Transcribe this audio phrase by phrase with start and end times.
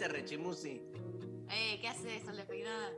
[0.00, 0.80] hace Rechimusi?
[1.50, 2.90] eh, ¿qué hace Sol Despeinada?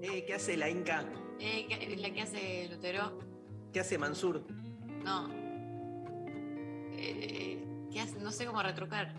[0.00, 1.04] Eh, ¿Qué hace la Inca?
[1.40, 3.18] Eh, ¿qué, ¿La que hace Lutero?
[3.72, 4.46] ¿Qué hace Mansur?
[5.02, 5.28] No.
[6.92, 8.20] Eh, ¿Qué hace?
[8.20, 9.14] No sé cómo retrucar.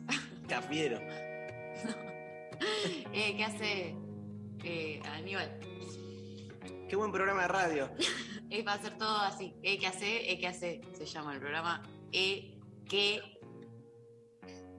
[0.48, 0.98] Cafiero.
[3.12, 3.94] Eh, ¿Qué hace
[4.64, 5.60] eh, Aníbal?
[6.88, 7.90] Qué buen programa de radio.
[8.50, 9.52] Eh, va a ser todo así.
[9.62, 10.38] Eh, ¿Qué hace?
[10.40, 10.80] ¿Qué hace?
[10.96, 11.82] Se llama el programa.
[12.10, 13.38] ¿Qué?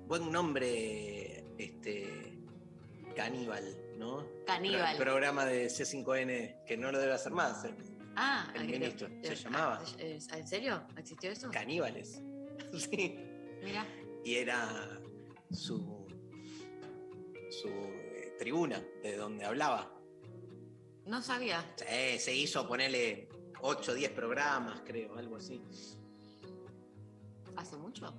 [0.10, 1.19] Buen nombre,
[1.66, 2.36] este.
[3.16, 4.26] Caníbal, ¿no?
[4.46, 4.92] Caníbal.
[4.96, 7.66] El programa de C5N, que no lo debe hacer más.
[8.16, 9.82] Ah, El eh, ministro, se eh, llamaba.
[9.98, 10.84] eh, ¿En serio?
[10.98, 11.50] ¿Existió eso?
[11.52, 12.22] Caníbales.
[12.78, 13.18] Sí.
[13.64, 13.86] Mira.
[14.24, 15.00] Y era
[15.52, 16.06] su.
[17.50, 19.92] su eh, tribuna, de donde hablaba.
[21.06, 21.66] No sabía.
[21.78, 23.28] Sí, se hizo ponerle
[23.62, 25.62] 8 o 10 programas, creo, algo así.
[27.56, 28.14] ¿Hace mucho?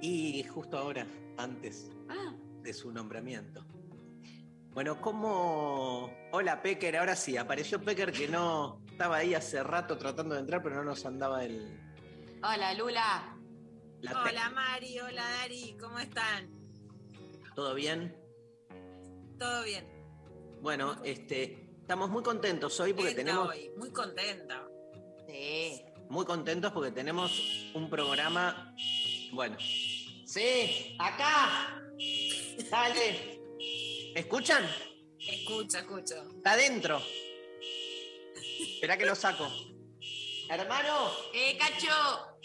[0.00, 2.34] Y justo ahora, antes Ah,
[2.66, 3.64] de su nombramiento.
[4.72, 6.10] Bueno, ¿cómo...?
[6.32, 10.62] Hola, Pecker, ahora sí, apareció Pecker que no estaba ahí hace rato tratando de entrar,
[10.62, 11.80] pero no nos andaba el...
[12.42, 13.38] hola, Lula.
[14.00, 16.50] La Hola Mari, hola Dari, ¿cómo están?
[17.54, 18.14] ¿Todo bien?
[19.38, 19.86] ¿Todo bien?
[20.60, 23.48] Bueno, este, estamos muy contentos hoy porque tenemos...
[23.48, 24.66] hoy, muy contenta.
[25.28, 25.84] Sí.
[26.10, 28.74] Muy contentos porque tenemos un programa...
[29.32, 29.56] Bueno.
[29.58, 31.85] Sí, acá.
[32.70, 33.40] Dale.
[34.14, 34.64] ¿Escuchan?
[35.18, 36.14] Escucho, escucho.
[36.36, 37.02] Está adentro.
[38.60, 39.50] Espera que lo saco.
[40.48, 42.38] Hermano, ¡Eh, cacho!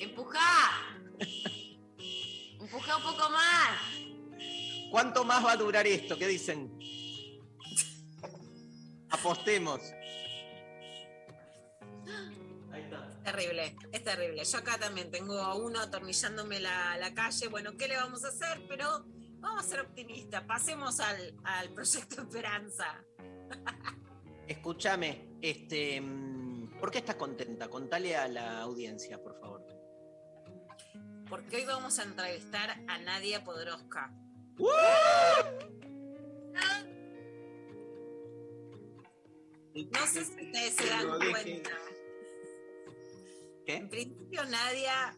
[0.00, 0.98] ¡Empujá!
[2.60, 4.04] ¡Empujá un poco más!
[4.94, 6.16] ¿cuánto más va a durar esto?
[6.16, 6.78] ¿Qué dicen?
[9.10, 9.80] Apostemos.
[13.24, 14.44] Terrible, es terrible.
[14.44, 17.48] Yo acá también tengo a uno atornillándome la, la calle.
[17.48, 18.62] Bueno, ¿qué le vamos a hacer?
[18.68, 19.06] Pero
[19.40, 20.42] vamos a ser optimistas.
[20.44, 23.02] Pasemos al, al proyecto Esperanza.
[24.46, 27.68] Escúchame, este, mm, ¿por qué estás contenta?
[27.68, 29.64] Contale a la audiencia, por favor.
[31.28, 34.12] Porque hoy vamos a entrevistar a Nadia Podroska.
[39.74, 41.18] No sé si ustedes se dan Lo
[43.66, 45.16] En principio Nadia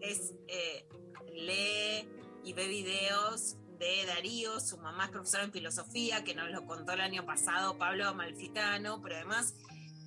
[0.00, 0.86] es, eh,
[1.32, 2.08] lee
[2.44, 6.92] y ve videos de Darío, su mamá es profesora en filosofía, que nos lo contó
[6.92, 9.54] el año pasado Pablo Malfitano, pero además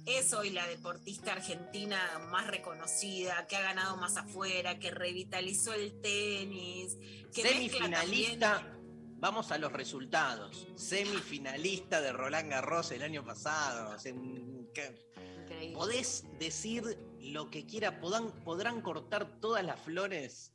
[0.05, 1.99] es hoy la deportista argentina
[2.31, 6.97] más reconocida, que ha ganado más afuera, que revitalizó el tenis,
[7.33, 8.75] que Semifinalista,
[9.17, 10.67] vamos a los resultados.
[10.75, 13.95] Semifinalista de Roland Garros el año pasado.
[14.03, 15.73] Increíble.
[15.73, 20.53] Podés decir lo que quiera, podrán, podrán cortar todas las flores,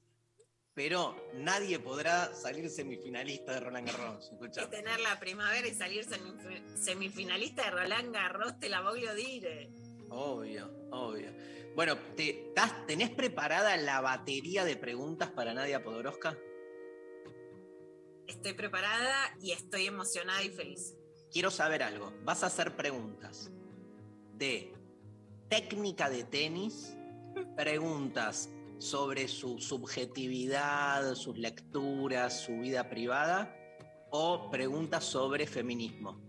[0.75, 4.30] pero nadie podrá salir semifinalista de Roland Garros.
[4.32, 4.64] Escuchá.
[4.64, 9.14] y tener la primavera y salir semif- semifinalista de Roland Garros, te la voy a
[9.14, 9.70] dire.
[10.10, 11.32] Obvio, obvio.
[11.77, 16.36] Bueno, ¿te, estás- ¿tenés preparada la batería de preguntas para Nadia Podoroska?
[18.27, 20.94] Estoy preparada y estoy emocionada y feliz.
[21.30, 22.12] Quiero saber algo.
[22.24, 23.50] Vas a hacer preguntas
[24.34, 24.72] de
[25.54, 26.97] técnica de tenis,
[27.54, 33.56] preguntas sobre su subjetividad, sus lecturas, su vida privada,
[34.10, 36.21] o preguntas sobre feminismo.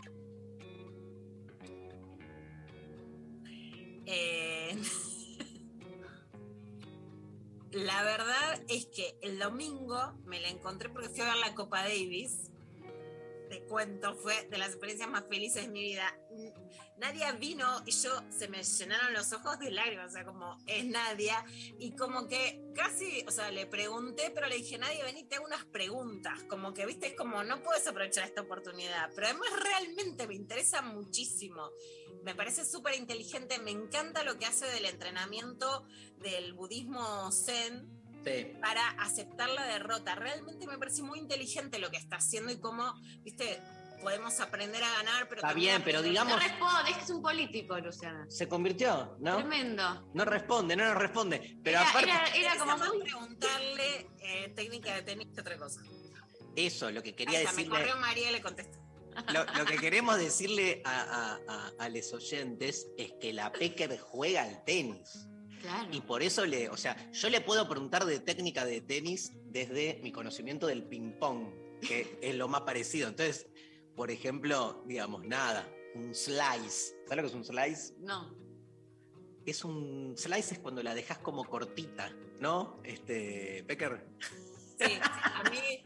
[4.05, 4.77] Eh,
[7.71, 11.81] la verdad es que el domingo me la encontré porque fui a ver la Copa
[11.81, 12.51] Davis.
[13.49, 16.15] Te cuento, fue de las experiencias más felices de mi vida.
[16.97, 20.85] Nadia vino y yo se me llenaron los ojos de lágrimas, o sea, como es
[20.85, 21.43] Nadia,
[21.77, 25.45] y como que casi, o sea, le pregunté, pero le dije, Nadia, vení, te hago
[25.45, 30.27] unas preguntas, como que, viste, es como, no puedes aprovechar esta oportunidad, pero además realmente
[30.27, 31.69] me interesa muchísimo.
[32.23, 35.85] Me parece súper inteligente, me encanta lo que hace del entrenamiento
[36.17, 37.93] del budismo zen,
[38.25, 38.53] Sí.
[38.59, 40.15] para aceptar la derrota.
[40.15, 42.91] Realmente me parece muy inteligente lo que está haciendo y cómo,
[43.21, 43.61] viste,
[44.01, 47.09] podemos aprender a ganar, pero Está bien, pero aprender- No digamos- responde, es que es
[47.09, 48.25] un político, Luciana.
[48.29, 49.37] Se convirtió, ¿no?
[49.37, 50.09] Tremendo.
[50.13, 51.57] No responde, no nos responde.
[51.63, 55.81] Pero Era- aparte, era- como más muy- preguntarle eh, técnica de tenis que otra cosa.
[56.55, 57.79] eso, lo que quería está, me decirle.
[57.79, 58.79] corrió María y le contesté.
[59.33, 63.97] Lo, lo que queremos decirle a, a, a- a los oyentes es que la Pecker
[63.99, 65.27] juega al tenis.
[65.61, 65.87] Claro.
[65.91, 69.99] Y por eso le, o sea, yo le puedo preguntar de técnica de tenis desde
[70.03, 73.07] mi conocimiento del ping-pong, que es lo más parecido.
[73.07, 73.47] Entonces,
[73.95, 76.95] por ejemplo, digamos, nada, un slice.
[77.07, 77.93] ¿Sabes lo que es un slice?
[77.99, 78.35] No.
[79.45, 82.79] Es un slice es cuando la dejas como cortita, ¿no?
[82.83, 84.05] Este, Pecker.
[84.77, 85.83] Sí, a mí,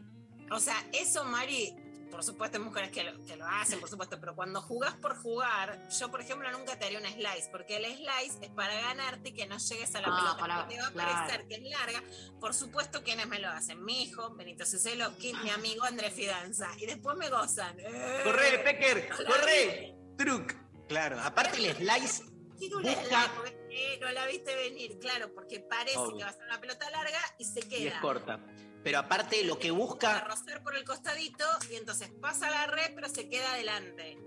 [0.50, 1.76] o sea, eso, Mari,
[2.10, 5.16] por supuesto hay mujeres que lo, que lo hacen, por supuesto, pero cuando jugás por
[5.16, 9.28] jugar, yo, por ejemplo, nunca te haría un slice, porque el slice es para ganarte
[9.30, 11.12] y que no llegues a la Ah, pelota, para- porque te va a claro.
[11.14, 12.02] parecer que es larga.
[12.40, 15.10] Por supuesto, quienes me lo hacen, mi hijo, Benito Cicelo,
[15.42, 17.78] mi amigo Andrés Fidanza, y después me gozan.
[17.80, 19.08] Eh, ¡Corre, Pecker!
[19.26, 19.94] ¡Corre!
[20.18, 20.54] ¡Truc!
[20.88, 22.24] Claro, aparte el slice
[22.58, 26.18] Quiero un Busca- slice, porque, eh, no la viste venir, claro, porque parece Obvio.
[26.18, 27.78] que va a ser una pelota larga y se queda.
[27.78, 28.38] y es corta.
[28.82, 33.08] Pero aparte lo que busca, rozar por el costadito y entonces pasa la red, pero
[33.08, 34.18] se queda adelante.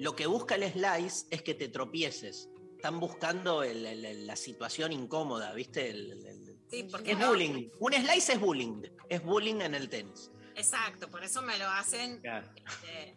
[0.00, 2.48] lo que busca el slice es que te tropieces.
[2.76, 5.90] Están buscando el- el- el- la situación incómoda, ¿viste?
[5.90, 7.68] El- Sí, porque es no- bullying.
[7.80, 8.82] Un slice es bullying.
[9.08, 10.30] Es bullying en el tenis.
[10.54, 13.16] Exacto, por eso me lo hacen este,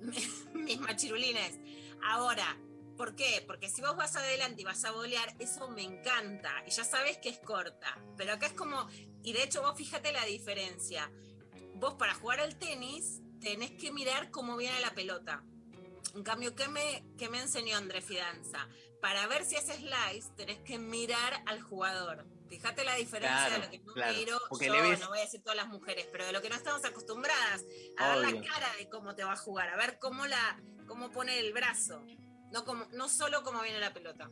[0.54, 1.58] mis machirulines.
[2.06, 2.56] Ahora,
[2.96, 3.44] ¿por qué?
[3.46, 6.62] Porque si vos vas adelante y vas a bolear, eso me encanta.
[6.66, 7.98] Y ya sabes que es corta.
[8.16, 8.88] Pero acá es como,
[9.24, 11.10] y de hecho vos fíjate la diferencia.
[11.74, 15.42] Vos para jugar al tenis tenés que mirar cómo viene la pelota.
[16.14, 18.68] En cambio, ¿qué me, qué me enseñó André Fidanza?
[19.00, 22.24] Para ver si haces slice, tenés que mirar al jugador.
[22.48, 25.08] Fíjate la diferencia Claro, de lo que no claro, miro porque yo, le ves- no
[25.08, 27.64] voy a decir todas las mujeres, pero de lo que no estamos acostumbradas
[27.98, 28.40] a ver Obvio.
[28.40, 31.52] la cara de cómo te va a jugar, a ver cómo la cómo pone el
[31.52, 32.04] brazo,
[32.52, 34.30] no como no solo cómo viene la pelota.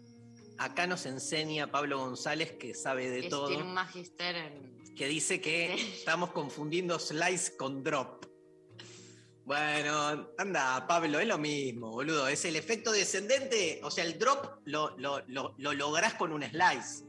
[0.59, 4.82] Acá nos enseña Pablo González, que sabe de Es- todo, Tiene un magister en.
[4.97, 8.27] Que dice que estamos confundiendo slice con drop.
[9.45, 12.29] Bueno, anda, Pablo, es lo mismo, boludo.
[12.29, 13.81] Es el efecto descendente.
[13.83, 17.05] O sea, el drop lo, lo, lo, lo lográs con un slice.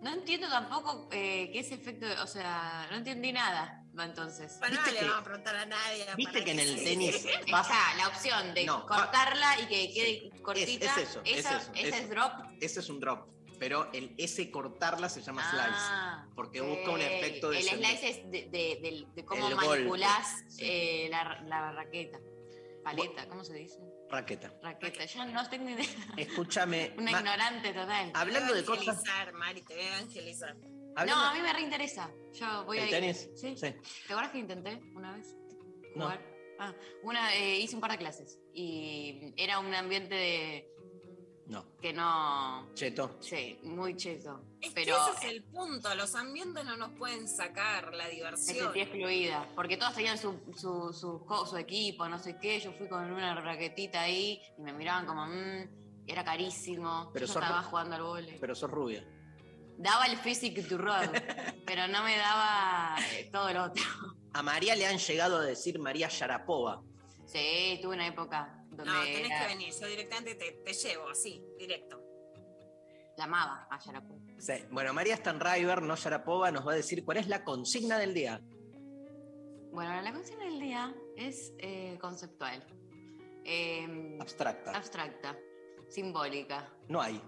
[0.00, 2.06] No entiendo tampoco eh, qué es efecto.
[2.06, 3.80] de- O sea, no entendí nada.
[3.98, 4.56] Va entonces.
[4.58, 6.06] Bueno, no ¿Viste le que- vamos a preguntar a nadie.
[6.16, 7.14] ¿Viste para que en el tenis
[7.46, 10.86] Está la opción de No, cortarla y que quede cortita.
[10.86, 11.96] es eso, es eso, ese eso.
[11.98, 12.32] es drop.
[12.60, 13.28] Ese es un drop.
[13.58, 17.96] Pero el ese cortarla se llama Ah, porque busca un efecto El descendente.
[17.98, 20.64] slice es de, de- de- de cómo El manipulás sí.
[20.64, 22.18] eh, la, la raqueta.
[22.82, 23.76] Paleta, ¿cómo se dice?
[23.76, 23.92] slice.
[24.10, 24.52] Raqueta.
[24.62, 25.04] Raqueta.
[25.06, 25.86] Yo no tengo ni idea.
[26.16, 26.92] Escúchame.
[26.98, 28.10] Una Ma- ignorante total.
[28.14, 29.02] hablando Te de voy a cosas.
[29.32, 30.56] Mari, te voy a evangelizar.
[30.96, 32.10] hablando- No, a mí me reinteresa.
[32.34, 32.94] Yo voy a ¿El ir.
[32.94, 33.30] tenis?
[33.34, 33.56] Sí.
[33.56, 33.72] Sí.
[34.06, 35.34] ¿Te acuerdas que intenté una vez
[35.96, 36.04] No.
[36.04, 36.34] jugar?
[36.58, 36.72] Ah,
[37.02, 40.68] una, eh, hice un par de clases y era un ambiente de,
[41.46, 41.64] No.
[41.80, 42.66] que no.
[42.74, 43.16] Cheto.
[43.20, 44.40] Sí, muy cheto.
[44.60, 48.10] Es Pero que ese es el punto, los ambientes no nos pueden sacar la me
[48.10, 48.56] diversión.
[48.58, 49.46] sentí excluida.
[49.54, 52.58] Porque todos tenían su, su, su, equipo, no sé qué.
[52.60, 55.68] Yo fui con una raquetita ahí y me miraban como, mmm,
[56.06, 57.10] era carísimo.
[57.12, 58.38] Pero yo sos- estaba jugando al vole.
[58.40, 59.04] Pero sos rubia.
[59.76, 61.10] Daba el physique to roll,
[61.66, 63.82] pero no me daba eh, todo lo otro.
[64.32, 66.80] A María le han llegado a decir María Sharapova.
[67.26, 71.08] Sí, tuve una época donde No, tenés era- que venir, yo directamente te, te llevo,
[71.08, 72.00] así, directo.
[73.16, 74.18] la amaba a Yarapó.
[74.38, 74.54] Sí.
[74.70, 78.40] Bueno, María Stanriver, no Sharapova, nos va a decir cuál es la consigna del día.
[79.70, 82.64] Bueno, la consigna del día es eh, conceptual,
[83.44, 84.72] eh, Abstracta.
[84.72, 85.38] abstracta,
[85.88, 86.72] simbólica.
[86.88, 87.20] No hay.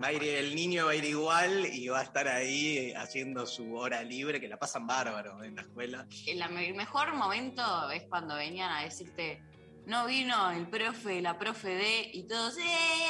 [0.02, 3.46] Va a ir, el niño va a ir igual y va a estar ahí haciendo
[3.46, 6.06] su hora libre, que la pasan bárbaro en la escuela.
[6.28, 9.42] El, el mejor momento es cuando venían a decirte,
[9.86, 12.62] no vino el profe, la profe de, y todos, ¡eh,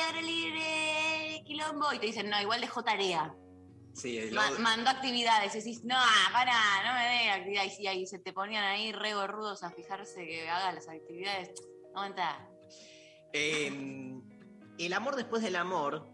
[0.10, 1.92] hora libre, quilombo!
[1.94, 3.34] Y te dicen, no, igual dejó tarea.
[3.94, 5.56] Sí, el- Ma- mandó actividades.
[5.56, 5.96] Y decís, no,
[6.34, 6.54] para,
[6.86, 7.80] no me den actividades.
[7.80, 11.50] Y ahí se te ponían ahí re gorrudos a fijarse que haga las actividades.
[11.96, 12.48] Aguanta.
[13.34, 13.72] Eh,
[14.78, 16.10] el amor después del amor,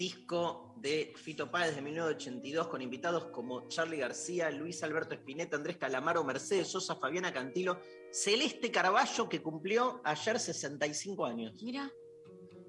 [0.00, 5.76] disco de Fito Páez de 1982 con invitados como Charlie García, Luis Alberto Spinetta, Andrés
[5.76, 7.78] Calamaro, Mercedes Sosa, Fabiana Cantilo,
[8.10, 11.52] Celeste Carballo que cumplió ayer 65 años.
[11.62, 11.92] Mira,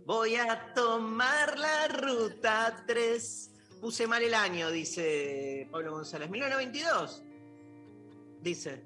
[0.06, 3.52] Voy a tomar la ruta 3.
[3.80, 6.30] Puse mal el año, dice Pablo González.
[6.30, 7.24] 1992.
[8.42, 8.84] Dice.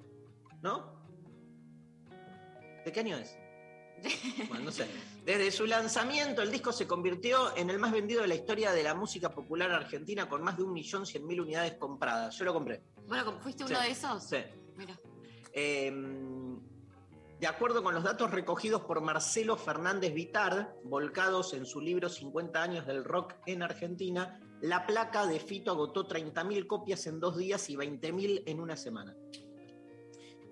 [0.62, 0.94] ¿No?
[2.86, 3.36] ¿De qué año es?
[4.50, 4.88] Bueno, no sé.
[5.26, 8.84] Desde su lanzamiento, el disco se convirtió en el más vendido de la historia de
[8.84, 12.38] la música popular argentina con más de 1.100.000 unidades compradas.
[12.38, 12.84] Yo lo compré.
[13.08, 14.24] bueno, ¿fuiste uno Sí, de esos?
[14.24, 14.38] Sí.
[14.76, 15.00] Mira.
[15.54, 15.92] Eh,
[17.40, 22.62] de acuerdo con los datos recogidos por Marcelo Fernández Vitar, volcados en su libro 50
[22.64, 27.70] años del rock en Argentina, la placa de Fito agotó 30.000 copias en dos días
[27.70, 29.16] y 20.000 en una semana.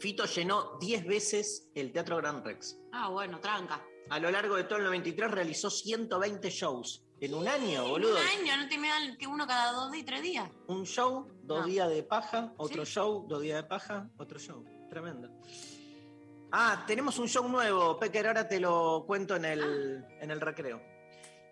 [0.03, 2.77] Fito llenó 10 veces el Teatro Gran Rex.
[2.91, 3.81] Ah, bueno, tranca.
[4.09, 7.05] A lo largo de todo el 93 realizó 120 shows.
[7.21, 8.11] En un año, boludo.
[8.19, 10.49] Un año, no te me dan que uno cada dos y tres días.
[10.67, 11.65] Un show, dos No.
[11.67, 12.91] días de paja, otro Sí.
[12.95, 14.65] show, dos días de paja, otro show.
[14.89, 15.29] Tremendo.
[16.51, 20.81] Ah, tenemos un show nuevo, Pecker, ahora te lo cuento en el, en el recreo.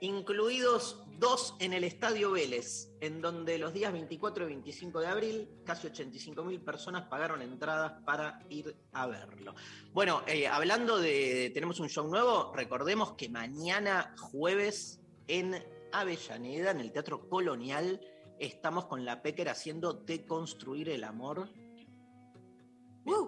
[0.03, 5.49] Incluidos dos en el Estadio Vélez, en donde los días 24 y 25 de abril
[5.63, 9.53] casi 85 mil personas pagaron entradas para ir a verlo.
[9.93, 16.79] Bueno, eh, hablando de tenemos un show nuevo, recordemos que mañana jueves en Avellaneda, en
[16.79, 18.01] el Teatro Colonial,
[18.39, 21.47] estamos con la Pecker haciendo Deconstruir el Amor.
[23.05, 23.27] Uh,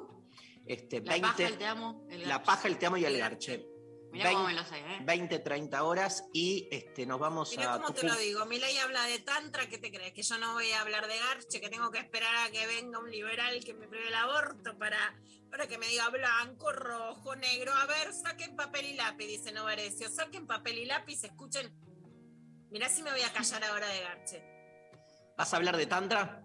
[0.65, 2.07] Este, la 20, paja, el te amo.
[2.09, 3.72] El la paja, el te amo y el garche.
[4.13, 5.00] Mirá cómo me 20, lo sé, ¿eh?
[5.01, 7.77] 20, 30 horas y este, nos vamos Mira a.
[7.82, 10.13] cómo te lo digo, Milei habla de tantra, ¿qué te crees?
[10.13, 13.00] Que yo no voy a hablar de garche, que tengo que esperar a que venga
[13.00, 17.74] un liberal que me pruebe el aborto para, para que me diga blanco, rojo, negro.
[17.74, 20.08] A ver, saquen papel y lápiz, dice Novarecio.
[20.10, 21.75] Saquen papel y lápiz, escuchen.
[22.70, 24.43] Mirá si me voy a callar ahora de garche.
[25.36, 26.43] ¿Vas a hablar de Tantra?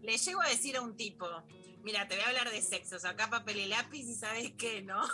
[0.00, 1.26] Le llego a decir a un tipo,
[1.84, 5.02] mira, te voy a hablar de sexo, saca papel y lápiz y sabes qué, ¿no?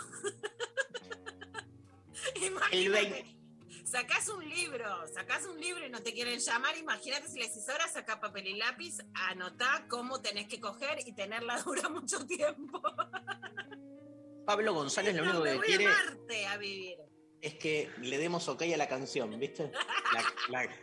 [2.35, 3.37] Imagínate, 20.
[3.85, 7.67] Sacás un libro, sacás un libro y no te quieren llamar, imagínate si le decís
[7.67, 12.81] ahora saca papel y lápiz, anotá cómo tenés que coger y tenerla dura mucho tiempo.
[14.45, 16.97] Pablo González lo No, único me que voy quiere a Marte a vivir.
[17.41, 19.71] es que le demos ok a la canción, ¿viste?
[20.13, 20.75] La- la-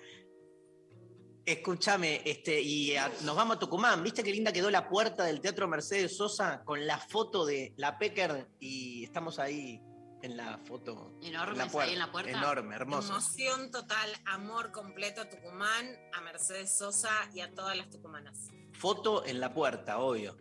[1.53, 4.03] Escúchame, este, y a- nos vamos a Tucumán.
[4.03, 7.97] ¿Viste qué linda quedó la puerta del Teatro Mercedes Sosa con la foto de la
[7.99, 8.49] Pecker?
[8.61, 9.81] Y estamos ahí
[10.21, 11.15] en la foto.
[11.23, 12.31] Enormes ahí en la puerta.
[12.33, 13.13] Enorme, hermoso.
[13.13, 18.49] Emoción total, amor completo a Tucumán, a Mercedes Sosa y a todas las tucumanas.
[18.75, 20.37] Foto en la puerta, obvio.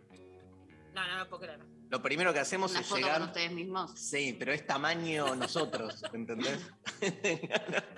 [0.92, 1.60] No, no me puedo creer.
[1.88, 3.20] Lo primero que hacemos Una es foto llegar.
[3.20, 3.92] con ustedes mismos.
[3.98, 6.60] Sí, pero es tamaño nosotros, ¿entendés?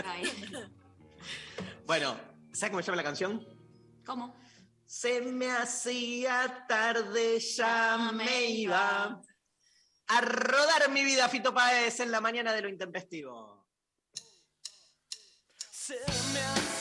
[1.86, 2.14] Bueno,
[2.52, 3.46] ¿sabes cómo se llama la canción?
[4.04, 4.36] ¿Cómo?
[4.86, 9.22] Se me hacía tarde, ya me iba
[10.08, 13.68] a rodar mi vida, Fito Páez, en la mañana de lo intempestivo.
[15.70, 16.79] Se me hacía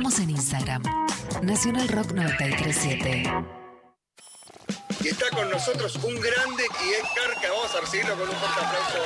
[0.00, 0.82] Estamos en Instagram.
[1.42, 3.22] Nacional Rock 937.
[5.02, 7.48] Y está con nosotros un grande y es Carca.
[7.52, 8.96] Vamos a recibirlo con un fuerte aplauso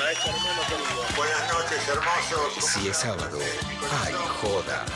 [0.00, 1.02] a este hermano querido.
[1.16, 2.70] Buenas noches, hermosos.
[2.70, 3.36] Si es sábado,
[4.04, 4.86] ay, joda.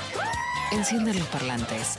[0.71, 1.99] Enciendan los parlantes.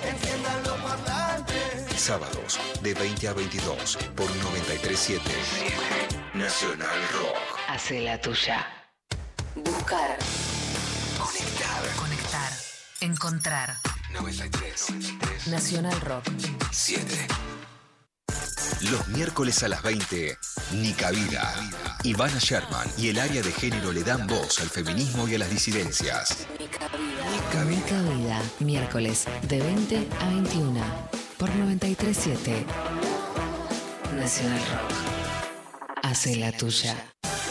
[2.01, 5.21] Sábados, de 20 a 22, por 937.
[6.33, 7.37] Nacional Rock.
[7.67, 8.65] Hace la tuya.
[9.55, 10.17] Buscar.
[11.19, 11.95] Conectar.
[11.95, 12.51] Conectar.
[13.01, 13.77] Encontrar.
[14.13, 15.47] 93.
[15.51, 16.25] Nacional Rock.
[16.71, 17.27] 7.
[18.89, 20.39] Los miércoles a las 20,
[20.71, 21.53] Nica Vida.
[22.03, 25.51] Ivana Sherman y el área de género le dan voz al feminismo y a las
[25.51, 26.47] disidencias.
[26.59, 28.41] Nica Mica Vida.
[28.59, 32.65] Miércoles de 20 a 21 por 937.
[34.15, 34.91] Nacional Rock.
[36.03, 36.95] Hace la tuya.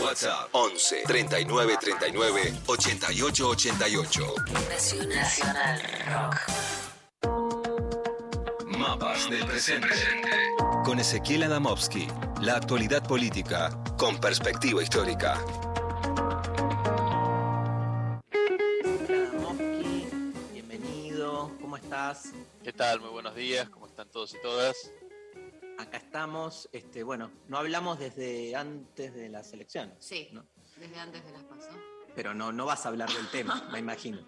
[0.01, 4.35] WhatsApp 11 39 39 88 88.
[5.09, 6.37] Nacional Rock.
[8.79, 9.89] Mapas del presente.
[10.85, 12.07] Con Ezequiel Adamovsky.
[12.43, 15.37] La actualidad política con perspectiva histórica.
[20.53, 22.31] Bienvenido, ¿cómo estás?
[22.63, 23.01] ¿Qué tal?
[23.01, 24.93] Muy buenos días, ¿cómo están todos y todas?
[25.79, 30.47] Acá estamos, este, bueno, no hablamos desde antes de las elecciones, Sí, ¿no?
[30.77, 31.69] desde antes de las pasó.
[32.15, 34.19] pero no, no vas a hablar del tema, me imagino.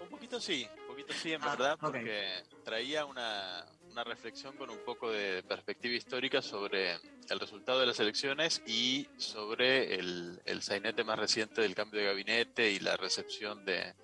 [0.00, 4.70] Un poquito sí, un poquito sí, en Ah, verdad, porque traía una, una reflexión con
[4.70, 6.94] un poco de perspectiva histórica sobre
[7.28, 12.06] el resultado de las elecciones y sobre el, el sainete más reciente del cambio de
[12.06, 13.94] gabinete y la recepción de,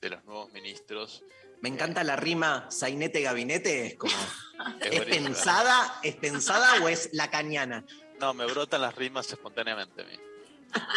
[0.00, 1.24] de los nuevos ministros.
[1.64, 4.12] Me encanta la rima sainete gabinete, es como,
[4.82, 5.28] Es ¿es buenísima.
[5.28, 7.86] pensada, es pensada o es lacaniana?
[8.20, 10.20] No, me brotan las rimas espontáneamente a mí.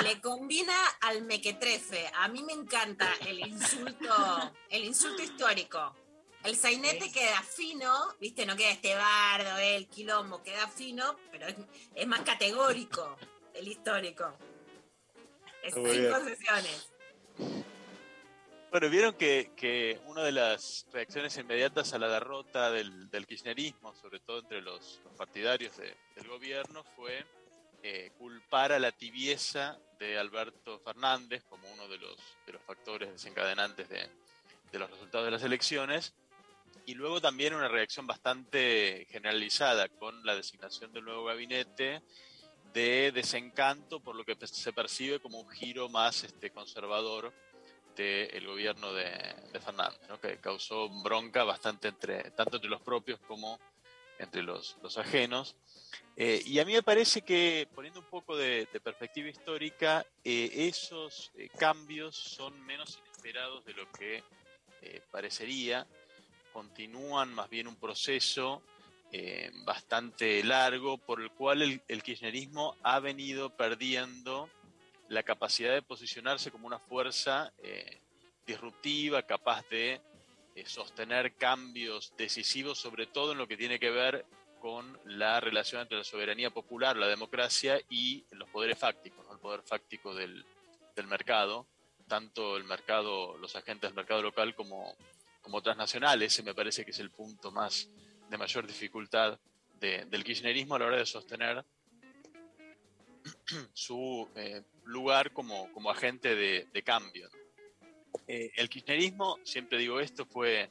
[0.03, 2.11] Le combina al mequetrefe.
[2.15, 5.95] A mí me encanta el insulto, el insulto histórico.
[6.43, 11.55] El sainete queda fino, viste, no queda este bardo, el quilombo, queda fino, pero es,
[11.95, 13.15] es más categórico
[13.53, 14.37] el histórico.
[15.63, 16.11] Es Muy sin bien.
[16.11, 16.89] concesiones.
[18.69, 23.95] Bueno, vieron que, que una de las reacciones inmediatas a la derrota del, del kirchnerismo,
[23.95, 27.25] sobre todo entre los, los partidarios de- del gobierno, fue
[27.81, 33.09] eh, culpar a la tibieza de Alberto Fernández como uno de los, de los factores
[33.09, 34.09] desencadenantes de,
[34.71, 36.13] de los resultados de las elecciones.
[36.85, 42.01] Y luego también una reacción bastante generalizada con la designación del nuevo gabinete
[42.73, 47.33] de desencanto por lo que se percibe como un giro más este, conservador
[48.03, 49.09] del gobierno de,
[49.51, 50.19] de Fernández, ¿no?
[50.19, 53.59] que causó bronca bastante entre, tanto entre los propios como
[54.19, 55.55] entre los, los ajenos.
[56.15, 60.49] Eh, y a mí me parece que, poniendo un poco de, de perspectiva histórica, eh,
[60.53, 64.23] esos eh, cambios son menos inesperados de lo que
[64.81, 65.85] eh, parecería.
[66.51, 68.63] Continúan más bien un proceso
[69.11, 74.49] eh, bastante largo por el cual el, el kirchnerismo ha venido perdiendo
[75.09, 78.01] la capacidad de posicionarse como una fuerza eh,
[78.45, 80.01] disruptiva, capaz de
[80.55, 84.25] eh, sostener cambios decisivos, sobre todo en lo que tiene que ver
[84.59, 89.61] con la relación entre la soberanía popular, la democracia y los poderes fácticos, el poder
[89.61, 90.43] fáctico del,
[90.95, 91.67] del mercado,
[92.07, 94.95] tanto el mercado, los agentes del mercado local como,
[95.41, 96.33] como transnacionales.
[96.33, 97.89] Ese me parece que es el punto más
[98.29, 99.39] de mayor dificultad
[99.79, 101.63] de- del kirchnerismo a la hora de sostener
[103.73, 107.29] su eh, lugar como, como agente de, cambio.
[108.27, 110.69] Eh, el kirchnerismo, siempre digo esto, fue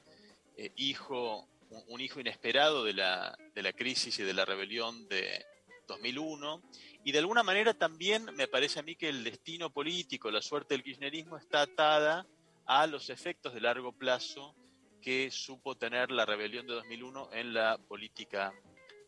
[0.56, 5.08] eh, hijo, un, un hijo inesperado de la, de la crisis y de la rebelión
[5.08, 5.44] de
[5.86, 6.62] 2001.
[7.04, 10.74] Y de alguna manera también me parece a mí que el destino político, la suerte
[10.74, 12.26] del kirchnerismo está atada
[12.66, 14.54] a los efectos de largo plazo
[15.00, 18.52] que supo tener la rebelión de 2001 en la política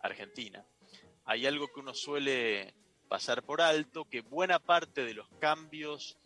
[0.00, 0.64] argentina.
[1.24, 2.72] Hay algo que uno suele
[3.08, 6.18] pasar por alto, que buena parte de los cambios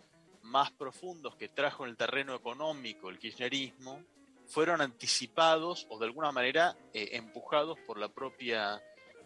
[0.43, 4.03] más profundos que trajo en el terreno económico el kirchnerismo
[4.47, 8.83] fueron anticipados o de alguna manera eh, empujados por la propia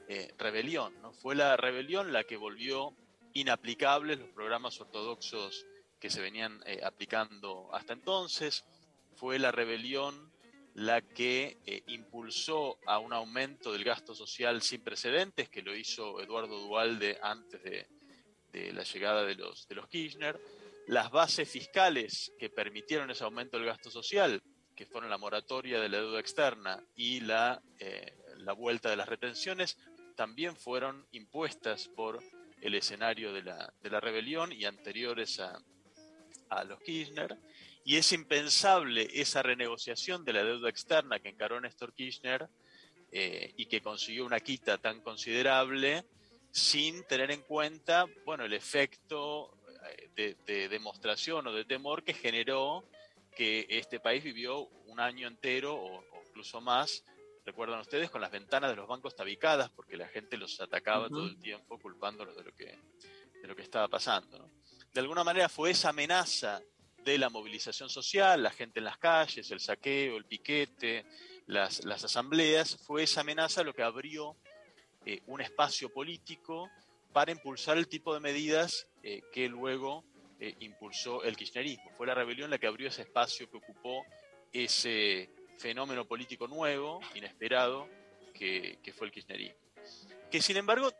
[0.08, 0.94] eh, rebelión.
[1.02, 1.12] ¿no?
[1.12, 2.94] Fue la rebelión la que volvió
[3.32, 5.66] inaplicables los programas ortodoxos
[5.98, 8.64] que se venían eh, aplicando hasta entonces.
[9.16, 10.30] fue la rebelión
[10.76, 16.20] la que eh, impulsó a un aumento del gasto social sin precedentes, que lo hizo
[16.20, 17.86] Eduardo Dualde antes de,
[18.52, 20.38] de la llegada de los, de los Kirchner,
[20.86, 24.42] las bases fiscales que permitieron ese aumento del gasto social,
[24.74, 29.08] que fueron la moratoria de la deuda externa y la, eh, la vuelta de las
[29.08, 29.78] retenciones,
[30.14, 32.22] también fueron impuestas por
[32.60, 35.58] el escenario de la, de la rebelión y anteriores a,
[36.50, 37.38] a los Kirchner.
[37.86, 42.48] Y es impensable esa renegociación de la deuda externa que encaró Néstor Kirchner
[43.12, 46.04] eh, y que consiguió una quita tan considerable
[46.50, 49.56] sin tener en cuenta bueno, el efecto
[49.88, 52.88] eh, de, de demostración o de temor que generó
[53.36, 57.04] que este país vivió un año entero o, o, incluso más,
[57.44, 61.06] recuerdan ustedes, con las ventanas de los bancos tabicadas porque la gente los atacaba uh
[61.06, 61.10] -huh.
[61.10, 62.80] todo el tiempo culpándolos de lo que,
[63.40, 64.38] de lo que estaba pasando.
[64.38, 64.50] ¿no?
[64.92, 66.60] De alguna manera fue esa amenaza
[67.06, 71.06] de la movilización social, la gente en las calles, el saqueo, el piquete,
[71.46, 74.36] las, las asambleas, fue esa amenaza lo que abrió
[75.04, 76.68] eh, un espacio político
[77.12, 80.04] para impulsar el tipo de medidas eh, que luego
[80.40, 81.92] eh, impulsó el kirchnerismo.
[81.96, 84.04] Fue la rebelión la que abrió ese espacio que ocupó
[84.52, 87.88] ese fenómeno político nuevo, inesperado,
[88.34, 89.60] que, que fue el kirchnerismo.
[90.28, 90.90] Que sin embargo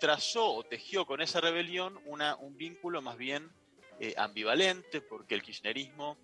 [0.00, 3.52] trazó o tejió con esa rebelión una, un vínculo más bien
[4.02, 6.16] eh, ambivalente, porque el kirchnerismo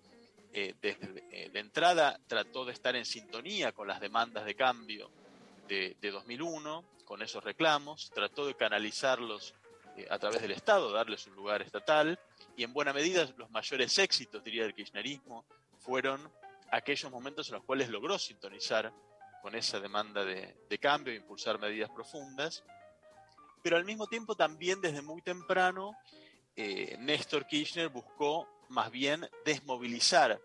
[0.51, 5.11] eh, desde eh, de entrada trató de estar en sintonía con las demandas de cambio
[5.67, 9.53] de, de 2001, con esos reclamos, trató de canalizarlos
[10.09, 12.19] a través del Estado, darles un lugar estatal,
[12.55, 15.45] y en buena medida los mayores éxitos, diría, del kirchnerismo
[15.77, 16.31] fueron
[16.71, 18.91] aquellos momentos en los cuales logró sintonizar
[19.43, 22.63] con esa demanda de, de cambio e impulsar medidas profundas,
[23.61, 25.95] pero al mismo tiempo también desde muy temprano
[26.59, 30.41] eh, Néstor Kirchner buscó más bien desmovilizar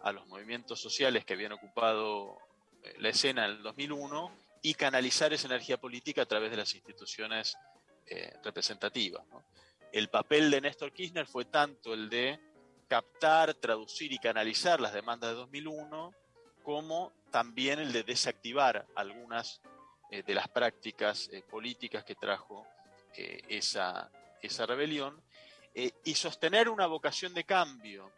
[0.00, 2.38] a los movimientos sociales que habían ocupado
[2.82, 6.74] eh, la escena en el 2001 y canalizar esa energía política a través de las
[6.74, 7.58] instituciones
[8.06, 9.22] eh, representativas.
[9.92, 12.40] El papel de Néstor Kirchner fue tanto el de
[12.88, 16.14] captar, traducir y canalizar las demandas de 2001,
[16.62, 19.60] como también el de desactivar algunas
[20.10, 22.66] de las prácticas políticas que trajo
[23.14, 24.10] esa,
[24.42, 25.22] esa, rebelión,
[25.74, 28.10] eh, y sostener una vocación de cambio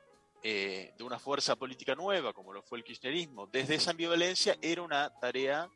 [0.42, 4.82] eh, de una fuerza política nueva, como lo fue el kirchnerismo, desde esa ambivalencia, era
[4.82, 5.68] una tarea,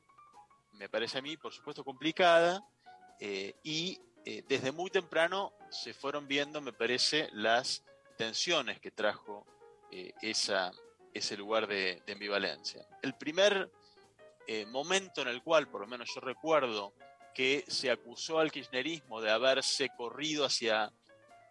[0.73, 2.67] me parece a mí, por supuesto, complicada,
[3.21, 4.01] eh, y
[4.49, 7.85] desde muy temprano se fueron viendo, me parece, las
[8.17, 9.47] tensiones que trajo
[10.21, 10.73] esa,
[11.15, 12.85] ese lugar de, de ambivalencia.
[13.03, 13.71] El primer
[14.49, 16.93] eh, momento en el cual, por lo menos yo recuerdo,
[17.35, 20.93] que se acusó al kirchnerismo de haberse corrido hacia,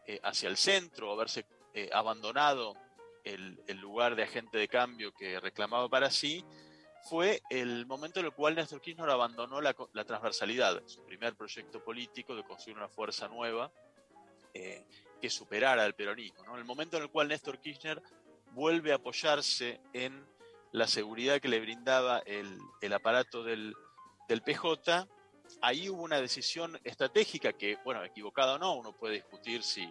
[0.08, 2.76] eh, hacia el centro, haberse eh, abandonado
[3.24, 6.46] el, lugar de agente de cambio que reclamaba para sí,
[7.04, 12.36] fue el momento en el cual Néstor Kirchner abandonó la, transversalidad, su primer proyecto político
[12.36, 13.72] de construir una fuerza nueva
[14.54, 14.86] eh,
[15.22, 16.44] que superara al peronismo.
[16.44, 16.58] ¿no?
[16.58, 18.02] El momento en el cual Néstor Kirchner
[18.54, 20.26] vuelve a apoyarse en
[20.72, 23.76] la seguridad que le brindaba el, el aparato del,
[24.28, 25.08] del, PJ,
[25.62, 29.88] ahí hubo una decisión estratégica que, bueno, equivocada o no, uno puede discutir si,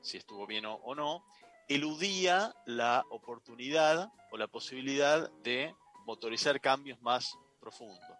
[0.00, 1.24] si estuvo bien o, no,
[1.68, 5.74] eludía la oportunidad o la posibilidad de
[6.06, 8.18] motorizar cambios más profundos.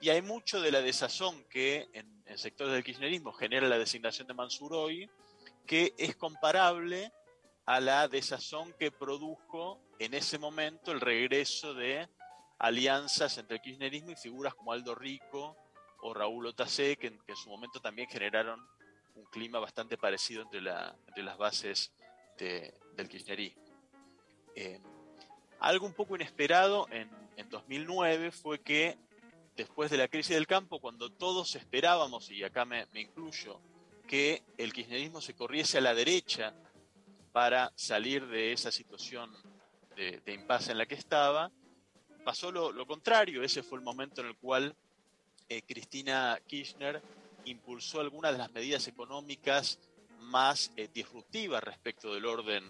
[0.00, 4.26] Y hay mucho de la desazón que en, en sectores del kirchnerismo genera la designación
[4.26, 5.08] de Mansur hoy,
[5.66, 7.12] que es comparable
[7.66, 12.08] a la desazón que produjo en ese momento el regreso de
[12.58, 15.56] alianzas entre el kirchnerismo y figuras como Aldo Rico
[16.02, 18.60] o Raúl Otacé, que, en su momento también generaron
[19.14, 21.92] un clima bastante parecido entre, la, entre las bases
[22.38, 23.62] de, del kirchnerismo.
[24.54, 24.80] Eh,
[25.60, 28.98] algo un poco inesperado en, en 2009 fue que
[29.56, 33.60] después de la crisis del campo, cuando todos esperábamos, y acá me, me incluyo,
[34.06, 36.54] que el kirchnerismo se corriese a la derecha
[37.32, 39.30] para salir de esa situación
[39.96, 41.50] de, impasse en la que estaba,
[42.24, 43.42] pasó lo, contrario.
[43.42, 44.76] Ese fue el momento en el cual
[45.48, 47.02] eh, Cristina Kirchner
[47.44, 49.78] impulsó algunas de las medidas económicas
[50.22, 52.64] más eh, disruptivas respecto del orden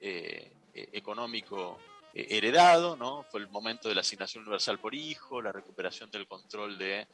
[0.00, 1.78] eh, económico
[2.14, 3.24] eh, heredado, ¿no?
[3.24, 7.06] Fue el momento de la asignación universal por hijo, la recuperación del control de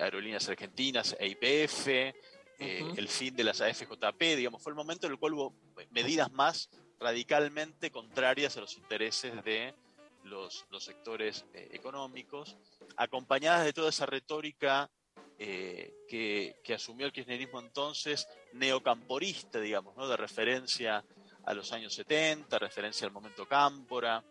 [0.00, 2.98] aerolíneas argentinas e IPF, uh -huh.
[2.98, 5.54] el fin de las AFJP, digamos, fue el momento en el cual hubo
[5.90, 9.74] medidas más radicalmente contrarias a los intereses de
[10.22, 12.56] los, los sectores económicos,
[12.96, 14.90] acompañadas de toda esa retórica
[15.38, 20.08] eh, que, asumió el kirchnerismo entonces, neocamporista, digamos, ¿no?
[20.08, 21.04] de referencia
[21.44, 24.24] a los años 70, referencia al momento cámpora,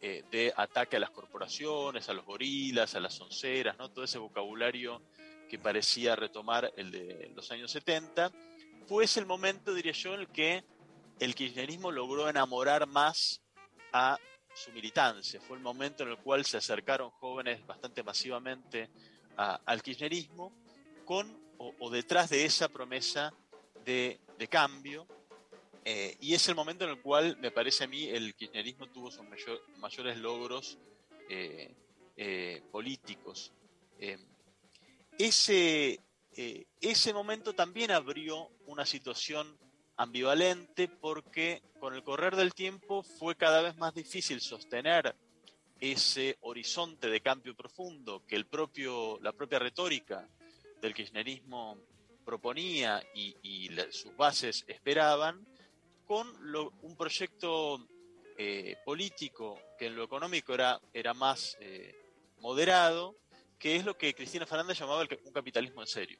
[0.00, 3.90] eh, de ataque a las corporaciones, a los gorilas, a las onceras, ¿no?
[3.90, 5.02] todo ese vocabulario
[5.48, 8.32] que parecía retomar el de los años 70,
[8.86, 10.64] fue ese el momento, diría yo, en el que
[11.20, 13.42] el kirchnerismo logró enamorar más
[13.92, 14.18] a
[14.56, 15.40] su militancia.
[15.40, 18.88] Fue el momento en el cual se acercaron jóvenes bastante masivamente
[19.36, 20.52] al kirchnerismo
[21.04, 23.32] con o, detrás de esa promesa
[23.84, 25.06] de, de cambio.
[25.84, 29.10] eh, y es el momento en el cual, me parece a mí, el kirchnerismo tuvo
[29.10, 30.78] sus mayor- mayores logros
[31.28, 31.74] eh,
[32.16, 33.52] eh, políticos.
[35.18, 36.00] Ese,
[36.80, 39.58] ese momento también abrió una situación
[39.96, 45.14] ambivalente porque con el correr del tiempo fue cada vez más difícil sostener
[45.80, 50.28] ese horizonte de cambio profundo que el propio, la propia retórica
[50.80, 51.78] del kirchnerismo
[52.24, 55.46] proponía y, sus bases esperaban,
[56.06, 56.28] con
[56.82, 57.86] un proyecto
[58.38, 61.94] eh, político que en lo económico era, era más eh,
[62.40, 63.16] moderado,
[63.58, 66.18] que es lo que Cristina Fernández llamaba un capitalismo en serio.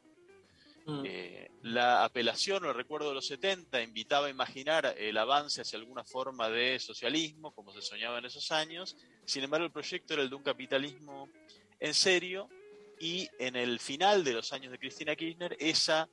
[1.04, 5.78] Eh, la apelación o el recuerdo de los 70 invitaba a imaginar el avance hacia
[5.78, 8.96] alguna forma de socialismo, como se soñaba en esos años.
[9.24, 11.28] Sin embargo, el proyecto era el de un capitalismo
[11.80, 12.48] en serio
[12.98, 16.08] y en el final de los años de Cristina Kirchner, esa,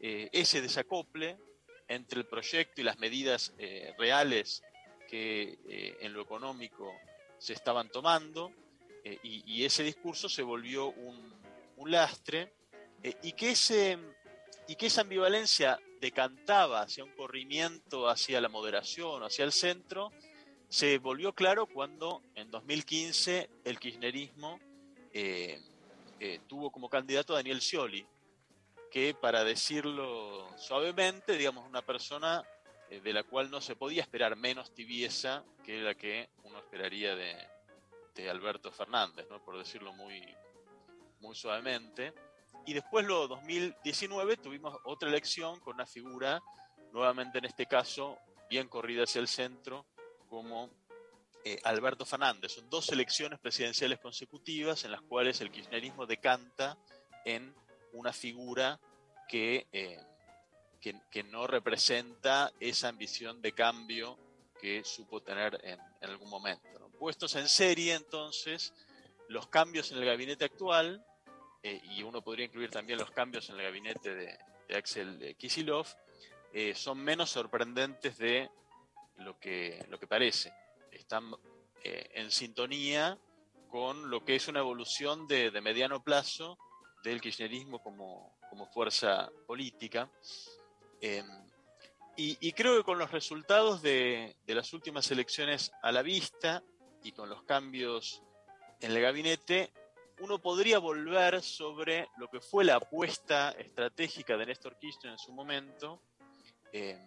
[0.00, 1.36] eh, ese desacople
[1.86, 4.62] entre el proyecto y las medidas eh, reales
[5.08, 6.92] que eh, en lo económico
[7.38, 8.52] se estaban tomando,
[9.22, 12.54] y, ese discurso se volvió un lastre,
[13.04, 20.10] eh, y, que esa ambivalencia decantaba hacia un corrimiento hacia la moderación, hacia el centro,
[20.68, 24.58] se volvió claro cuando en 2015 el kirchnerismo
[25.12, 25.60] eh,
[26.18, 28.06] eh, tuvo como candidato a Daniel Scioli,
[28.90, 32.42] que para decirlo suavemente, digamos, una persona
[32.90, 37.14] eh, de la cual no se podía esperar menos tibieza que la que uno esperaría
[37.14, 39.44] de, Alberto Fernández, ¿no?
[39.44, 40.24] por decirlo muy
[41.34, 42.14] suavemente.
[42.66, 46.42] Y después, lo 2019, tuvimos otra elección con una figura,
[46.92, 49.86] nuevamente en este caso, bien corrida hacia el centro,
[50.28, 50.70] como
[51.44, 52.52] eh, Alberto Fernández.
[52.52, 56.78] Son dos elecciones presidenciales consecutivas en las cuales el kirchnerismo decanta
[57.26, 57.54] en
[57.92, 58.80] una figura
[59.28, 60.00] que, eh,
[60.80, 64.18] que, no representa esa ambición de cambio
[64.60, 66.90] que supo tener en, algún momento.
[66.98, 68.72] Puestos en serie, entonces,
[69.28, 71.04] los cambios en el gabinete actual,
[71.64, 75.34] eh, y uno podría incluir también los cambios en el gabinete de, de Axel eh,
[75.34, 75.86] Kisilov,
[76.52, 78.48] eh, son menos sorprendentes de
[79.16, 80.52] lo que, lo que parece.
[80.92, 81.32] Están
[81.82, 83.18] eh, en sintonía
[83.68, 86.56] con lo que es una evolución de, de mediano plazo
[87.02, 90.08] del kirchnerismo como, como fuerza política.
[91.00, 91.24] Eh,
[92.16, 96.62] y, y creo que con los resultados de, de las últimas elecciones a la vista
[97.02, 98.22] y con los cambios
[98.80, 99.72] en el gabinete,
[100.20, 105.32] uno podría volver sobre lo que fue la apuesta estratégica de Néstor Kirchner en su
[105.32, 106.02] momento
[106.72, 107.00] eh,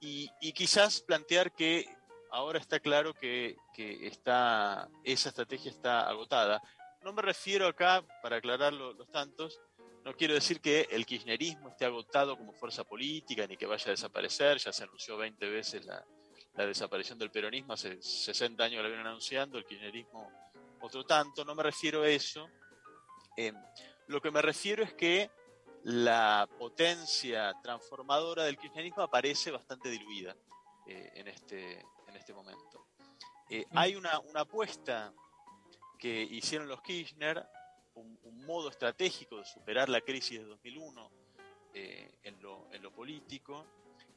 [0.00, 1.86] y, quizás plantear que
[2.30, 6.62] ahora está claro que, que está, esa estrategia está agotada.
[7.02, 9.60] No me refiero acá, para aclarar lo- los tantos,
[10.04, 13.90] no quiero decir que el kirchnerismo esté agotado como fuerza política ni que vaya a
[13.90, 16.04] desaparecer, ya se anunció 20 veces la,
[16.54, 20.47] la desaparición del peronismo, hace 60 años la vienen anunciando, el kirchnerismo
[20.80, 22.48] otro tanto, no me refiero a eso.
[23.36, 23.52] Eh,
[24.08, 25.30] lo que me refiero es que
[25.84, 30.36] la potencia transformadora del kirchnerismo aparece bastante diluida
[30.86, 32.86] eh, en, este, en este momento.
[33.48, 35.12] Eh, hay una, una apuesta
[35.98, 37.46] que hicieron los Kirchner,
[37.94, 41.10] un, un modo estratégico de superar la crisis de 2001
[41.74, 43.66] eh, en, lo, en lo político,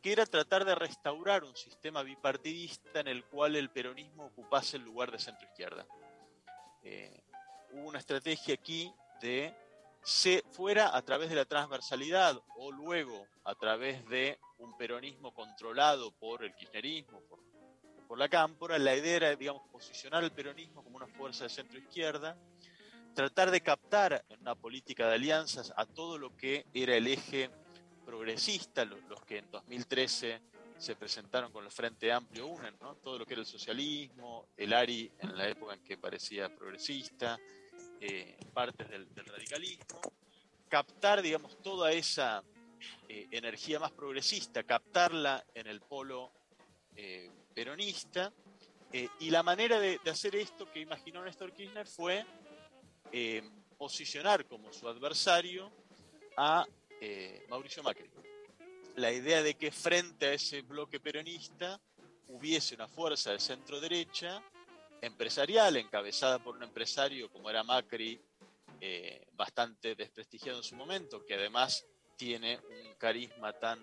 [0.02, 4.84] que era tratar de restaurar un sistema bipartidista en el cual el peronismo ocupase el
[4.84, 5.86] lugar de centro izquierda.
[6.84, 7.24] Eh,
[7.72, 8.91] hubo una estrategia aquí
[9.22, 9.54] de
[10.04, 16.12] se fuera a través de la transversalidad o luego a través de un peronismo controlado
[16.12, 17.39] por el kirchnerismo, por,
[18.08, 21.78] por la cámpora, la idea era, digamos, posicionar el peronismo como una fuerza de centro
[21.78, 22.36] izquierda,
[23.13, 27.50] tratar de captar en una política de alianzas a todo lo que era el eje
[28.06, 30.41] progresista, los, los que en 2013
[30.82, 32.96] se presentaron con el Frente Amplio UNEN, ¿no?
[32.96, 37.38] todo lo que era el socialismo, el ARI en la época en que parecía progresista,
[38.00, 40.02] eh, partes del, radicalismo,
[40.67, 42.44] captar, digamos, toda esa
[43.08, 46.32] eh, energía más progresista, captarla en el polo
[46.96, 48.34] eh, peronista,
[48.91, 52.26] eh, y la manera de, de hacer esto que imaginó Néstor Kirchner fue
[53.78, 55.72] posicionar como su adversario
[56.38, 56.65] a
[57.50, 58.10] Mauricio Macri.
[58.96, 61.80] La idea de que frente a ese bloque peronista
[62.28, 64.42] hubiese una fuerza de centro derecha
[65.02, 68.20] empresarial, encabezada por un empresario como era Macri,
[68.80, 73.80] eh, bastante desprestigiado en su momento, que además tiene un carisma tan,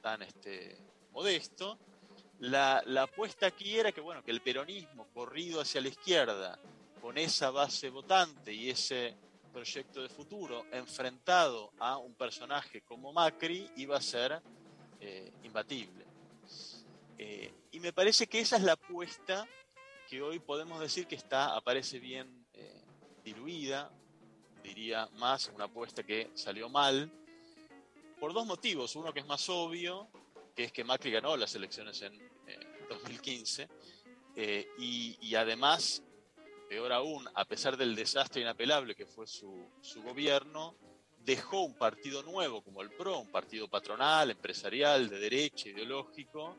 [0.00, 0.78] tan este,
[1.10, 1.78] modesto.
[2.40, 6.58] La, la apuesta aquí era que, bueno, que el peronismo corrido hacia la izquierda,
[7.00, 9.16] con esa base votante y ese
[9.54, 14.42] proyecto de futuro enfrentado a un personaje como Macri, iba a ser
[15.00, 16.04] eh, imbatible.
[17.16, 19.46] Eh, y me parece que esa es la apuesta
[20.08, 22.82] que hoy podemos decir que está, aparece bien eh,
[23.24, 23.90] diluida,
[24.62, 27.10] diría más, una apuesta que salió mal,
[28.18, 28.96] por dos motivos.
[28.96, 30.08] Uno que es más obvio,
[30.56, 32.14] que es que Macri ganó las elecciones en
[32.46, 32.58] eh,
[32.88, 33.68] 2015,
[34.36, 36.02] eh, y, y además,
[36.74, 40.74] peor aún, a pesar del desastre inapelable que fue su, su gobierno,
[41.24, 46.56] dejó un partido nuevo como el PRO, un partido patronal, empresarial, de derecha, ideológico,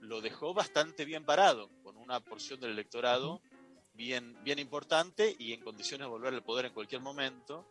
[0.00, 3.42] lo dejó bastante bien parado, con una porción del electorado
[3.92, 7.68] bien, bien importante y en condiciones de volver al poder en cualquier momento.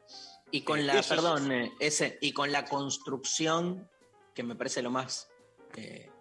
[0.52, 3.90] Y con Eh, la, es- perdón, eh, ese, y con la construcción,
[4.36, 5.30] que me parece lo más
[5.76, 6.12] eh,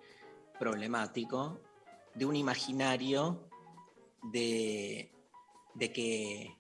[0.59, 1.61] problemático,
[2.14, 3.51] de un imaginario
[4.22, 5.12] de,
[5.77, 6.57] de que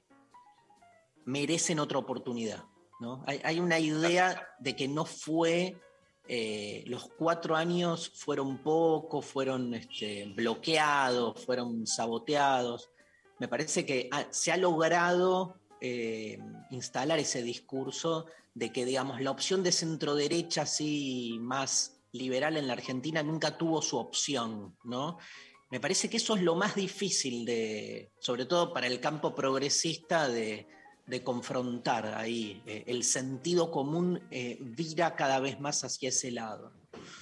[1.24, 2.64] merecen otra oportunidad.
[3.00, 3.22] ¿no?
[3.26, 5.80] Hay, hay una idea de que no fue,
[6.28, 12.90] eh, los cuatro años fueron poco, fueron este, bloqueados, fueron saboteados.
[13.38, 16.38] Me parece que ha- se ha logrado eh,
[16.70, 22.66] instalar ese discurso de que, digamos, la opción de centro derecha así más liberal en
[22.66, 25.18] la Argentina nunca tuvo su opción, ¿no?
[25.70, 30.28] Me parece que eso es lo más difícil de, sobre todo para el campo progresista,
[30.28, 30.66] de,
[31.06, 32.62] de confrontar ahí.
[32.66, 36.72] Eh, el sentido común eh, vira cada vez más hacia ese lado.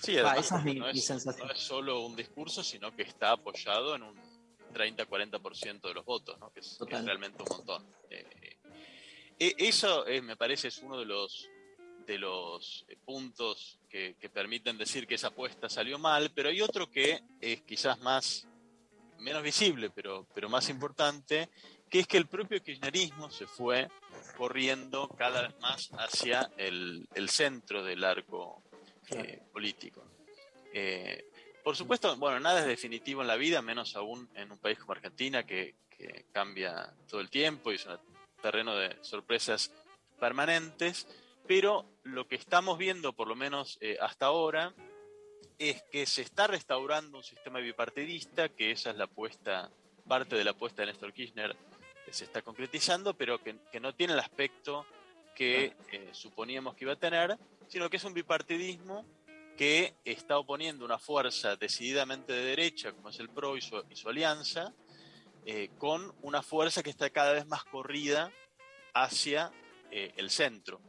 [0.03, 1.49] Sí, además esa es mi- no, mi es, sensación.
[1.49, 4.15] no es solo un discurso, sino que está apoyado en un
[4.75, 6.53] 30-40% de los votos, ¿no?
[6.53, 7.87] que, es, que es realmente un montón.
[8.11, 8.59] Eh,
[9.39, 11.49] eh, eso eh, me parece es uno de los,
[12.07, 16.61] de los eh, puntos que, que permiten decir que esa apuesta salió mal, pero hay
[16.61, 18.45] otro que es quizás más
[19.21, 21.49] menos visible, pero, pero más importante,
[21.89, 23.87] que es que el propio kirchnerismo se fue
[24.37, 28.65] corriendo cada vez más hacia el, el centro del arco
[29.11, 30.05] eh, político.
[30.73, 31.31] Eh,
[31.63, 34.95] por supuesto, bueno, nada es definitivo en la vida, menos aún en un país como
[34.95, 38.01] Argentina que, que cambia todo el tiempo y es un
[38.43, 39.71] terreno de sorpresas
[40.19, 41.07] permanentes,
[41.47, 44.75] pero lo que estamos viendo, por lo menos eh, hasta ahora,
[45.59, 49.71] es que se está restaurando un sistema bipartidista, que esa es la apuesta,
[50.07, 51.57] parte de la apuesta de Néstor Kirchner
[52.05, 54.87] que se está concretizando, pero que, que no tiene el aspecto
[55.35, 57.39] que eh, suponíamos que iba a tener,
[57.69, 59.05] sino que es un bipartidismo
[59.57, 63.97] que está oponiendo una fuerza decididamente de derecha, como es el PRO y su, y
[63.97, 64.73] su alianza,
[65.47, 68.33] eh, con una fuerza que está cada vez más corrida
[68.95, 69.53] hacia
[69.91, 70.81] eh, el centro.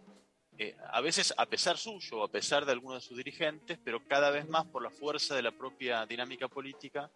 [0.58, 4.02] Eh, a veces a pesar suyo o a pesar de algunos de sus dirigentes, pero
[4.08, 7.12] cada vez más por la fuerza de la propia dinámica política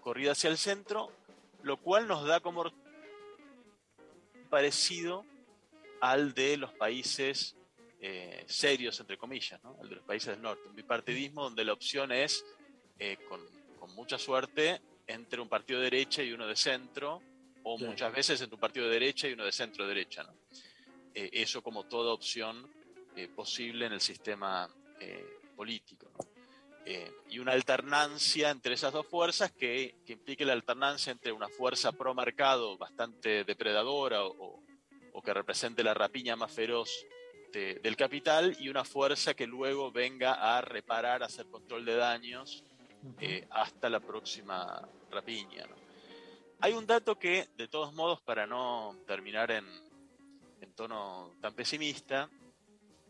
[0.00, 1.12] corrida hacia el centro,
[1.62, 2.64] lo cual nos da como
[4.48, 5.24] parecido
[6.00, 7.56] al de los países
[8.00, 9.76] eh, serios, entre comillas, ¿no?
[9.82, 10.68] el de los países del norte.
[10.68, 12.44] Un bipartidismo donde la opción es,
[12.98, 13.40] eh, con,
[13.78, 17.20] con mucha suerte, entre un partido de derecha y uno de centro,
[17.62, 17.92] o Claro.
[17.92, 20.22] muchas veces entre un partido de derecha y uno de centro derecha.
[20.24, 20.34] ¿no?
[21.14, 22.66] Eh, eso como toda opción
[23.24, 24.68] eh, posible en el sistema
[24.98, 26.10] eh, político.
[26.12, 26.18] ¿no?
[26.86, 31.48] Eh, y una alternancia entre esas dos fuerzas que, que implique la alternancia entre una
[31.48, 34.62] fuerza pro mercado bastante depredadora o, o-
[35.12, 36.88] o que represente la rapiña más feroz
[37.52, 41.96] de- del capital y una fuerza que luego venga a reparar, a hacer control de
[41.96, 42.64] daños
[43.18, 45.66] eh, hasta la próxima rapiña.
[45.66, 45.74] ¿no?
[46.60, 49.66] Hay un dato que, de todos modos, para no terminar en,
[50.60, 52.30] en tono tan pesimista,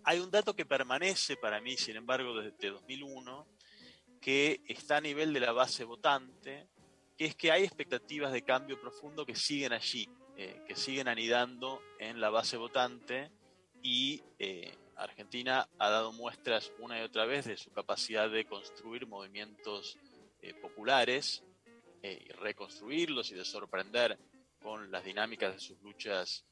[0.04, 3.46] hay un dato que permanece para mí, sin embargo, desde 2001,
[4.20, 6.68] que está a nivel de la base votante,
[7.16, 11.82] que es que hay expectativas de cambio profundo que siguen allí, eh, que siguen anidando
[11.98, 13.30] en la base votante
[13.82, 19.06] y eh, Argentina ha dado muestras una y otra vez de su capacidad de construir
[19.06, 19.98] movimientos
[20.42, 21.42] eh, populares
[22.02, 24.18] y reconstruirlos y de sorprender
[24.62, 26.46] con las dinámicas de sus luchas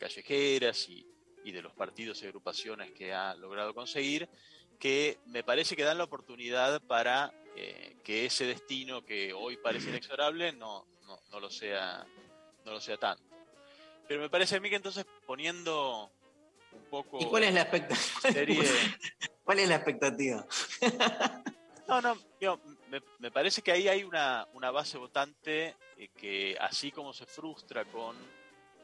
[0.00, 1.06] callejeras y,
[1.48, 4.28] y de los partidos y agrupaciones que ha logrado conseguir,
[4.78, 9.88] que me parece que dan la oportunidad para eh, que ese destino que hoy parece
[9.88, 12.06] inexorable no, no, no lo sea,
[12.64, 13.24] no lo sea tanto.
[14.06, 16.10] Pero me parece a mí que entonces poniendo
[16.72, 18.32] un poco ¿Y cuál es la expectativa?
[18.32, 18.62] serie,
[19.44, 20.46] ¿Cuál es la expectativa?
[21.88, 26.56] no, no, digo, me, me parece que ahí hay una, una base votante eh, que
[26.60, 28.16] así como se frustra con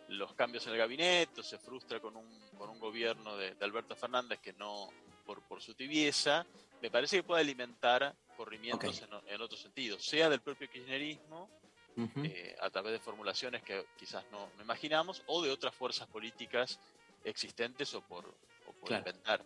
[0.08, 3.64] los cambios en el gabinete, o se frustra con un, con un gobierno de, de
[3.64, 4.88] Alberto Fernández que no,
[5.24, 6.46] por, por su tibieza,
[6.82, 11.48] me parece que puede alimentar corrimientos en, o- en otro sentido, sea del propio kirchnerismo,
[11.96, 12.24] Ujú.
[12.24, 16.78] eh, a través de formulaciones que quizás no, no imaginamos, o de otras fuerzas políticas
[17.24, 19.08] existentes o por, o por Claro.
[19.08, 19.44] inventar.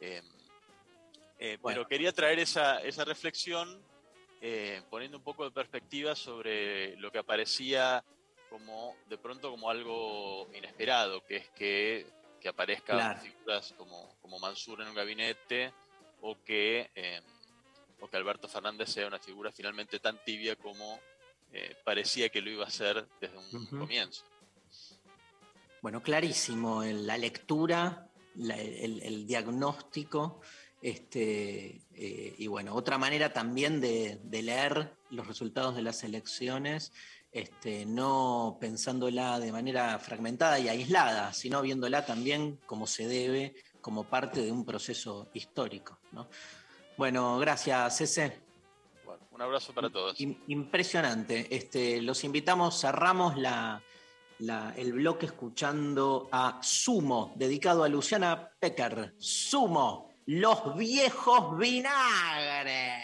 [0.00, 0.22] Eh,
[1.38, 1.80] eh, Bueno.
[1.80, 3.82] Pero quería traer esa, esa reflexión
[4.40, 8.04] eh, poniendo un poco de perspectiva sobre lo que aparecía
[8.48, 12.06] como de pronto como algo inesperado, que es que,
[12.40, 13.20] que aparezcan Claro.
[13.20, 15.72] figuras como, como Mansur en un gabinete
[16.20, 17.20] o que, eh,
[18.00, 20.98] o que Alberto Fernández sea una figura finalmente tan tibia como
[21.52, 23.78] eh, parecía que lo iba a ser desde un Ujú.
[23.78, 24.24] comienzo.
[25.82, 30.40] Bueno, clarísimo en la lectura, la- el, el diagnóstico,
[30.80, 36.92] este, eh, y bueno, otra manera también de, de leer los resultados de las elecciones,
[37.34, 44.04] este, no pensándola de manera fragmentada y aislada, sino viéndola también como se debe, como
[44.04, 45.98] parte de un proceso histórico.
[46.12, 46.28] ¿no?
[46.96, 48.40] Bueno, gracias, Cese.
[49.04, 50.18] Bueno, un abrazo para todos.
[50.20, 51.54] Im- Impresionante.
[51.54, 53.82] Este, los invitamos, cerramos la,
[54.38, 59.14] la- el bloque escuchando a Sumo, dedicado a Luciana Pecker.
[59.18, 63.02] Sumo, los viejos vinagres.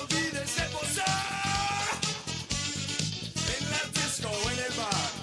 [0.00, 1.18] Olvides de posar
[3.56, 5.17] en la disco en el bar.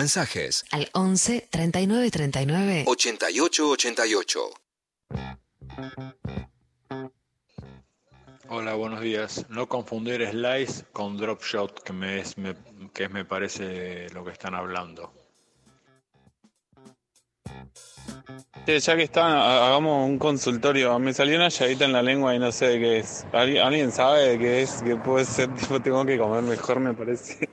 [0.00, 4.50] Mensajes al 11 39 39 88 88.
[8.48, 9.44] Hola, buenos días.
[9.50, 12.56] No confundir slice con drop shot, que me es me,
[12.94, 15.12] que me parece lo que están hablando.
[18.66, 20.98] Ya que están, hagamos un consultorio.
[20.98, 23.26] Me salió una llaguita en la lengua y no sé de qué es.
[23.34, 24.82] ¿Alguien sabe de qué es?
[24.82, 27.49] Que puede ser, tipo, tengo que comer mejor, me parece.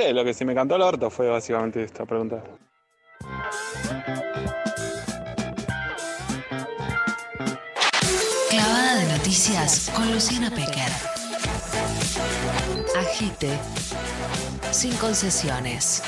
[0.00, 2.42] Sé, lo que se me cantó el orto fue básicamente esta pregunta.
[8.48, 10.90] Clavada de noticias con Luciana Pecker.
[12.98, 13.58] Agite.
[14.70, 16.02] Sin concesiones.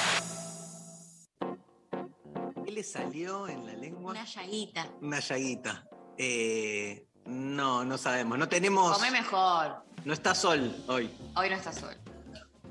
[2.64, 4.12] ¿Qué le salió en la lengua?
[4.12, 4.86] Una llaguita.
[5.02, 5.84] Una llaguita.
[6.16, 8.38] Eh, no, no sabemos.
[8.38, 8.96] No tenemos.
[8.96, 9.84] Come mejor.
[10.06, 11.10] No está sol hoy.
[11.36, 11.94] Hoy no está sol.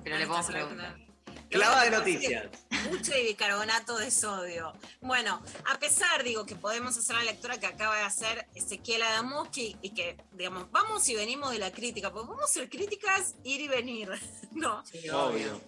[0.03, 1.10] Pero le podemos preguntar.
[1.51, 2.45] Clava de noticias.
[2.89, 4.71] Mucho bicarbonato de sodio.
[5.01, 9.75] Bueno, a pesar, digo, que podemos hacer la lectura que acaba de hacer Ezequiel Adamuski
[9.81, 13.67] y que, digamos, vamos y venimos de la crítica, porque podemos ser críticas, ir y
[13.67, 14.09] venir,
[14.53, 14.81] ¿no?
[15.11, 15.59] Obvio.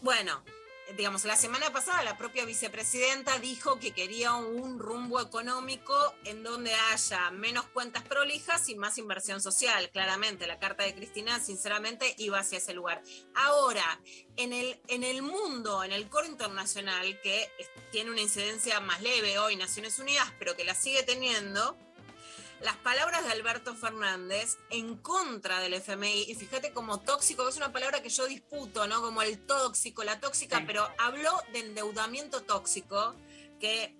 [0.00, 0.42] Bueno,
[0.96, 6.72] digamos, la semana pasada la propia vicepresidenta dijo que quería un rumbo económico en donde
[6.74, 9.90] haya menos cuentas prolijas y más inversión social.
[9.90, 13.02] Claramente, la carta de Cristina, sinceramente, iba hacia ese lugar.
[13.34, 14.00] Ahora,
[14.36, 17.50] en el, en el mundo, en el coro internacional, que
[17.90, 21.76] tiene una incidencia más leve hoy, Naciones Unidas, pero que la sigue teniendo,
[22.64, 27.56] las palabras de Alberto Fernández en contra del FMI, y fíjate como tóxico, que es
[27.58, 29.02] una palabra que yo disputo, ¿no?
[29.02, 33.14] Como el tóxico, la tóxica, pero habló de endeudamiento tóxico,
[33.60, 33.94] que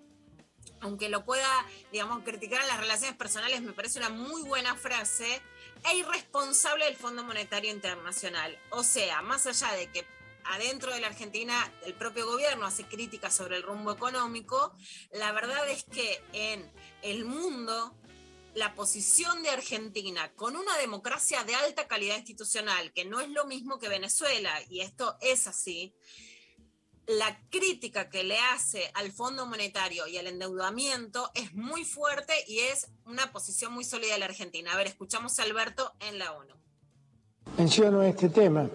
[0.80, 5.42] aunque lo pueda, digamos, criticar en las relaciones personales, me parece una muy buena frase,
[5.84, 8.58] e irresponsable del Fondo Monetario Internacional.
[8.70, 10.06] O sea, más allá de que
[10.44, 14.74] adentro de la Argentina el propio gobierno hace críticas sobre el rumbo económico,
[15.12, 16.70] la verdad es que en
[17.02, 17.94] el mundo
[18.54, 23.46] la posición de Argentina con una democracia de alta calidad institucional, que no es lo
[23.46, 25.94] mismo que Venezuela, y esto es así,
[27.06, 32.60] la crítica que le hace al Fondo Monetario y al endeudamiento es muy fuerte y
[32.60, 34.72] es una posición muy sólida de la Argentina.
[34.72, 36.54] A ver, escuchamos a Alberto en la ONU.
[37.58, 38.70] Menciono este tema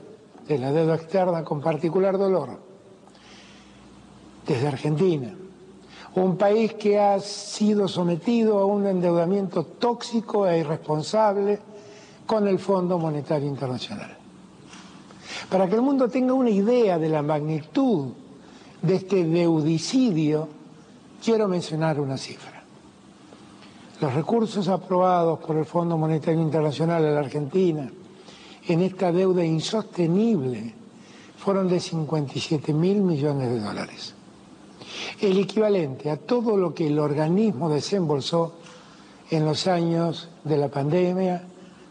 [0.47, 2.61] de la deuda externa con particular dolor
[4.45, 5.35] desde Argentina,
[6.15, 11.59] un país que ha sido sometido a un endeudamiento tóxico e irresponsable
[12.25, 14.17] con el Fondo Monetario Internacional.
[15.49, 18.09] Para que el mundo tenga una idea de la magnitud
[18.81, 20.47] de este deudicidio,
[21.23, 22.63] quiero mencionar una cifra.
[24.01, 27.91] Los recursos aprobados por el Fondo Monetario Internacional a la Argentina
[28.67, 30.73] en esta deuda insostenible
[31.37, 34.13] fueron de 57 mil millones de dólares.
[35.21, 38.59] El equivalente a todo lo que el organismo desembolsó
[39.29, 41.43] en los años de la pandemia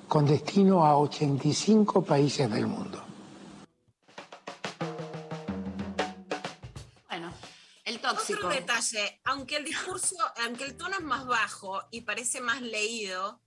[0.09, 3.05] con destino a 85 países del mundo.
[7.09, 7.33] Bueno,
[7.85, 8.47] el tóxico.
[8.47, 13.39] Otro detalle, aunque el discurso, aunque el tono es más bajo y parece más leído,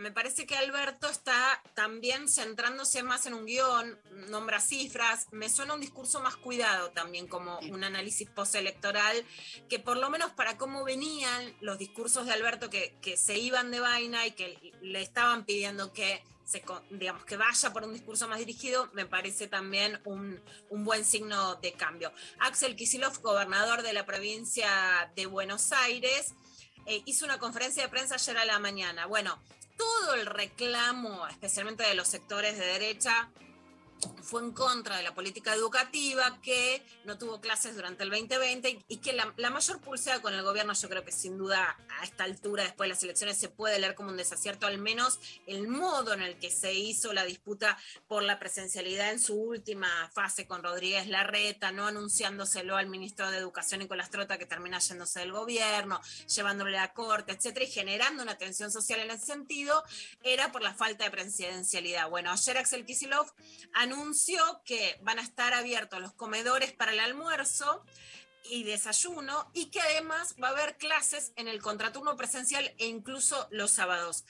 [0.00, 3.98] me parece que Alberto está también centrándose más en un guion,
[4.28, 9.24] nombra cifras, me suena un discurso más cuidado también como un análisis postelectoral,
[9.68, 13.70] que por lo menos para cómo venían los discursos de Alberto que, que se iban
[13.70, 18.26] de vaina y que le estaban pidiendo que se, digamos, que vaya por un discurso
[18.26, 22.12] más dirigido, me parece también un, un buen signo de cambio.
[22.40, 26.34] Axel Kisilov, gobernador de la provincia de Buenos Aires,
[26.90, 29.06] eh, hizo una conferencia de prensa ayer a la mañana.
[29.06, 29.38] Bueno,
[29.76, 33.30] todo el reclamo, especialmente de los sectores de derecha,
[34.22, 38.96] fue en contra de la política educativa, que no tuvo clases durante el 2020 y
[38.98, 42.64] que la, mayor pulsada con el gobierno, yo creo que sin duda a esta altura,
[42.64, 46.22] después de las elecciones, se puede leer como un desacierto, al menos el modo en
[46.22, 47.78] el que se hizo la disputa
[48.08, 53.38] por la presencialidad en su última fase con Rodríguez Larreta, no anunciándoselo al ministro de
[53.38, 56.00] Educación Nicolás Trota, que termina yéndose del gobierno,
[56.34, 59.82] llevándole a la corte, etcétera, y generando una tensión social en ese sentido,
[60.22, 62.08] era por la falta de presidencialidad.
[62.08, 63.26] Bueno, ayer Axel Kisilov
[63.74, 63.89] anunció
[64.64, 67.84] que van a estar abiertos los comedores para el almuerzo
[68.44, 73.48] y desayuno y que además va a haber clases en el contraturno presencial e incluso
[73.50, 74.24] los sábados.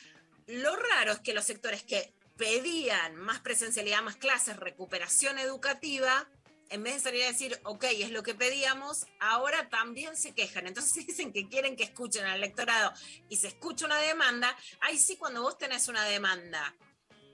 [0.47, 6.29] Lo raro es que los sectores que pedían más presencialidad, más clases, recuperación educativa,
[6.71, 10.67] en vez de salir a decir, ok, es lo que pedíamos, ahora también se quejan.
[10.67, 12.93] Entonces dicen que quieren que escuchen al electorado
[13.29, 14.57] y se escucha una demanda.
[14.81, 16.75] Ahí sí, cuando vos tenés una demanda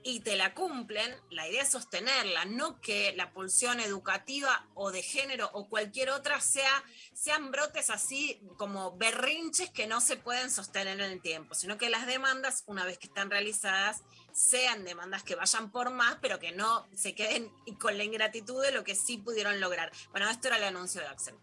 [0.03, 5.01] y te la cumplen, la idea es sostenerla, no que la pulsión educativa o de
[5.01, 6.83] género o cualquier otra sea,
[7.13, 11.89] sean brotes así como berrinches que no se pueden sostener en el tiempo, sino que
[11.89, 16.51] las demandas, una vez que están realizadas, sean demandas que vayan por más, pero que
[16.51, 19.91] no se queden con la ingratitud de lo que sí pudieron lograr.
[20.11, 21.35] Bueno, esto era el anuncio de Axel.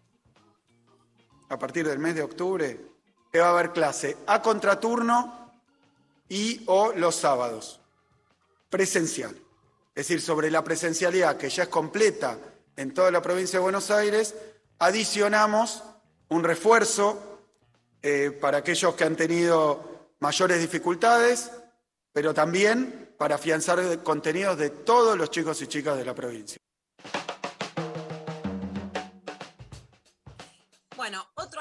[1.49, 2.79] a partir del mes de octubre,
[3.31, 5.51] que va a haber clase a contraturno
[6.27, 7.81] y o los sábados,
[8.75, 9.33] presencial.
[9.95, 12.37] Es decir, sobre la presencialidad que ya es completa
[12.75, 14.35] en toda la provincia de Buenos Aires,
[14.79, 15.81] adicionamos
[16.27, 17.39] un refuerzo
[18.01, 21.51] eh, para aquellos que han tenido mayores dificultades,
[22.11, 26.57] pero también para afianzar contenidos de todos los chicos y chicas de la provincia.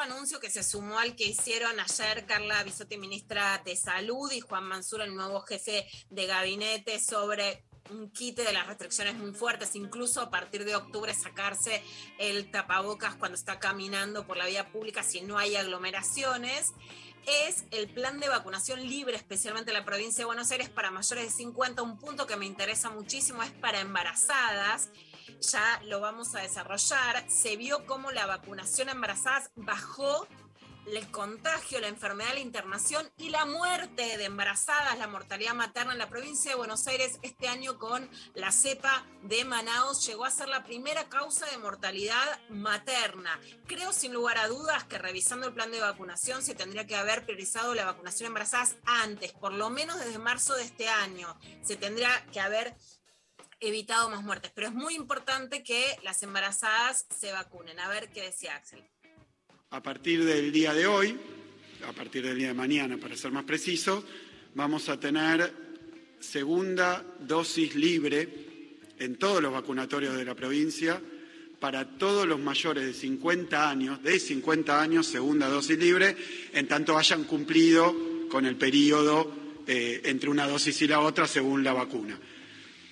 [0.04, 4.64] Anuncio que se sumó al que hicieron ayer Carla Bisotti, ministra de Salud, y Juan
[4.64, 10.20] Mansur, el nuevo jefe de gabinete, sobre un kit de las restricciones muy fuertes, incluso
[10.20, 11.82] a partir de octubre sacarse
[12.18, 16.72] el tapabocas cuando está caminando por la vía pública si no hay aglomeraciones
[17.26, 21.24] es el plan de vacunación libre, especialmente en la provincia de Buenos Aires, para mayores
[21.24, 21.82] de 50.
[21.82, 24.90] Un punto que me interesa muchísimo es para embarazadas.
[25.40, 27.28] Ya lo vamos a desarrollar.
[27.28, 30.26] Se vio cómo la vacunación a embarazadas bajó
[30.86, 35.98] el contagio, la enfermedad, la internación y la muerte de embarazadas, la mortalidad materna en
[35.98, 40.48] la provincia de Buenos Aires este año con la cepa de Manaus llegó a ser
[40.48, 43.40] la primera causa de mortalidad materna.
[43.66, 47.24] Creo sin lugar a dudas que revisando el plan de vacunación se tendría que haber
[47.24, 51.34] priorizado la vacunación embarazadas antes, por lo menos desde marzo de este año.
[51.62, 52.76] Se tendría que haber
[53.60, 57.78] evitado más muertes, pero es muy importante que las embarazadas se vacunen.
[57.80, 58.82] A ver qué decía Axel
[59.74, 61.16] a partir del día de hoy,
[61.88, 64.04] a partir del día de mañana para ser más preciso,
[64.54, 65.52] vamos a tener
[66.20, 68.28] segunda dosis libre
[69.00, 71.00] en todos los vacunatorios de la provincia
[71.58, 76.16] para todos los mayores de 50 años, de 50 años, segunda dosis libre,
[76.52, 79.28] en tanto hayan cumplido con el periodo
[79.66, 82.16] eh, entre una dosis y la otra según la vacuna.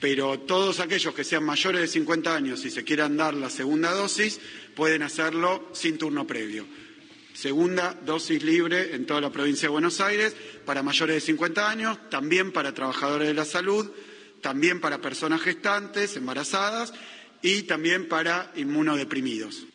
[0.03, 3.93] Pero todos aquellos que sean mayores de 50 años y se quieran dar la segunda
[3.93, 4.41] dosis,
[4.75, 6.67] pueden hacerlo sin turno previo.
[7.35, 10.35] Segunda dosis libre en toda la provincia de Buenos Aires
[10.67, 13.93] para mayores de 50 años, también para trabajadores de la salud,
[14.41, 16.93] también para personas gestantes, embarazadas
[17.41, 19.67] y también para inmunodeprimidos.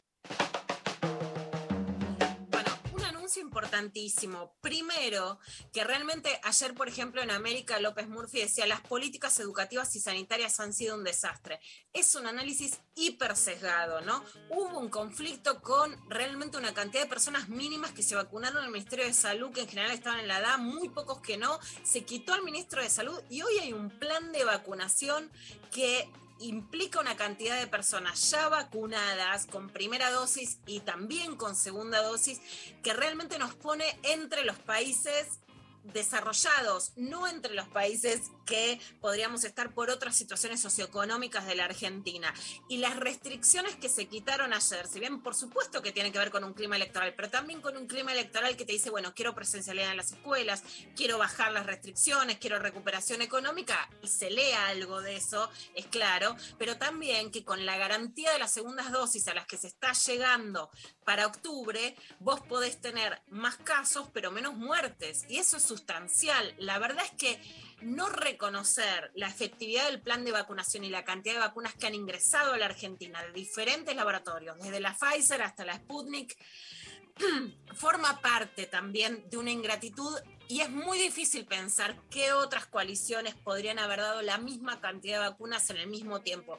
[3.67, 4.55] Importantísimo.
[4.61, 5.39] Primero,
[5.73, 10.59] que realmente ayer, por ejemplo, en América, López Murphy decía, las políticas educativas y sanitarias
[10.59, 11.59] han sido un desastre.
[11.93, 14.23] Es un análisis hiper sesgado, ¿no?
[14.49, 19.05] Hubo un conflicto con realmente una cantidad de personas mínimas que se vacunaron el Ministerio
[19.05, 21.59] de Salud, que en general estaban en la edad, muy pocos que no.
[21.83, 25.29] Se quitó al ministro de Salud y hoy hay un plan de vacunación
[25.71, 26.09] que
[26.39, 32.41] implica una cantidad de personas ya vacunadas con primera dosis y también con segunda dosis
[32.83, 35.39] que realmente nos pone entre los países
[35.83, 42.33] desarrollados, no entre los países que podríamos estar por otras situaciones socioeconómicas de la Argentina.
[42.67, 46.31] Y las restricciones que se quitaron ayer, si bien por supuesto que tienen que ver
[46.31, 49.35] con un clima electoral, pero también con un clima electoral que te dice, bueno, quiero
[49.35, 50.63] presencialidad en las escuelas,
[50.95, 56.35] quiero bajar las restricciones, quiero recuperación económica, y se lea algo de eso, es claro,
[56.57, 59.93] pero también que con la garantía de las segundas dosis a las que se está
[59.93, 60.71] llegando
[61.03, 65.25] para octubre, vos podés tener más casos, pero menos muertes.
[65.29, 66.53] Y eso es sustancial.
[66.57, 67.39] La verdad es que
[67.81, 71.95] no reconocer la efectividad del plan de vacunación y la cantidad de vacunas que han
[71.95, 76.37] ingresado a la Argentina de diferentes laboratorios, desde la Pfizer hasta la Sputnik,
[77.75, 80.17] forma parte también de una ingratitud
[80.47, 85.29] y es muy difícil pensar qué otras coaliciones podrían haber dado la misma cantidad de
[85.29, 86.57] vacunas en el mismo tiempo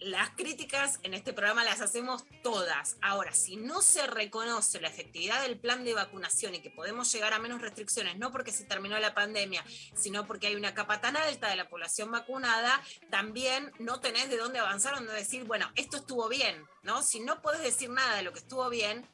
[0.00, 2.96] las críticas en este programa las hacemos todas.
[3.02, 7.32] Ahora, si no se reconoce la efectividad del plan de vacunación y que podemos llegar
[7.32, 11.16] a menos restricciones, no porque se terminó la pandemia, sino porque hay una capa tan
[11.16, 12.80] alta de la población vacunada,
[13.10, 17.02] también no tenés de dónde avanzar, donde decir, bueno, esto estuvo bien, ¿no?
[17.02, 19.06] Si no podés decir nada de lo que estuvo bien,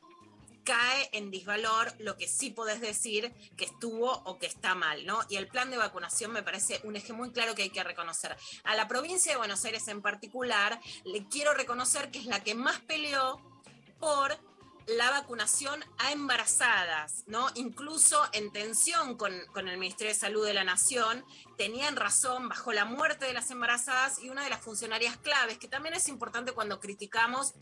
[0.67, 5.21] cae en disvalor lo que sí podés decir que estuvo o que está mal, ¿no?
[5.31, 8.37] Y el plan de vacunación me parece un eje muy claro que hay que reconocer.
[8.65, 12.57] A la provincia de Buenos Aires en particular, le quiero reconocer que es la que
[12.57, 13.41] más peleó
[14.01, 14.37] por
[14.87, 17.49] la vacunación a embarazadas, ¿no?
[17.55, 21.25] Incluso en tensión con, con, el Ministerio de Salud de la Nación,
[21.57, 25.69] tenían razón bajo la muerte de las embarazadas y una de las funcionarias claves, que
[25.69, 27.55] también es importante cuando criticamos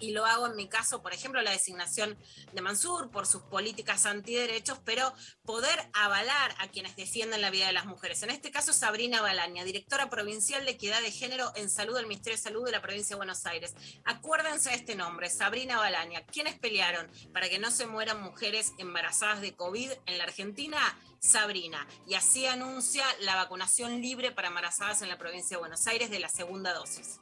[0.00, 2.16] y lo hago en mi caso, por ejemplo, la designación
[2.52, 5.12] de Mansur por sus políticas antiderechos, pero
[5.44, 8.22] poder avalar a quienes defienden la vida de las mujeres.
[8.22, 12.36] En este caso, Sabrina Balaña, directora provincial de Equidad de Género en Salud del Ministerio
[12.36, 13.74] de Salud de la provincia de Buenos Aires.
[14.04, 16.24] Acuérdense de este nombre, Sabrina Balaña.
[16.26, 20.78] ¿Quiénes pelearon para que no se mueran mujeres embarazadas de COVID en la Argentina?
[21.20, 21.86] Sabrina.
[22.06, 26.20] Y así anuncia la vacunación libre para embarazadas en la provincia de Buenos Aires de
[26.20, 27.20] la segunda dosis.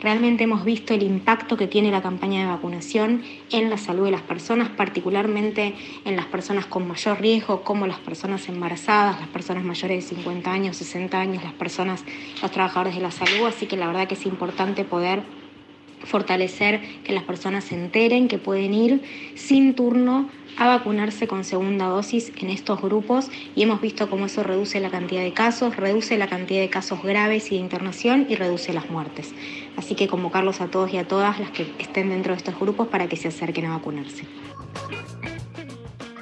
[0.00, 4.12] Realmente hemos visto el impacto que tiene la campaña de vacunación en la salud de
[4.12, 9.64] las personas, particularmente en las personas con mayor riesgo, como las personas embarazadas, las personas
[9.64, 12.04] mayores de 50 años, 60 años, las personas,
[12.40, 13.46] los trabajadores de la salud.
[13.46, 15.26] Así que la verdad que es importante poder
[16.08, 19.02] fortalecer que las personas se enteren que pueden ir
[19.36, 24.42] sin turno a vacunarse con segunda dosis en estos grupos y hemos visto cómo eso
[24.42, 28.34] reduce la cantidad de casos, reduce la cantidad de casos graves y de internación y
[28.34, 29.32] reduce las muertes.
[29.76, 32.88] Así que convocarlos a todos y a todas las que estén dentro de estos grupos
[32.88, 34.24] para que se acerquen a vacunarse.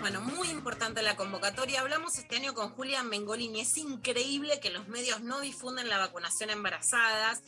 [0.00, 1.80] Bueno, muy importante la convocatoria.
[1.80, 3.60] Hablamos este año con Julián Mengolini.
[3.60, 7.42] Es increíble que los medios no difunden la vacunación a embarazadas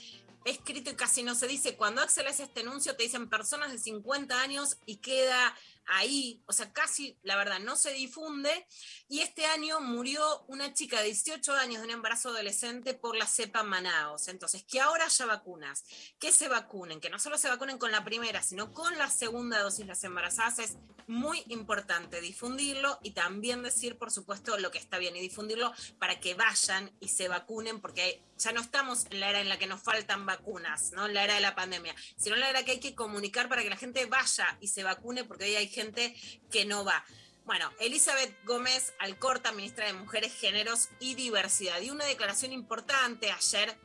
[0.50, 1.76] escrito y casi no se dice.
[1.76, 5.54] Cuando Axel hace este anuncio, te dicen personas de 50 años y queda
[5.86, 8.66] ahí, o sea, casi, la verdad, no se difunde.
[9.08, 13.26] Y este año murió una chica de 18 años de un embarazo adolescente por la
[13.26, 14.28] cepa Manaos.
[14.28, 15.84] Entonces, que ahora haya vacunas,
[16.18, 19.60] que se vacunen, que no solo se vacunen con la primera, sino con la segunda
[19.60, 20.76] dosis las embarazadas, es
[21.08, 26.20] muy importante difundirlo y también decir, por supuesto, lo que está bien y difundirlo para
[26.20, 29.66] que vayan y se vacunen, porque ya no estamos en la era en la que
[29.66, 31.06] nos faltan vacunas, ¿no?
[31.06, 33.62] En la era de la pandemia, sino en la era que hay que comunicar para
[33.62, 36.14] que la gente vaya y se vacune, porque hoy hay gente
[36.50, 37.04] que no va.
[37.46, 43.78] Bueno, Elizabeth Gómez Alcorta, ministra de Mujeres, Géneros y Diversidad, dio una declaración importante ayer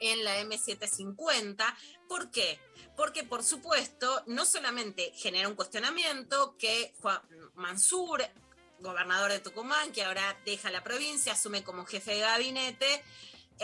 [0.00, 1.64] en la M750.
[2.08, 2.60] ¿Por qué?
[2.96, 7.20] Porque, por supuesto, no solamente genera un cuestionamiento que Juan
[7.54, 8.22] Mansur,
[8.80, 13.04] gobernador de Tucumán, que ahora deja la provincia, asume como jefe de gabinete,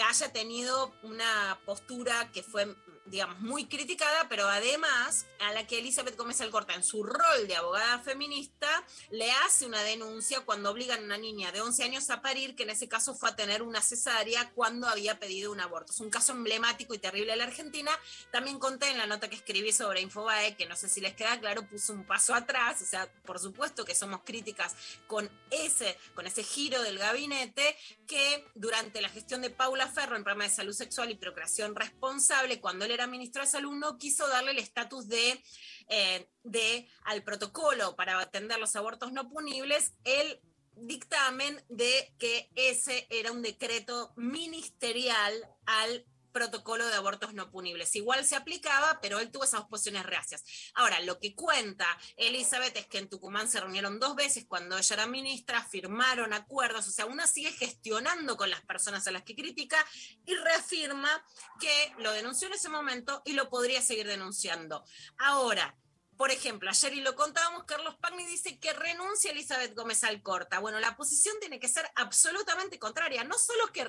[0.09, 2.75] haya tenido una postura que fue
[3.11, 7.57] digamos, muy criticada, pero además a la que Elizabeth Gómez Alcorta, en su rol de
[7.57, 8.69] abogada feminista,
[9.11, 12.63] le hace una denuncia cuando obligan a una niña de 11 años a parir, que
[12.63, 15.93] en ese caso fue a tener una cesárea cuando había pedido un aborto.
[15.93, 17.91] Es un caso emblemático y terrible en la Argentina.
[18.31, 21.41] También conté en la nota que escribí sobre Infobae, que no sé si les queda
[21.41, 24.75] claro, puso un paso atrás, o sea, por supuesto que somos críticas
[25.07, 30.25] con ese, con ese giro del gabinete, que durante la gestión de Paula Ferro en
[30.25, 34.27] programa de salud sexual y procreación responsable, cuando él era ministro de Salud, no quiso
[34.29, 35.43] darle el estatus de,
[35.89, 40.41] eh, de al protocolo para atender los abortos no punibles, el
[40.77, 45.33] dictamen de que ese era un decreto ministerial
[45.67, 47.95] al protocolo de abortos no punibles.
[47.97, 50.45] Igual se aplicaba, pero él tuvo esas posiciones reacias.
[50.75, 54.95] Ahora, lo que cuenta Elizabeth es que en Tucumán se reunieron dos veces cuando ella
[54.95, 59.37] era ministra, firmaron acuerdos, o sea, una sigue gestionando con las personas a las que
[59.37, 59.85] critica
[60.25, 61.25] y reafirma
[61.59, 64.85] que lo denunció en ese momento y lo podría seguir denunciando.
[65.19, 65.77] Ahora,
[66.21, 70.59] por ejemplo, ayer y lo contábamos, Carlos Pagni dice que renuncia Elizabeth Gómez Alcorta.
[70.59, 73.25] Bueno, la posición tiene que ser absolutamente contraria.
[73.25, 73.89] No solo que,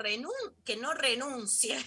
[0.63, 1.77] que no renuncie,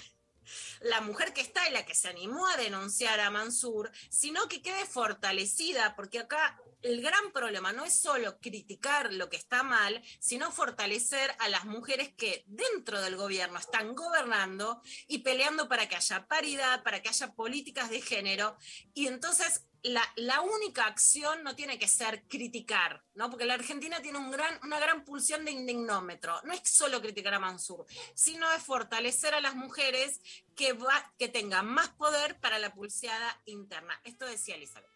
[0.81, 4.63] la mujer que está y la que se animó a denunciar a Mansur, sino que
[4.63, 10.03] quede fortalecida, porque acá el gran problema no es solo criticar lo que está mal,
[10.21, 15.97] sino fortalecer a las mujeres que dentro del gobierno están gobernando y peleando para que
[15.97, 18.59] haya paridad, para que haya políticas de género.
[18.93, 23.31] Y entonces la, única acción no tiene que ser criticar, ¿no?
[23.31, 26.41] Porque la Argentina tiene una gran pulsión de indignómetro.
[26.45, 30.21] No es solo criticar a Mansur, sino es fortalecer a las mujeres
[30.55, 30.79] que,
[31.19, 33.99] que tengan más poder para la pulseada interna.
[34.05, 34.94] Esto decía Elizabeth.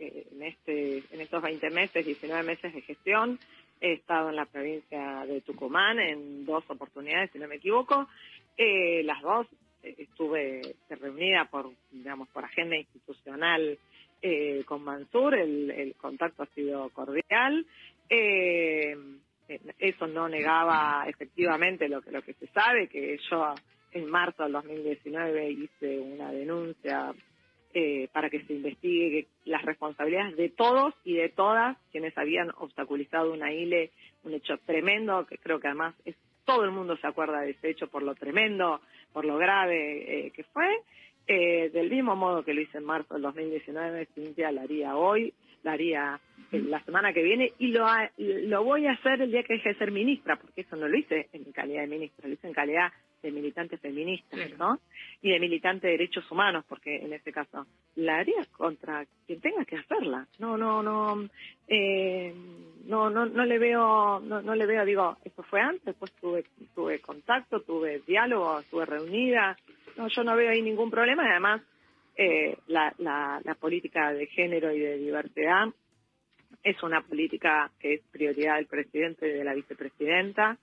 [0.00, 3.38] Eh, en, este, en estos 20 meses, 19 meses de gestión,
[3.80, 8.08] he estado en la provincia de Tucumán en dos oportunidades, si no me equivoco.
[8.56, 9.46] Eh, las dos
[9.82, 13.78] estuve reunida por, digamos, por agenda institucional
[14.22, 17.66] eh, con Mansur, el, contacto ha sido cordial.
[18.08, 18.96] Eh,
[19.78, 23.54] eso no negaba efectivamente lo que, lo que se sabe, que yo
[23.92, 27.12] en marzo del 2019 hice una denuncia
[27.72, 33.32] eh, para que se investigue las responsabilidades de todos y de todas quienes habían obstaculizado
[33.32, 33.90] una ILE,
[34.24, 37.70] un hecho tremendo, que creo que además es, todo el mundo se acuerda de ese
[37.70, 38.80] hecho por lo tremendo,
[39.12, 40.66] por lo grave eh, que fue.
[41.26, 45.32] Eh, del mismo modo que lo hice en marzo del 2019, Cintia la haría hoy,
[45.62, 47.86] la haría eh, la semana que viene y lo,
[48.18, 50.98] lo voy a hacer el día que deje de ser ministra, porque eso no lo
[50.98, 52.92] hice en calidad de ministra, lo hice en calidad
[53.22, 54.80] de militante feminista, ¿no?
[55.22, 57.66] Y de militante de derechos humanos, porque en este caso
[57.96, 60.26] la haría contra quien tenga que hacerla.
[60.38, 61.28] No, no, no,
[61.68, 62.34] eh,
[62.86, 66.44] no, no, no le veo, no, no le veo, digo, esto fue antes, después tuve,
[66.74, 69.56] tuve contacto, tuve diálogo, estuve reunida.
[69.96, 71.62] No, yo no veo ahí ningún problema y además
[72.16, 75.68] eh, la, la, la política de género y de diversidad
[76.62, 80.58] es una política que es prioridad del presidente y de la vicepresidenta.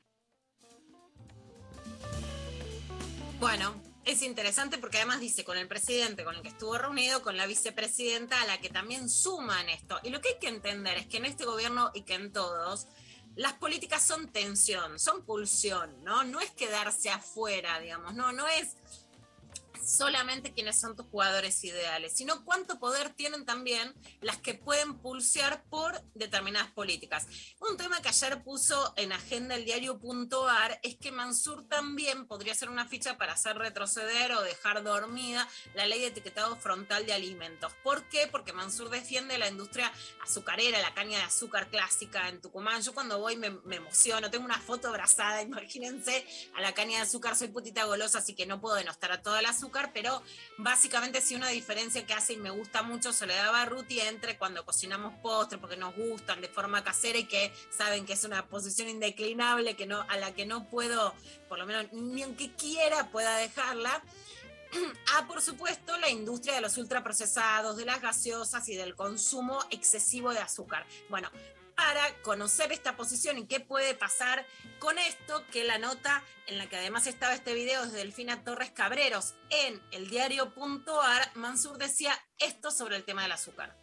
[3.40, 7.38] Bueno, es interesante porque además dice con el presidente con el que estuvo reunido, con
[7.38, 10.00] la vicepresidenta a la que también suman esto.
[10.04, 12.88] Y lo que hay que entender es que en este gobierno y que en todos,
[13.36, 16.24] las políticas son tensión, son pulsión, ¿no?
[16.24, 18.76] No es quedarse afuera, digamos, no, no es
[19.88, 25.64] solamente quiénes son tus jugadores ideales, sino cuánto poder tienen también las que pueden pulsear
[25.70, 27.28] por determinadas políticas.
[27.62, 32.70] Un tema que ayer puso en agenda el diario.ar es que Mansur también podría ser
[32.70, 37.72] una ficha para hacer retroceder o dejar dormida la ley de etiquetado frontal de alimentos.
[37.84, 38.28] ¿Por qué?
[38.28, 42.82] Porque Mansur defiende la industria azucarera, la caña de azúcar clásica en Tucumán.
[42.82, 46.26] Yo cuando voy me, me emociono, tengo una foto abrazada, imagínense,
[46.56, 49.40] a la caña de azúcar, soy putita golosa, así que no puedo denostar a toda
[49.40, 50.22] el azúcar, pero
[50.58, 55.14] básicamente sí una diferencia que hace y me gusta mucho Soledad Barruti entre cuando cocinamos
[55.22, 59.76] postres porque nos gustan de forma casera y que saben que es una posición indeclinable
[59.76, 61.14] que no, a la que no puedo,
[61.48, 64.02] por lo menos ni aunque quiera pueda dejarla.
[65.16, 70.34] Ah, por supuesto, la industria de los ultraprocesados, de las gaseosas y del consumo excesivo
[70.34, 70.86] de azúcar.
[71.10, 71.32] Bueno,
[71.78, 74.46] para conocer esta posición y qué puede pasar
[74.80, 78.44] con esto, que la nota en la que además estaba este video es de Delfina
[78.44, 83.78] Torres Cabreros en el diario.ar, Mansur decía esto sobre el tema del azúcar.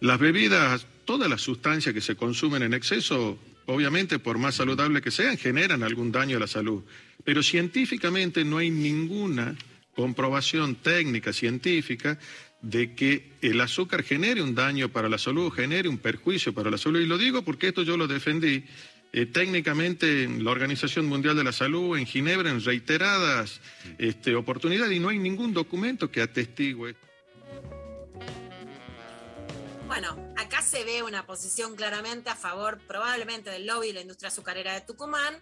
[0.00, 5.12] Las bebidas, todas las sustancias que se consumen en exceso, obviamente por más saludable que
[5.12, 6.82] sean, generan algún daño a la salud.
[7.24, 9.56] Pero científicamente no hay ninguna
[9.94, 12.18] comprobación técnica, científica,
[12.62, 16.78] de que el azúcar genere un daño para la salud, genere un perjuicio para la
[16.78, 17.00] salud.
[17.00, 18.64] Y lo digo porque esto yo lo defendí
[19.12, 23.60] eh, técnicamente en la Organización Mundial de la Salud, en Ginebra, en reiteradas
[23.98, 26.96] este, oportunidades, y no hay ningún documento que atestigue.
[29.86, 34.28] Bueno, acá se ve una posición claramente a favor probablemente del lobby de la industria
[34.28, 35.34] azucarera de Tucumán.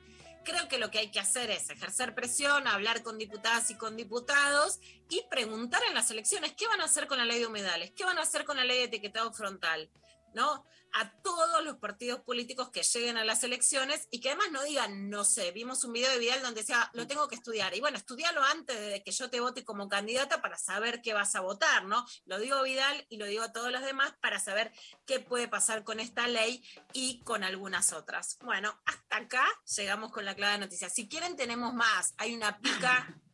[0.45, 3.97] Creo que lo que hay que hacer es ejercer presión, hablar con diputadas y con
[3.97, 4.78] diputados
[5.09, 8.05] y preguntar en las elecciones qué van a hacer con la ley de humedales, qué
[8.05, 9.91] van a hacer con la ley de etiquetado frontal,
[10.34, 10.64] ¿no?
[10.93, 15.09] A todos los partidos políticos que lleguen a las elecciones y que además no digan,
[15.11, 17.74] no sé, vimos un video de Vidal donde decía, lo tengo que estudiar.
[17.74, 21.34] Y bueno, estudialo antes de que yo te vote como candidata para saber qué vas
[21.34, 22.07] a votar, ¿no?
[22.24, 24.72] Lo digo Vidal y lo digo a todos los demás para saber
[25.07, 26.62] qué puede pasar con esta ley
[26.93, 28.38] y con algunas otras.
[28.43, 30.91] Bueno, hasta acá llegamos con la clara noticia.
[30.91, 32.14] Si quieren, tenemos más.
[32.18, 33.07] Hay una pica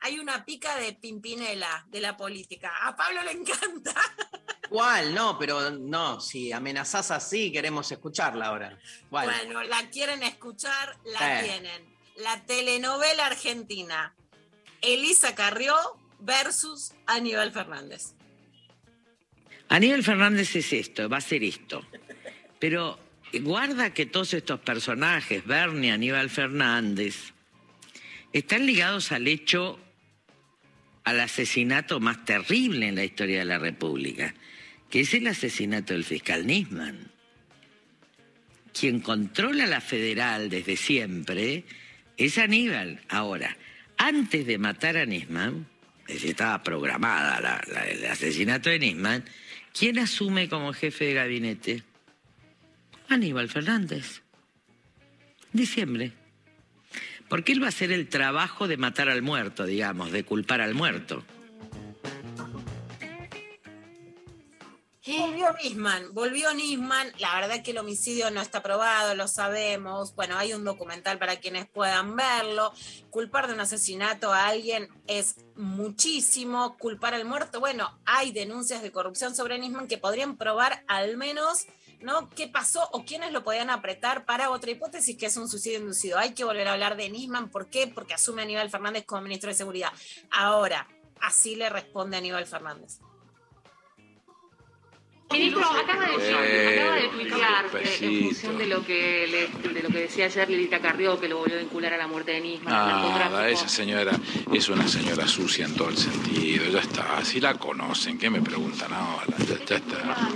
[0.00, 2.72] hay una pica de Pimpinela de la política.
[2.82, 3.94] A Pablo le encanta.
[4.68, 5.14] ¿Cuál?
[5.14, 8.78] No, pero no, si amenazás así, queremos escucharla ahora.
[9.10, 9.26] ¿Cuál?
[9.26, 11.44] Bueno, la quieren escuchar, la Eh.
[11.44, 11.94] tienen.
[12.16, 14.14] La telenovela argentina.
[14.80, 15.74] Elisa Carrió
[16.20, 18.14] versus Aníbal Fernández.
[19.68, 21.82] Aníbal Fernández es esto, va a ser esto.
[22.58, 22.98] Pero
[23.42, 27.33] guarda que todos estos personajes, Bernie, Aníbal Fernández,
[28.34, 29.78] están ligados al hecho,
[31.04, 34.34] al asesinato más terrible en la historia de la República,
[34.90, 37.10] que es el asesinato del fiscal Nisman.
[38.78, 41.64] Quien controla la federal desde siempre
[42.16, 43.00] es Aníbal.
[43.08, 43.56] Ahora,
[43.96, 45.66] antes de matar a Nisman,
[46.08, 49.24] estaba programada la- la- el asesinato de Nisman,
[49.72, 51.82] ¿quién asume como jefe de gabinete?
[53.08, 54.22] Aníbal Fernández.
[55.52, 56.12] Diciembre.
[57.34, 60.72] Porque él va a hacer el trabajo de matar al muerto, digamos, de culpar al
[60.72, 61.24] muerto.
[65.04, 67.12] Volvió Nisman, volvió Nisman.
[67.18, 70.14] La verdad que el homicidio no está probado, lo sabemos.
[70.14, 72.72] Bueno, hay un documental para quienes puedan verlo.
[73.10, 76.76] Culpar de un asesinato a alguien es muchísimo.
[76.78, 81.66] Culpar al muerto, bueno, hay denuncias de corrupción sobre Nisman que podrían probar al menos.
[82.04, 82.28] ¿No?
[82.30, 86.18] ¿Qué pasó o quiénes lo podían apretar para otra hipótesis que es un suicidio inducido?
[86.18, 87.48] Hay que volver a hablar de Nisman.
[87.48, 87.86] ¿Por qué?
[87.88, 89.90] Porque asume a Aníbal Fernández como ministro de Seguridad.
[90.30, 90.86] Ahora,
[91.20, 93.00] así le responde Aníbal Fernández.
[95.32, 99.82] Ministro, acaba de, Eh, acaba de tuitear que en función de lo que le- de
[99.82, 102.40] lo que decía ayer Lilita Carrió, que lo volvió a vincular a la muerte de
[102.42, 104.12] Nisman, Nada, esa señora
[104.52, 106.66] es una señora sucia en todo el sentido.
[106.66, 109.34] Ya está, si la conocen, ¿qué me preguntan ahora?
[109.38, 110.28] Ya, ya está.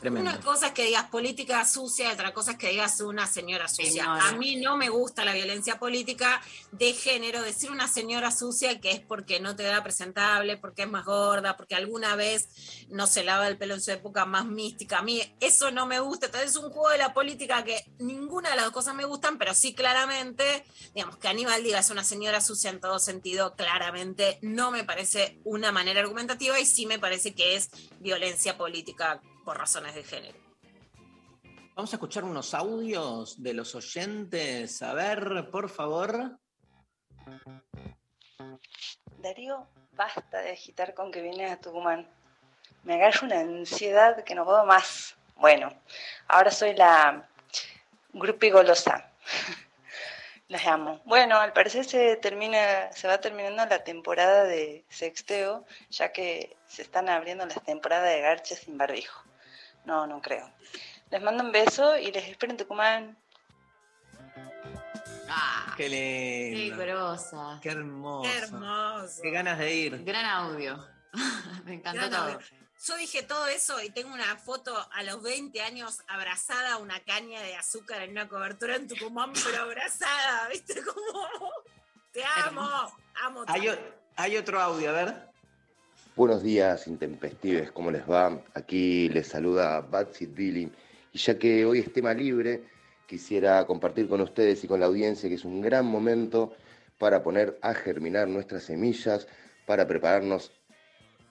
[0.00, 0.30] Tremendo.
[0.30, 3.68] Una cosa es que digas política sucia y otra cosa es que digas una señora
[3.68, 4.04] sucia.
[4.04, 4.28] Señora.
[4.28, 6.40] A mí no me gusta la violencia política
[6.72, 7.42] de género.
[7.42, 11.56] Decir una señora sucia que es porque no te da presentable, porque es más gorda,
[11.56, 12.48] porque alguna vez
[12.88, 14.98] no se lava el pelo en su época más mística.
[14.98, 16.26] A mí eso no me gusta.
[16.26, 19.38] Entonces es un juego de la política que ninguna de las dos cosas me gustan,
[19.38, 24.38] pero sí claramente, digamos, que Aníbal diga es una señora sucia en todo sentido, claramente
[24.42, 27.70] no me parece una manera argumentativa y sí me parece que es
[28.00, 30.38] violencia política por razones de género.
[31.74, 34.82] Vamos a escuchar unos audios de los oyentes.
[34.82, 36.38] A ver, por favor.
[39.16, 42.06] Darío, basta de agitar con que vienes a Tucumán.
[42.82, 45.16] Me agarra una ansiedad que no puedo más.
[45.36, 45.72] Bueno,
[46.26, 47.26] ahora soy la
[48.12, 49.10] grupi golosa.
[50.48, 51.00] Las amo.
[51.06, 56.82] Bueno, al parecer se termina, se va terminando la temporada de sexteo, ya que se
[56.82, 59.27] están abriendo las temporadas de garches sin barbijo.
[59.84, 60.50] No, no creo.
[61.10, 63.18] Les mando un beso y les espero en Tucumán.
[65.30, 66.76] Ah, Qué qué lindo.
[66.78, 67.58] grosa.
[67.62, 68.22] Qué hermoso.
[68.30, 69.22] Qué hermoso.
[69.22, 70.04] Qué ganas de ir.
[70.04, 70.86] Gran audio.
[71.64, 72.22] Me encantó Gran todo.
[72.34, 72.38] audio.
[72.86, 77.00] Yo dije todo eso y tengo una foto a los 20 años abrazada a una
[77.00, 80.80] caña de azúcar en una cobertura en Tucumán, pero abrazada, ¿viste?
[80.84, 81.28] Como,
[82.12, 82.70] te amo,
[83.22, 83.44] amo.
[83.48, 83.78] Hay, o-
[84.16, 85.27] hay otro audio, a ver.
[86.18, 88.42] Buenos días, intempestives, ¿cómo les va?
[88.54, 90.68] Aquí les saluda Batsy Billy.
[91.12, 92.64] Y ya que hoy es tema libre,
[93.06, 96.56] quisiera compartir con ustedes y con la audiencia que es un gran momento
[96.98, 99.28] para poner a germinar nuestras semillas,
[99.64, 100.50] para prepararnos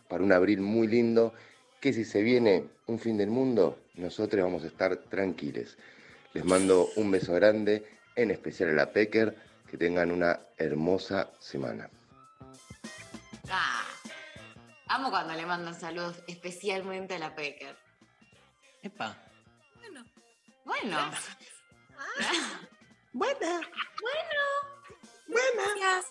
[0.08, 1.34] para un abril muy lindo,
[1.82, 5.78] que si se viene un fin del mundo, nosotros vamos a estar tranquilos.
[6.34, 7.84] Les mando un beso grande,
[8.16, 9.36] en especial a la Pecker,
[9.70, 11.90] que tengan una hermosa semana.
[13.50, 13.97] Ah,
[14.88, 17.78] amo cuando le mandan saludos, especialmente a la Pecker.
[18.82, 19.18] Epa.
[20.66, 21.12] Bueno.
[23.14, 23.62] Buena.
[24.02, 24.42] Bueno.
[25.28, 26.06] Buenas.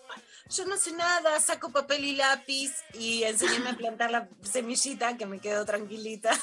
[0.50, 5.26] Yo no sé nada, saco papel y lápiz y enséñame a plantar la semillita que
[5.26, 6.30] me quedo tranquilita.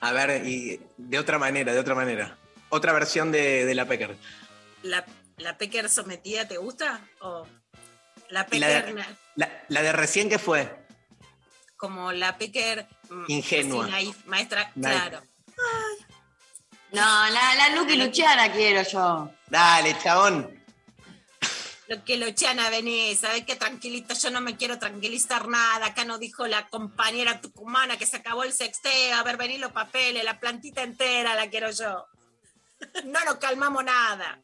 [0.00, 2.38] A ver, y de otra manera, de otra manera.
[2.68, 4.16] Otra versión de, de la Pecker.
[4.82, 5.04] ¿La,
[5.38, 7.00] la pecker sometida te gusta?
[7.20, 7.46] ¿O
[8.30, 9.04] la Y la pecker de-
[9.36, 10.86] La, la de recién que fue.
[11.76, 13.84] como la pecker mm, Ingenua.
[13.84, 14.70] así, naif, maestra?
[14.74, 15.00] Naif.
[15.00, 15.22] Claro.
[16.90, 17.00] No,
[17.30, 19.30] la, la Lucky Luciana quiero yo.
[19.48, 20.54] Dale, chabón.
[21.86, 23.56] Lo que Luciana vení, ¿sabes qué?
[23.56, 25.86] Tranquilita, yo no me quiero tranquilizar nada.
[25.86, 29.16] Acá no dijo la compañera tucumana que se acabó el sexteo.
[29.16, 32.06] A ver, vení los papeles, la plantita entera la quiero yo.
[33.04, 34.40] No nos calmamos nada.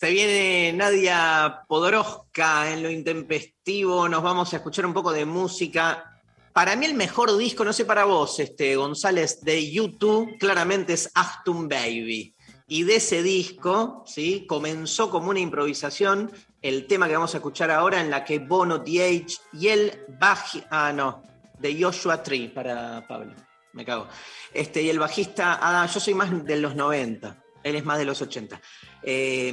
[0.00, 4.08] Se viene Nadia Podoroska en lo intempestivo.
[4.08, 6.18] Nos vamos a escuchar un poco de música.
[6.54, 11.10] Para mí el mejor disco, no sé para vos, este, González, de YouTube, claramente es
[11.14, 12.34] Achtung Baby.
[12.66, 14.46] Y de ese disco, ¿sí?
[14.48, 16.32] Comenzó como una improvisación
[16.62, 20.64] el tema que vamos a escuchar ahora en la que Bono, DH y el baji...
[20.70, 21.22] Ah, no,
[21.58, 23.34] de Joshua Tree para Pablo.
[23.74, 24.08] Me cago.
[24.54, 28.06] Este, y el bajista, ah, yo soy más de los 90, él es más de
[28.06, 28.58] los 80.
[29.02, 29.52] Eh,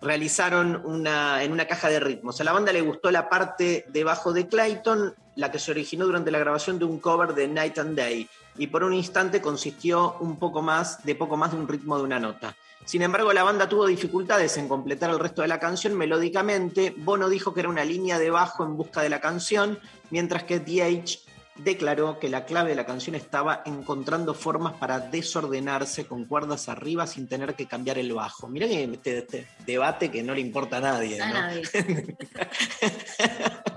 [0.00, 2.40] realizaron una, en una caja de ritmos.
[2.40, 6.06] A la banda le gustó la parte de bajo de Clayton, la que se originó
[6.06, 10.16] durante la grabación de un cover de Night and Day, y por un instante consistió
[10.20, 12.56] un poco más de poco más de un ritmo de una nota.
[12.84, 16.94] Sin embargo, la banda tuvo dificultades en completar el resto de la canción melódicamente.
[16.96, 19.78] Bono dijo que era una línea de bajo en busca de la canción,
[20.10, 21.25] mientras que DH
[21.58, 27.06] declaró que la clave de la canción estaba encontrando formas para desordenarse con cuerdas arriba
[27.06, 28.48] sin tener que cambiar el bajo.
[28.48, 31.20] Mirá que este, este debate que no le importa a nadie.
[31.20, 31.34] A ¿no?
[31.34, 31.62] nadie.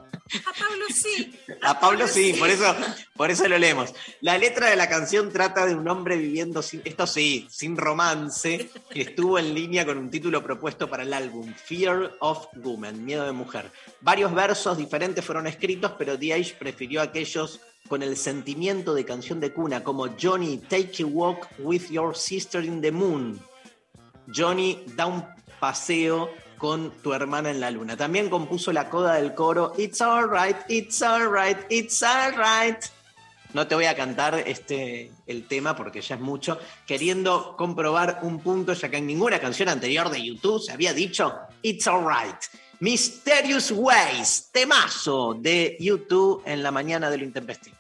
[0.60, 1.40] A Pablo sí.
[1.62, 2.76] A Pablo sí, por eso,
[3.16, 3.94] por eso lo leemos.
[4.22, 8.70] La letra de la canción trata de un hombre viviendo sin, esto sí, sin romance,
[8.90, 13.26] que estuvo en línea con un título propuesto para el álbum, Fear of Woman, Miedo
[13.26, 13.72] de Mujer.
[14.02, 16.56] Varios versos diferentes fueron escritos, pero D.H.
[16.60, 21.90] prefirió aquellos con el sentimiento de canción de cuna, como Johnny, Take a Walk with
[21.90, 23.40] Your Sister in the Moon.
[24.34, 25.26] Johnny da un
[25.60, 26.30] paseo
[26.60, 27.98] con tu hermana en la luna.
[27.98, 32.86] También compuso la coda del coro It's alright, it's alright, it's alright.
[33.54, 38.40] No te voy a cantar este, el tema porque ya es mucho, queriendo comprobar un
[38.40, 41.34] punto, ya que en ninguna canción anterior de YouTube se había dicho
[41.64, 42.38] It's alright.
[42.82, 47.76] Mysterious Ways, temazo de YouTube en la mañana de lo intempestivo.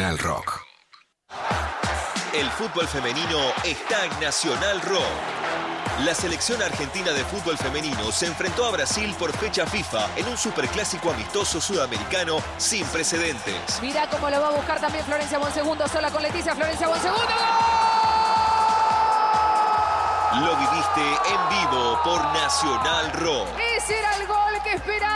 [0.00, 0.62] Nacional Rock.
[2.32, 5.04] El fútbol femenino está en Nacional Rock.
[6.06, 10.38] La selección argentina de fútbol femenino se enfrentó a Brasil por fecha FIFA en un
[10.38, 13.78] superclásico amistoso sudamericano sin precedentes.
[13.82, 17.34] Mira cómo lo va a buscar también Florencia Bonsegundo, sola con Leticia Florencia Bonsegundo.
[20.32, 23.48] Lo viviste en vivo por Nacional Rock.
[23.76, 25.09] Ese era el gol que esperábamos de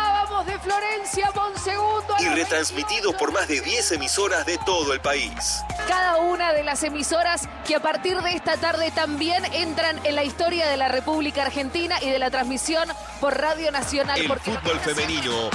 [0.64, 2.14] Florencia Bonsegundo.
[2.20, 5.62] Y retransmitido por más de 10 emisoras de todo el país.
[5.86, 10.24] Cada una de las emisoras que a partir de esta tarde también entran en la
[10.24, 12.88] historia de la República Argentina y de la transmisión
[13.20, 14.18] por Radio Nacional.
[14.18, 15.50] El porque fútbol femenino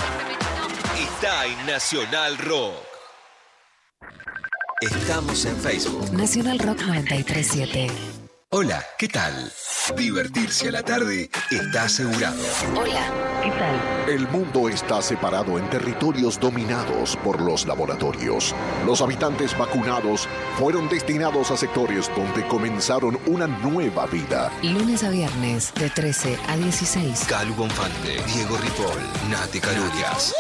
[0.98, 2.76] está en Nacional Rock.
[4.82, 6.14] Estamos en Facebook.
[6.14, 7.88] Nacional Rock 937.
[8.52, 9.52] Hola, ¿qué tal?
[9.96, 12.42] Divertirse a la tarde está asegurado.
[12.76, 14.10] Hola, ¿qué tal?
[14.10, 18.54] El mundo está separado en territorios dominados por los laboratorios.
[18.86, 20.28] Los habitantes vacunados
[20.58, 24.52] fueron destinados a sectores donde comenzaron una nueva vida.
[24.62, 27.26] Lunes a viernes de 13 a 16.
[27.28, 30.36] Calu Bonfante, Diego Ripoll, Nati Calurias.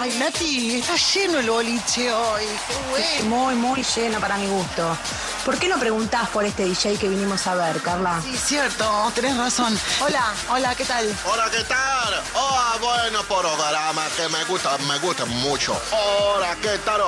[0.00, 2.44] Ay, Nati, está lleno el boliche hoy.
[2.68, 3.36] Qué bueno.
[3.36, 4.96] Muy, muy lleno para mi gusto.
[5.44, 8.20] ¿Por qué no preguntás por este DJ que vinimos a ver, Carla?
[8.22, 9.76] Sí, cierto, tenés razón.
[10.00, 11.04] Hola, hola, ¿qué tal?
[11.24, 12.22] Hola, ¿qué tal?
[12.34, 15.80] Oh, bueno programa que me gusta, me gusta mucho.
[15.90, 17.00] Hola, ¿qué tal?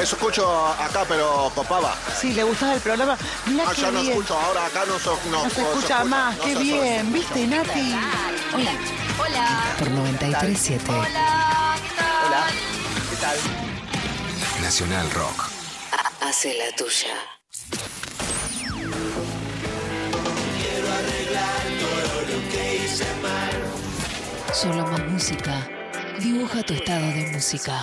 [0.00, 1.94] Eso escucho acá, pero copaba.
[2.20, 3.16] Sí, ¿le gustaba el programa?
[3.46, 6.36] Mirá Ah, qué ya no escucho, ahora acá no, so- no, No se escucha más,
[6.36, 7.12] no qué bien.
[7.12, 7.96] ¿Viste, Nati?
[8.54, 8.70] Hola.
[9.18, 9.74] Hola.
[9.78, 10.84] Por 937.
[10.92, 11.47] Hola.
[12.38, 12.50] Hola,
[13.10, 13.36] ¿qué tal?
[14.62, 15.48] Nacional Rock.
[16.20, 17.16] Hace la tuya.
[20.60, 24.54] Quiero arreglar todo lo que hice mal.
[24.54, 25.68] Solo más música.
[26.20, 27.82] Dibuja tu estado de música.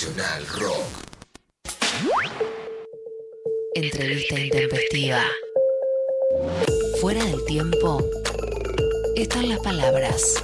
[0.00, 0.84] Nacional Rock.
[3.74, 5.22] Entrevista intempestiva.
[7.02, 8.02] Fuera del tiempo
[9.14, 10.42] están las palabras.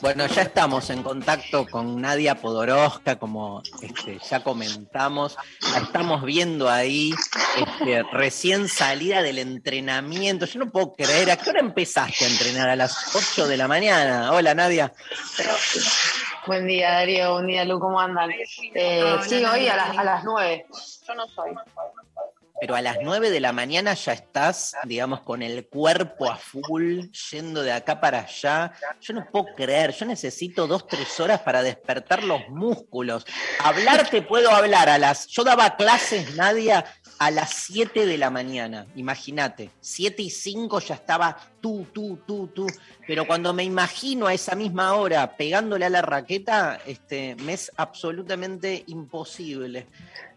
[0.00, 5.36] Bueno, ya estamos en contacto con Nadia Podoroska, como este, ya comentamos.
[5.72, 7.12] La estamos viendo ahí,
[7.58, 10.46] este, recién salida del entrenamiento.
[10.46, 12.70] Yo no puedo creer, ¿a qué hora empezaste a entrenar?
[12.70, 14.32] A las 8 de la mañana.
[14.32, 14.94] Hola, Nadia.
[16.48, 17.34] Buen día, Darío.
[17.34, 17.78] Buen día, Lu.
[17.78, 18.30] ¿Cómo andan?
[18.30, 20.64] Eh, sí, hoy a las, a las 9.
[21.06, 21.50] Yo no soy.
[22.58, 27.02] Pero a las 9 de la mañana ya estás, digamos, con el cuerpo a full,
[27.30, 28.72] yendo de acá para allá.
[29.00, 33.26] Yo no puedo creer, yo necesito dos, tres horas para despertar los músculos.
[33.62, 35.26] Hablarte puedo hablar a las...
[35.28, 36.84] Yo daba clases, Nadia,
[37.18, 39.70] a las 7 de la mañana, imagínate.
[39.80, 42.66] 7 y 5 ya estaba tú, tú, tú, tú.
[43.06, 47.72] Pero cuando me imagino a esa misma hora pegándole a la raqueta, este, me es
[47.76, 49.86] absolutamente imposible.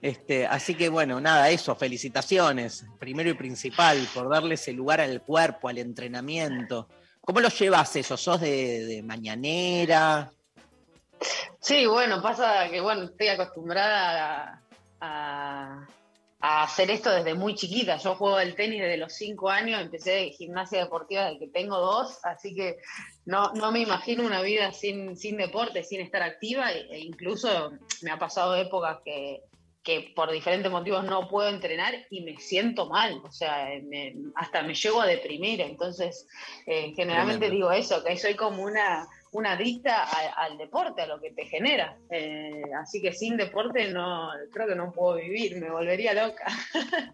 [0.01, 5.21] Este, así que bueno, nada, eso, felicitaciones, primero y principal, por darle ese lugar al
[5.21, 6.87] cuerpo, al entrenamiento.
[7.21, 8.17] ¿Cómo lo llevas eso?
[8.17, 10.31] ¿Sos de, de mañanera?
[11.59, 14.63] Sí, bueno, pasa que bueno, estoy acostumbrada
[14.99, 15.87] a, a-
[16.41, 17.97] a hacer esto desde muy chiquita.
[17.97, 21.77] Yo juego al tenis desde los cinco años, empecé de gimnasia deportiva desde que tengo
[21.77, 22.77] dos, así que
[23.25, 27.71] no, no me imagino una vida sin, sin deporte, sin estar activa, e, e incluso
[28.01, 29.43] me ha pasado épocas que,
[29.83, 34.61] que por diferentes motivos no puedo entrenar y me siento mal, o sea, me- hasta
[34.61, 36.27] me llego a deprimir, entonces
[36.67, 37.67] eh, generalmente Tremendo.
[37.67, 41.45] digo eso, que soy como una, una adicta a- al deporte, a lo que te
[41.45, 46.45] genera, Eh, así que sin deporte no, creo que no puedo vivir, me volvería loca.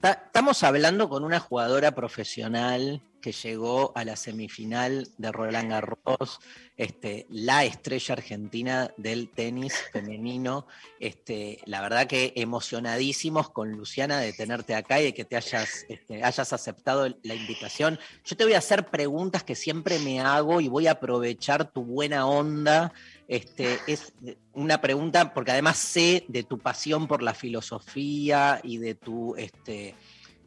[0.00, 6.40] Ta- Estamos hablando con una jugadora profesional que llegó a la semifinal de Roland Garros,
[6.78, 10.66] este, la estrella argentina del tenis femenino.
[10.98, 16.24] Este, la verdad que emocionadísimos con Luciana de tenerte acá y de que te este,
[16.24, 17.98] hayas aceptado la invitación.
[18.24, 21.84] Yo te voy a hacer preguntas que siempre me hago y voy a aprovechar tu
[21.84, 22.94] buena onda.
[23.30, 24.12] Este, es
[24.54, 29.94] una pregunta, porque además sé de tu pasión por la filosofía y de tu, este,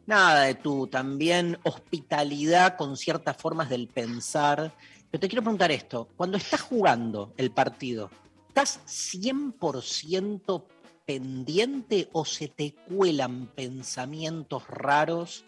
[0.04, 4.76] nada, de tu también hospitalidad con ciertas formas del pensar.
[5.10, 8.10] Pero te quiero preguntar esto, cuando estás jugando el partido,
[8.48, 10.66] ¿estás 100%
[11.06, 15.46] pendiente o se te cuelan pensamientos raros?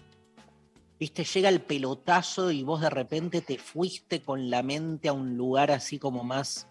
[0.99, 5.37] Viste, llega el pelotazo y vos de repente te fuiste con la mente a un
[5.37, 6.67] lugar así como más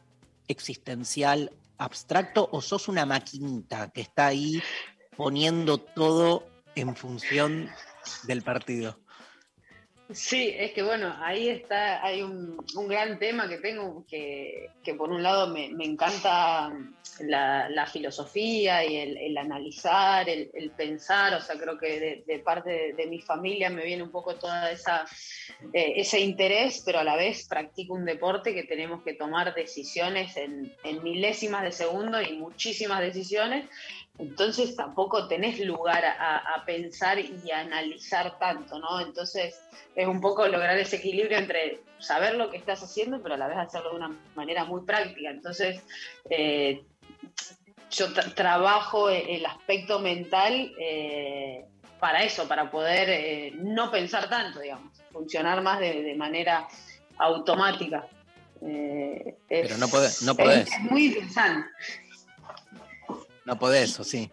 [0.48, 4.62] existencial, abstracto, o sos una maquinita que está ahí
[5.16, 7.70] poniendo todo en función
[8.24, 9.00] del partido.
[10.12, 12.58] Sí, es que bueno, ahí está, hay un,
[12.88, 16.72] gran tema que tengo, que, que por un lado me, encanta
[17.22, 23.08] la, filosofía y el, analizar, el, pensar, o sea, creo que de, parte de, de
[23.08, 25.06] mi familia me viene un poco toda esa
[25.74, 30.36] eh, ese interés, pero a la vez practico un deporte que tenemos que tomar decisiones
[30.38, 33.66] en, en milésimas de segundo y muchísimas decisiones,
[34.18, 39.00] entonces tampoco tenés lugar a, a pensar y a analizar tanto, ¿no?
[39.02, 39.60] Entonces
[39.96, 43.48] es un poco lograr ese equilibrio entre saber lo que estás haciendo, pero a la
[43.48, 45.30] vez hacerlo de una manera muy práctica.
[45.30, 45.82] Entonces,
[46.30, 46.84] eh,
[47.92, 51.66] yo tra- trabajo e- el aspecto mental eh,
[52.00, 56.68] para eso, para poder eh, no pensar tanto, digamos, funcionar más de, de manera
[57.18, 58.06] automática.
[58.62, 60.68] Es- Pero no podés, no es- podés.
[60.72, 61.68] Es, muy interesante.
[63.46, 64.32] No podés, o sí.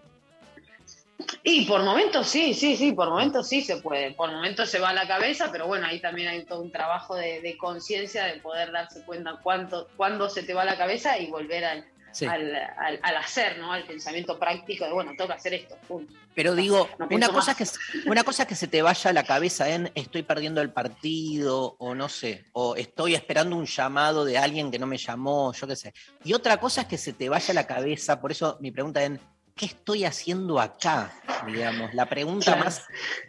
[1.44, 4.12] Y por momentos sí, sí, sí, por momentos sí se puede.
[4.12, 7.14] Por momentos se va a la cabeza, pero bueno, ahí también hay todo un trabajo
[7.14, 11.64] de, conciencia de poder darse cuenta cuánto, cuándo se te va la cabeza y volver
[11.64, 12.26] al, Sí.
[12.26, 13.72] al, al- al hacer, ¿no?
[13.72, 15.76] Al pensamiento práctico de, bueno, tengo que hacer esto.
[15.88, 16.12] punto.
[16.34, 17.78] Pero digo, No una cosa, más.
[17.78, 20.70] que, una cosa es que se te vaya a la cabeza en estoy perdiendo el
[20.70, 25.52] partido, o no sé, o estoy esperando un llamado de alguien que no me llamó,
[25.52, 25.92] yo qué sé.
[26.24, 29.02] Y otra cosa es que se te vaya a la cabeza, por eso mi pregunta
[29.02, 29.12] es,
[29.54, 31.12] ¿qué estoy haciendo acá?
[31.46, 32.64] Digamos, la pregunta Claro.
[32.64, 32.82] más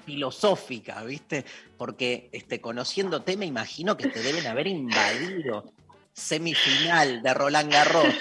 [0.05, 1.43] filosófica, ¿viste?
[1.77, 5.73] Porque este, conociéndote me imagino que te deben haber invadido.
[6.14, 8.14] Semifinal de Roland Garros.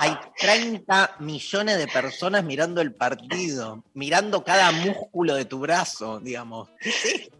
[0.00, 6.68] Hay 30 millones de personas mirando el partido, mirando cada músculo de tu brazo, digamos.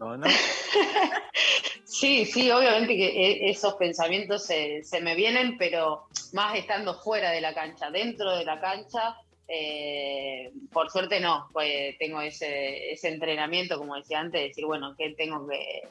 [1.85, 7.31] Sí, sí, obviamente que e- esos pensamientos se, se me vienen, pero más estando fuera
[7.31, 9.15] de la cancha, dentro de la cancha,
[9.47, 14.93] eh, por suerte no, pues tengo ese, ese entrenamiento, como decía antes, de decir, bueno,
[14.97, 15.81] ¿qué tengo que,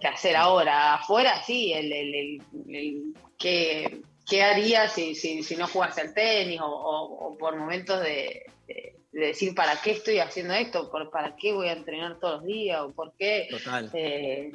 [0.00, 0.94] que hacer ahora?
[0.94, 2.42] Afuera, sí, el, el, el-
[2.74, 3.02] el-
[3.38, 8.00] ¿qué, qué haría si, si, si no jugase al tenis o, o- o por momentos
[8.00, 10.90] de, de- de decir, ¿para qué estoy haciendo esto?
[10.90, 12.80] ¿Por, ¿Para qué voy a entrenar todos los días?
[12.80, 13.46] ¿O por qué?
[13.50, 13.90] Total.
[13.92, 14.52] Eh,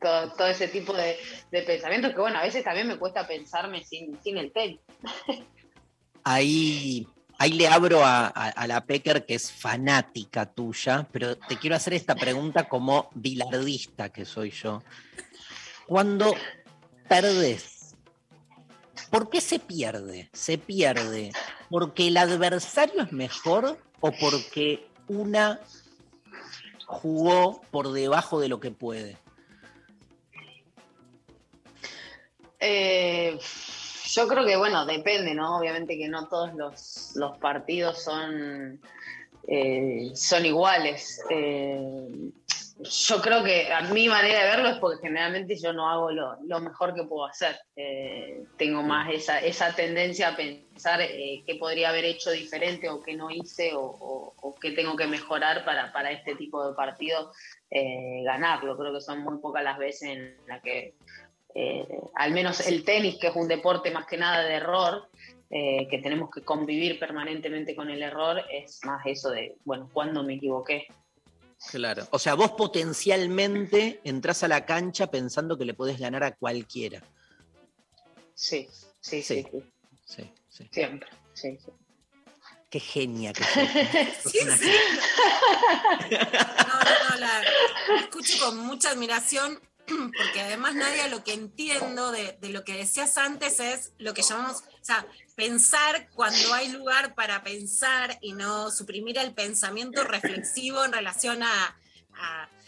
[0.00, 1.16] todo, todo ese tipo de,
[1.50, 4.80] de pensamientos que, bueno, a veces también me cuesta pensarme sin, sin el tenis.
[6.26, 7.06] Ahí,
[7.38, 11.76] ahí le abro a, a- a la Pecker, que es fanática tuya, pero te quiero
[11.76, 14.82] hacer esta pregunta como bilardista que soy yo.
[15.86, 16.34] Cuando
[17.08, 17.73] perdés,
[19.14, 20.28] ¿por qué se pierde?
[20.32, 21.30] ¿Se pierde
[21.70, 25.60] porque el adversario es mejor o porque una
[26.84, 29.16] jugó por debajo de lo que puede?
[32.58, 33.38] Eh,
[34.06, 35.58] yo creo que, bueno, depende, ¿no?
[35.58, 36.52] Obviamente que no todos
[37.14, 38.80] los, partidos son,
[39.46, 41.20] eh, son iguales.
[41.30, 42.32] Eh,
[42.84, 46.36] yo creo que a mi manera de verlo es porque generalmente yo no hago lo,
[46.46, 47.56] lo mejor que puedo hacer.
[47.76, 53.02] Eh, tengo más esa, esa tendencia a pensar eh, qué podría haber hecho diferente o
[53.02, 56.74] qué no hice o, o- o qué tengo que mejorar para, para este tipo de
[56.74, 57.32] partido
[57.70, 58.76] eh, ganarlo.
[58.76, 60.94] Creo que son muy pocas las veces en las que
[61.54, 61.86] eh,
[62.16, 65.08] al menos el tenis, que es un deporte más que nada de error,
[65.50, 70.22] eh, que tenemos que convivir permanentemente con el error, es más eso de, bueno, ¿cuándo
[70.24, 70.86] me equivoqué?
[71.70, 72.06] Claro.
[72.10, 77.02] O sea, vos potencialmente entras a la cancha pensando que le podés ganar a cualquiera.
[78.34, 78.68] Sí,
[79.00, 79.62] sí, sí, sí.
[80.04, 80.68] Sí, sí.
[80.70, 81.70] Siempre, sí, sí.
[82.70, 83.44] Qué genia que
[84.24, 84.72] Sí, una sí.
[86.10, 87.42] No, no, no, la
[88.00, 89.60] escucho con mucha admiración
[90.16, 94.62] porque además Nadia lo que entiendo de, lo que decías antes es lo que llamamos,
[94.62, 95.06] o sea,
[95.36, 101.78] pensar cuando hay lugar para pensar y no suprimir el pensamiento reflexivo en relación a,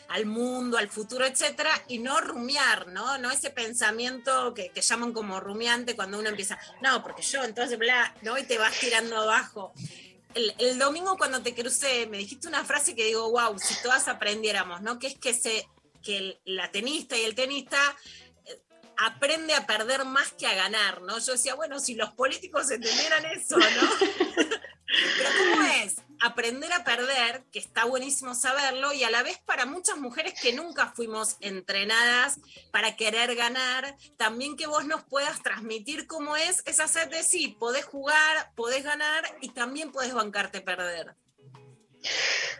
[0.08, 3.18] al mundo, al futuro, etcétera, y no rumiar, ¿no?
[3.18, 7.78] No ese pensamiento que, que llaman como rumiante cuando uno empieza, no, porque yo entonces,
[7.78, 8.36] bla, ¿no?
[8.38, 9.72] Y te vas tirando abajo.
[10.34, 14.06] El, el domingo cuando te crucé, me dijiste una frase que digo, wow, si todas
[14.06, 14.98] aprendiéramos, ¿no?
[14.98, 15.66] Que es que, se,
[16.06, 17.78] que el- la tenista y el tenista
[18.44, 18.62] eh,
[18.96, 21.18] aprende a perder más que a ganar, ¿no?
[21.18, 23.64] Yo decía, bueno, si los políticos entendieran eso, ¿no?
[25.18, 25.96] Pero ¿cómo es?
[26.20, 30.40] Aprender aprender a perder, que está buenísimo saberlo, y a la vez para muchas mujeres
[30.40, 32.38] que nunca fuimos entrenadas
[32.70, 37.56] para querer ganar, también que vos nos puedas transmitir cómo es esa sed de sí,
[37.58, 41.16] podés jugar, podés ganar y también podés bancarte perder.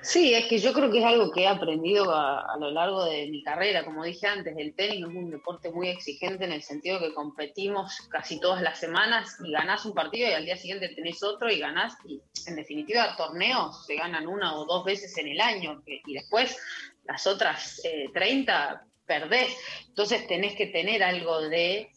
[0.02, 3.04] Sí, es que yo creo que es algo que he aprendido a, a, lo largo
[3.04, 3.84] de mi carrera.
[3.84, 7.98] Como dije antes, el tenis es un deporte muy exigente en el sentido que competimos
[8.08, 11.58] casi todas las semanas y ganás un partido y al día siguiente tenés otro y
[11.58, 11.94] ganás.
[12.04, 16.56] Y en definitiva, torneos se ganan una o dos veces en el año y después
[17.04, 19.56] las otras eh, 30 perdés.
[19.88, 21.90] Entonces tenés que tener algo de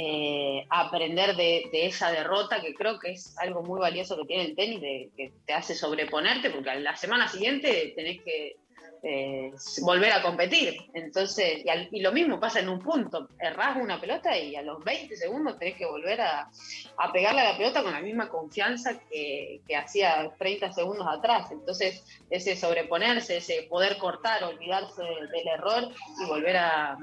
[0.00, 4.54] eh, aprender de, esa derrota, que creo que es algo muy valioso que tiene el
[4.54, 8.54] tenis, de, que te hace sobreponerte, porque la semana siguiente tenés que
[9.02, 9.50] eh,
[9.80, 10.76] volver a competir.
[10.94, 15.16] Entonces, y, lo mismo pasa en un punto, errás una pelota y a los 20
[15.16, 16.48] segundos tenés que volver a,
[16.96, 21.50] a pegarle a la pelota con la misma confianza que, que hacía 30 segundos atrás.
[21.50, 25.88] Entonces, ese sobreponerse, ese poder cortar, olvidarse del error
[26.22, 26.96] y volver a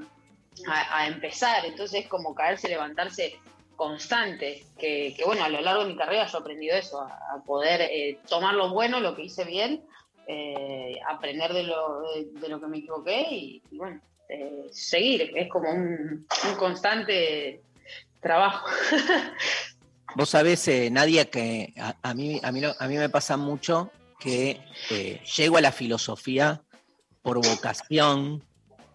[0.67, 1.65] a, a, empezar.
[1.65, 3.39] Entonces es como caerse, levantarse
[3.75, 7.07] constante, que, que, bueno, a lo largo de mi carrera yo he aprendido eso, a,
[7.35, 9.83] a poder eh, tomar lo bueno, lo que hice bien,
[10.27, 15.31] eh, aprender de lo, de, de, lo que me equivoqué y, y bueno, eh, seguir.
[15.35, 17.61] Es como un, un constante
[18.21, 18.67] trabajo.
[20.15, 24.61] Vos sabés, Nadia, que a, a, mí, a, mí, a mí me pasa mucho que
[25.35, 26.61] llego a la filosofía
[27.21, 28.43] por vocación,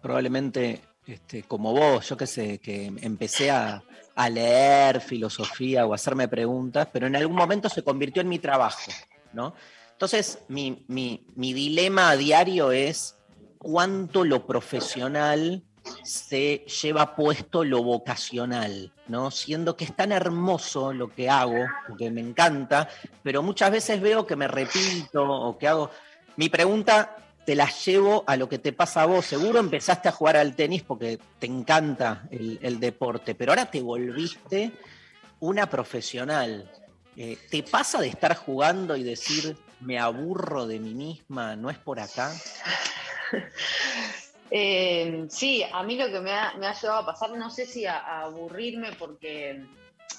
[0.01, 3.83] probablemente este, como vos, yo qué sé, que empecé a,
[4.15, 8.91] a, leer filosofía o hacerme preguntas, pero en algún momento se convirtió en mi trabajo,
[9.33, 9.53] ¿no?
[9.91, 13.15] Entonces, mi, mi, mi dilema a diario es
[13.57, 15.63] cuánto lo profesional
[16.03, 19.31] se lleva puesto lo vocacional, ¿no?
[19.31, 21.65] Siendo que es tan hermoso lo que hago,
[21.97, 22.89] que me encanta,
[23.23, 25.91] pero muchas veces veo que me repito o que hago.
[26.35, 27.15] Mi pregunta
[27.51, 29.25] te las llevo a lo que te pasa a vos.
[29.25, 34.71] Seguro empezaste a jugar al tenis porque te encanta el, deporte, pero ahora te volviste
[35.41, 36.71] una profesional.
[37.17, 41.77] Eh, ¿Te pasa de estar jugando y decir, me aburro de mí misma, no es
[41.77, 42.31] por acá?
[44.53, 47.85] Eh, sí, a mí lo que me ha, me llevado a pasar, no sé si
[47.85, 49.63] a, aburrirme porque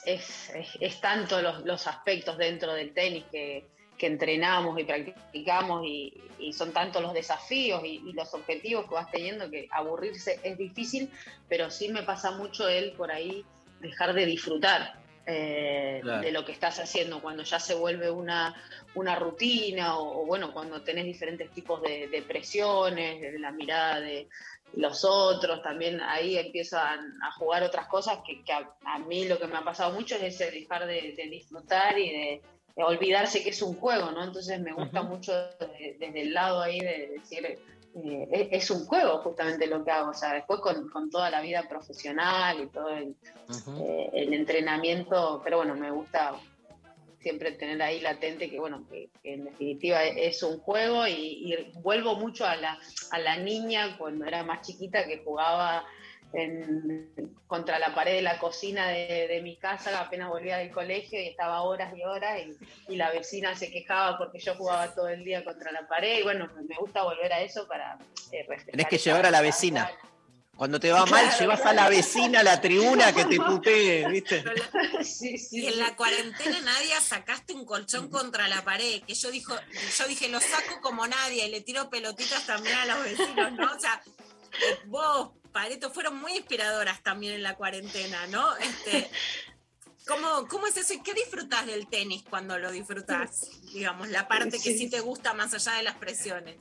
[0.07, 0.51] es,
[0.81, 3.67] es, tanto los, aspectos dentro del tenis que,
[4.03, 8.95] que entrenamos y practicamos y, y, son tantos los desafíos y, y, los objetivos que
[8.97, 11.09] vas teniendo que aburrirse es difícil,
[11.49, 13.45] pero sí me pasa mucho el por ahí
[13.79, 16.21] dejar de disfrutar eh, claro.
[16.21, 18.57] de lo que estás haciendo, cuando ya se vuelve una,
[18.97, 24.01] una rutina o, o, bueno, cuando tenés diferentes tipos de, de presiones, de la mirada
[24.01, 24.29] de
[24.75, 29.39] los otros, también ahí empiezan a jugar otras cosas que, que a, a, mí lo
[29.39, 32.43] que me ha pasado mucho es ese dejar de, de disfrutar y de,
[32.77, 34.25] olvidarse que es un juego, ¿no?
[34.25, 37.59] Entonces me gusta mucho desde, desde, el lado ahí de decir,
[37.95, 41.43] eh, es un juego justamente lo que hago, o sea, después con, con toda la
[41.43, 43.15] vida profesional y todo el,
[43.81, 46.35] eh, el, entrenamiento, pero bueno, me gusta
[47.21, 51.73] siempre tener ahí latente que, bueno, que, que en definitiva es un juego y, y,
[51.81, 52.79] vuelvo mucho a la,
[53.11, 55.85] a la niña cuando era más chiquita que jugaba
[56.33, 61.21] en, contra la pared de la cocina de, de, mi casa apenas volvía del colegio
[61.21, 65.09] y estaba horas y horas y, y, la vecina se quejaba porque yo jugaba todo
[65.09, 67.99] el día contra la pared y bueno, me gusta volver a eso para
[68.31, 69.91] eh, Tenés que llevar a la vecina.
[70.57, 74.45] Cuando te va mal, llevas a la vecina a la tribuna que te putee, ¿viste?
[75.03, 75.63] Sí, sí.
[75.63, 79.55] Y en la cuarentena, Nadia, sacaste un colchón contra la pared, que yo, dijo,
[79.99, 83.73] yo dije, lo saco como nadie y le tiro pelotitas también a los vecinos, ¿no?
[83.73, 84.03] O sea,
[84.87, 88.57] vos, Pareto, fueron muy inspiradoras también en la cuarentena, ¿no?
[88.57, 89.11] Este,
[90.07, 93.51] ¿cómo, ¿Cómo es eso y qué disfrutas del tenis cuando lo disfrutas?
[93.73, 96.57] Digamos, la parte que sí te gusta más allá de las presiones.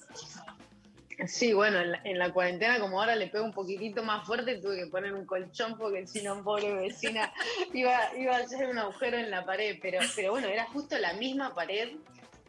[1.27, 4.57] Sí, bueno, en la, en la, cuarentena, como ahora le pego un poquitito más fuerte,
[4.57, 7.31] tuve que poner un colchón porque si no, pobre vecina,
[7.73, 9.77] iba, iba a hacer un agujero en la pared.
[9.81, 11.91] Pero, pero bueno, era justo la misma pared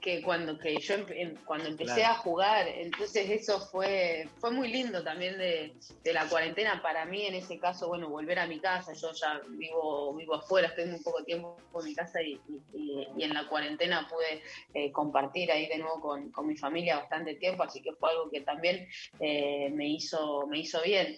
[0.02, 2.14] que cuando que yo em, cuando empecé claro.
[2.14, 7.24] a jugar, entonces eso fue, fue muy lindo también de, de, la cuarentena para mí
[7.24, 11.00] en ese caso, bueno, volver a mi casa, yo ya vivo, vivo afuera, estoy muy
[11.00, 12.40] poco tiempo en mi casa y,
[12.74, 14.42] y, y en la cuarentena pude
[14.74, 18.28] eh, compartir ahí de nuevo con, con, mi familia bastante tiempo, así que fue algo
[18.28, 18.88] que también
[19.20, 21.16] eh, me, hizo, me hizo bien.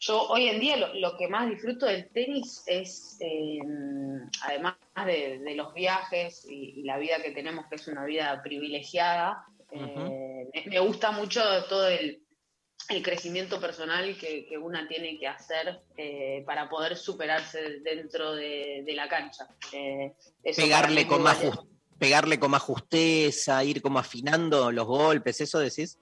[0.00, 3.58] Yo hoy en día lo, lo, que más disfruto del tenis es, eh,
[4.44, 8.40] además de, de, los viajes y, y, la vida que tenemos, que es una vida
[8.42, 10.50] privilegiada, uh -huh.
[10.54, 12.22] eh, me gusta mucho todo el,
[12.88, 18.82] el crecimiento personal que, que, una tiene que hacer eh, para poder superarse dentro de,
[18.86, 19.48] de la cancha.
[19.72, 20.14] Eh,
[20.56, 21.38] Pegarle con más
[21.98, 25.98] pegarle con más justeza, ir como afinando los golpes, ¿eso decís?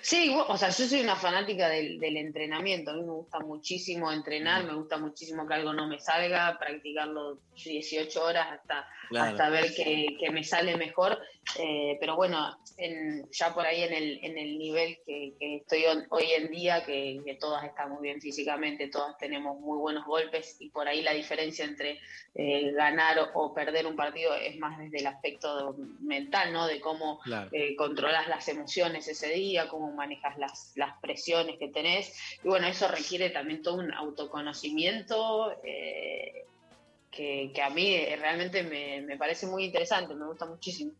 [0.00, 2.90] Sí, o sea, yo soy una fanática del, del, entrenamiento.
[2.90, 7.38] A mí me gusta muchísimo entrenar, me gusta muchísimo que algo no me salga, practicarlo
[7.54, 9.30] 18 horas hasta, Claro.
[9.30, 11.18] hasta ver que, que me sale mejor.
[11.58, 15.84] Eh, pero bueno, en- ya por ahí en el, en el nivel que, que estoy
[16.10, 20.56] hoy en día, que, que todas están muy bien físicamente, todas tenemos muy buenos golpes
[20.60, 22.00] y por ahí la diferencia entre
[22.34, 26.66] eh, ganar o, o perder un partido es más desde el aspecto mental, ¿no?
[26.66, 27.48] De cómo Claro.
[27.52, 32.14] eh, controlas las emociones ese día, cómo manejas las, las presiones que tenés.
[32.44, 36.44] Y bueno, eso requiere también todo un autoconocimiento eh,
[37.10, 40.92] que, a mí realmente me, me parece muy interesante, me gusta muchísimo.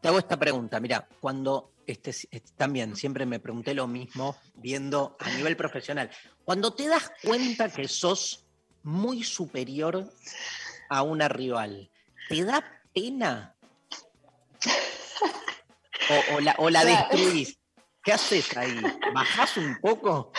[0.00, 2.12] Te hago esta pregunta, mira, cuando este,
[2.56, 6.10] también siempre me pregunté lo mismo viendo a nivel profesional,
[6.44, 8.46] cuando te das cuenta que sos
[8.82, 10.10] muy superior
[10.88, 11.90] a una rival,
[12.28, 13.54] ¿te da pena?
[16.10, 17.58] ¿O, o la, o la destruís?
[18.04, 18.82] ¿Qué haces ahí?
[19.12, 20.32] ¿Bajás un poco?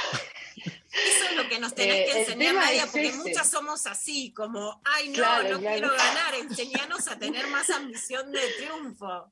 [0.56, 3.18] Eso es lo que nos tenés Eh, que enseñar, Nadia, porque ese.
[3.18, 5.74] muchas somos así, como, ay no, Claro, no claro.
[5.80, 9.32] quiero ganar, enseñanos a tener más ambición de triunfo.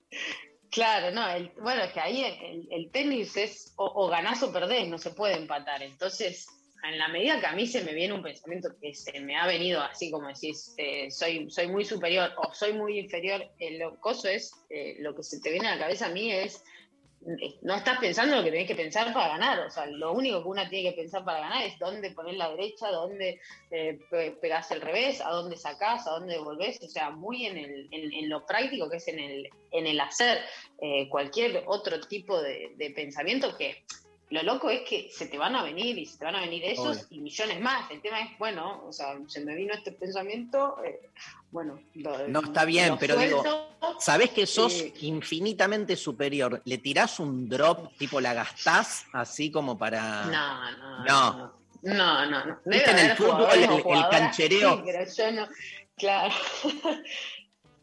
[0.71, 4.51] Claro, no, el- bueno, es que ahí el, el tenis es o, o ganás o
[4.53, 5.83] perdés, no se puede empatar.
[5.83, 6.47] Entonces,
[6.83, 9.45] en la medida que a mí se me viene un pensamiento que se me ha
[9.45, 13.99] venido así como decís, eh, soy, soy muy superior o soy muy inferior, el lo
[13.99, 16.63] coso es, eh, lo que se te viene a la cabeza a mí es,
[17.27, 20.41] eh, no estás pensando lo que tenés que pensar para ganar, o sea, lo único
[20.41, 23.39] que una tiene que pensar para ganar es dónde poner la derecha, dónde
[23.69, 27.57] eh, pe- pegás el revés, a dónde sacás, a dónde volvés, o sea, muy en,
[27.59, 30.39] el, lo práctico que es en el, en el hacer
[31.09, 33.83] cualquier otro tipo de pensamiento que
[34.31, 36.63] lo loco es que se te van a venir y se te van a venir
[36.65, 37.07] esos Obvio.
[37.11, 37.89] y millones más.
[37.91, 41.09] El tema es, bueno, o sea, se me vino este pensamiento, eh,
[41.51, 43.43] bueno, lo- No está bien, pero digo,
[43.99, 44.93] sabés que sos Sí.
[45.01, 46.61] infinitamente superior.
[46.65, 50.25] ¿Le tirás un drop, tipo la gastás, así como para.
[50.25, 51.61] No, no, No.
[51.83, 52.59] No, no, no.
[52.65, 54.75] ¿Viste en el fútbol el- canchereo?
[54.77, 55.47] Sí, pero yo no.
[55.97, 56.33] Claro.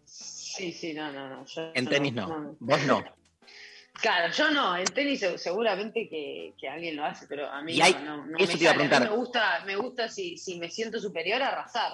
[0.05, 1.45] Sí, sí, no, no, no.
[1.47, 2.57] yo En no, tenis no.
[2.59, 3.05] Vos no.
[4.01, 4.77] Claro, yo no.
[4.77, 8.39] En tenis se- seguramente que, que alguien lo hace, pero a mí hay- no, no,
[8.39, 8.85] eso me te iba a sale.
[8.85, 9.03] mí preguntar.
[9.11, 11.93] me gusta, me gusta si, si me siento superior a arrasar.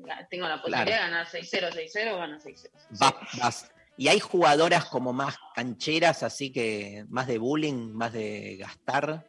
[0.00, 1.04] O sea, tengo la posibilidad Claro.
[1.04, 2.70] de ganar 6-0, 6-0, gano 6-0.
[2.90, 3.70] Vas, vas.
[3.96, 9.26] Y hay jugadoras como más cancheras, así que más de bullying, más de gastar.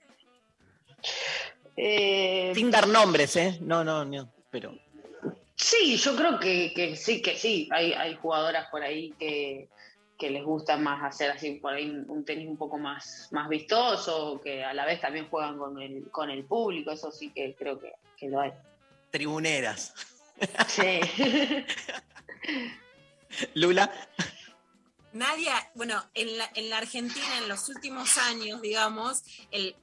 [1.75, 3.57] Eh, Sin dar nombres, ¿eh?
[3.61, 4.31] No, no, no.
[4.49, 4.75] Pero.
[5.55, 7.69] Sí, yo creo que, que sí, que sí.
[7.71, 9.69] Hay, hay jugadoras por ahí que,
[10.17, 14.41] que les gusta más hacer así por ahí un, tenis un poco más, más vistoso,
[14.43, 17.79] que a la vez también juegan con el, con el público, eso sí que creo
[17.79, 18.51] que, que lo hay.
[19.11, 19.93] Tribuneras.
[20.67, 20.99] Sí.
[23.53, 23.91] Lula.
[25.13, 29.75] Nadia, bueno, en la, en la Argentina en los últimos años, digamos, el,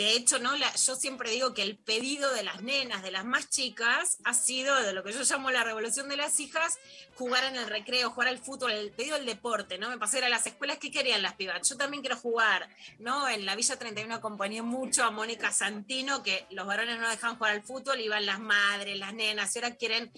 [0.00, 0.56] de hecho, ¿no?
[0.56, 4.74] Yo siempre digo que el pedido de las nenas, de las más chicas, ha sido
[4.80, 6.78] de lo que yo llamo la revolución de las hijas,
[7.16, 9.90] jugar en el recreo, jugar al fútbol, el pedido del deporte, ¿no?
[9.90, 11.68] Me pasé a ir a las escuelas, ¿qué querían las pibas?
[11.68, 12.66] Yo también quiero jugar,
[12.98, 13.28] ¿no?
[13.28, 17.52] En la Villa 31 acompañé mucho a Mónica Santino, que los varones no dejaban jugar
[17.52, 20.10] al fútbol, iban las madres, las nenas, y ahora quieren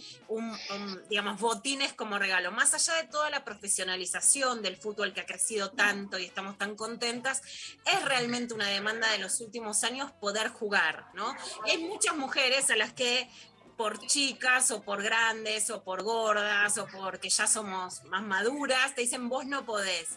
[1.09, 2.53] digamos, botines como regalo.
[2.53, 6.77] Más allá de toda la profesionalización del fútbol que ha crecido tanto y estamos tan
[6.77, 7.43] contentas,
[7.85, 11.35] es realmente una demanda de los últimos años poder jugar, ¿no?
[11.66, 13.28] Y hay muchas mujeres a las que
[13.77, 19.01] por chicas o por grandes o por gordas o porque ya somos más maduras, te
[19.01, 20.09] dicen vos no podés.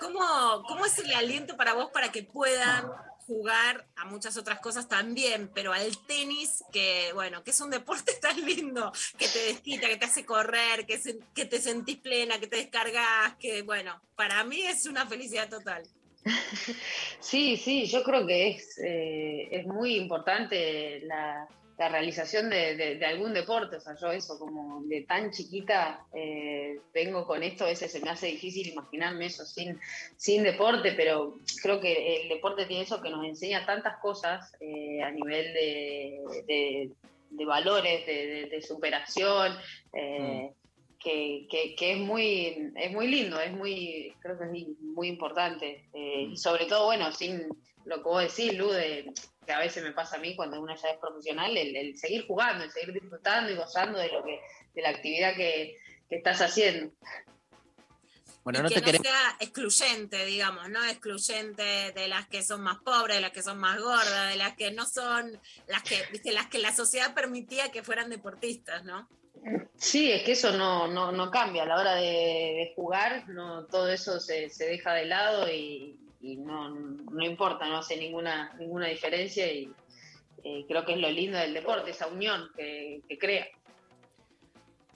[0.00, 2.90] ¿Cómo, cómo es el aliento para vos para que puedan
[3.26, 8.12] jugar a muchas otras cosas también, pero al tenis, que bueno, que es un deporte
[8.20, 12.38] tan lindo, que te desquita, que te hace correr, que, se- que te sentís plena,
[12.40, 15.82] que te descargas, que bueno, para mí es una felicidad total.
[17.20, 23.06] Sí, sí, yo creo que es, eh, es muy importante la, la realización de, de-
[23.06, 23.76] algún deporte.
[23.76, 28.00] O sea, yo eso, como de tan chiquita, eh, vengo con esto, a veces se
[28.00, 29.80] me hace difícil imaginarme eso sin,
[30.16, 35.02] sin deporte, pero creo que el deporte tiene eso que nos enseña tantas cosas eh,
[35.02, 36.90] a nivel de, de-
[37.44, 39.52] valores, de, superación.
[39.94, 40.52] eh,
[41.02, 45.88] que, que- que es muy es muy lindo, es muy, creo que es muy, importante.
[45.92, 47.46] eh, y sobre todo, bueno, sin
[47.84, 49.12] lo que vos decís, Lu, de,
[49.44, 52.26] que a veces me pasa a mí cuando uno ya es profesional, el, el seguir
[52.26, 54.40] jugando, el seguir disfrutando y gozando de lo que,
[54.74, 55.76] de la actividad que,
[56.08, 56.92] que estás haciendo.
[58.44, 59.06] Bueno, y no que te no queremos.
[59.06, 60.84] sea excluyente, digamos, ¿no?
[60.84, 64.56] Excluyente de las que son más pobres, de las que son más gordas, de las
[64.56, 69.08] que no son, las que, viste, las que la sociedad permitía que fueran deportistas, ¿no?
[69.76, 71.64] Sí, es que eso no, no, no cambia.
[71.64, 76.36] A la hora de, jugar, no, todo eso se, se deja de lado y, y
[76.36, 79.70] no, no importa, no hace ninguna, ninguna diferencia y
[80.44, 83.46] eh, creo que es lo lindo del deporte, esa unión que, que crea.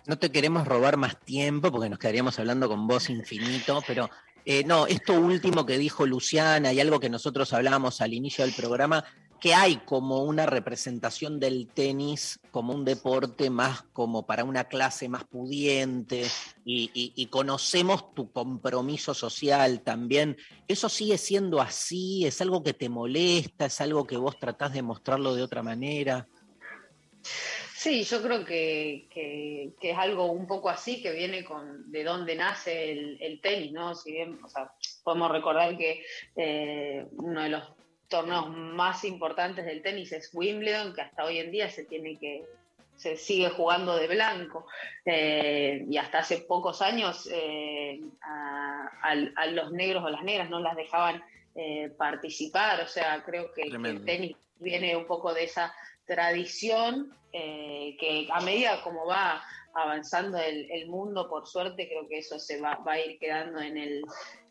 [0.06, 4.08] No te queremos robar más tiempo porque nos quedaríamos hablando con vos infinito, pero
[4.44, 8.54] eh, no, esto último que dijo Luciana y algo que nosotros hablábamos al inicio del
[8.54, 9.04] programa,
[9.46, 15.08] que hay como una representación del tenis como un deporte más como para una clase
[15.08, 16.24] más pudiente
[16.64, 20.36] y, conocemos tu compromiso social también.
[20.66, 22.26] ¿Eso sigue siendo así?
[22.26, 23.66] ¿Es algo que te molesta?
[23.66, 26.26] ¿Es algo que vos tratás de mostrarlo de otra manera?
[27.76, 29.06] Sí, yo creo que,
[29.80, 32.90] es algo un poco así, que viene con de dónde nace
[33.20, 33.94] el, tenis, ¿no?
[33.94, 34.40] Si bien,
[35.04, 36.02] podemos recordar que
[36.34, 37.75] eh, uno de los
[38.08, 42.44] torneos más importantes del tenis es Wimbledon, que hasta hoy en día se tiene que
[42.96, 44.66] se sigue jugando de blanco
[45.04, 50.74] eh, y hasta hace pocos años eh, a, los negros o las negras no las
[50.76, 51.22] dejaban
[51.54, 55.74] eh, participar, o sea, creo que, el tenis viene un poco de esa
[56.06, 59.42] tradición eh, que a medida como va
[59.74, 63.60] avanzando el, el mundo, por suerte, creo que eso se va, va a ir quedando
[63.60, 64.02] en el,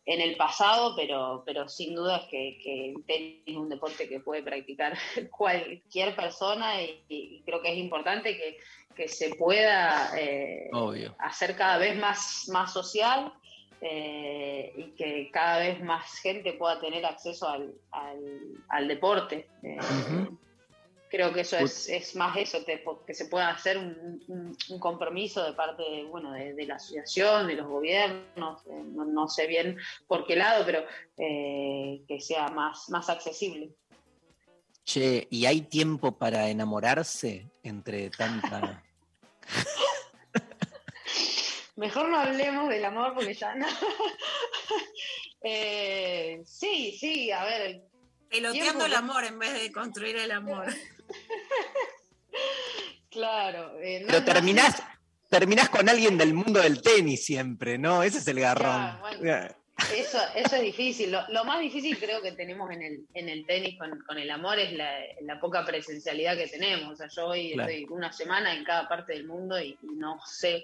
[0.07, 4.07] en el pasado, pero, pero sin duda es que, que el tenis es un deporte
[4.07, 4.95] que puede practicar
[5.31, 8.57] cualquier persona y, y creo que es importante que,
[8.95, 10.69] que se pueda eh,
[11.19, 13.33] hacer cada vez más, más social
[13.81, 19.47] eh, y que cada vez más gente pueda tener acceso al, al- al deporte.
[19.63, 19.77] Eh,
[21.09, 24.79] Creo que eso es, es más eso, te- que se pueda hacer un, un- un
[24.79, 29.27] compromiso de parte de, bueno, de, de la asociación, de los gobiernos, eh, no, no
[29.27, 29.77] sé bien
[30.07, 30.85] por qué lado, pero
[31.17, 33.69] eh, que sea más, más accesible.
[34.83, 38.83] Che, ¿y hay tiempo para enamorarse entre tanta...
[41.75, 43.67] Mejor no hablemos del amor porque ya no.
[45.47, 47.83] Eh, sí, sí, a ver.
[48.31, 50.65] Peloteando el amor en vez de construir el amor.
[53.09, 53.79] Claro.
[53.79, 54.81] eh, no- Pero terminás,
[55.29, 58.03] terminás con alguien del mundo del tenis siempre, ¿no?
[58.03, 58.99] Ese es el garrón.
[58.99, 59.47] bueno.
[59.93, 61.11] Eso, eso es difícil.
[61.11, 64.31] Lo, lo más difícil creo que tenemos en el, en el tenis con, con el
[64.31, 64.89] amor es la,
[65.21, 66.93] la poca presencialidad que tenemos.
[66.93, 67.69] O sea, yo hoy Claro.
[67.69, 70.63] estoy una semana en cada parte del mundo y, y no sé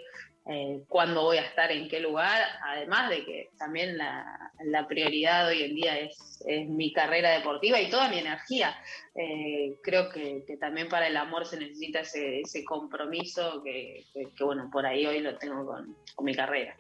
[0.49, 2.41] eh, cuándo voy a estar en qué lugar.
[2.65, 7.79] Además de que también la, la prioridad hoy en día es, es mi carrera deportiva
[7.81, 8.75] y toda mi energía.
[9.15, 14.27] Eh, creo que, que también para el amor se necesita ese, ese compromiso que, que-
[14.35, 16.75] que, bueno, por ahí hoy lo tengo con, con mi carrera.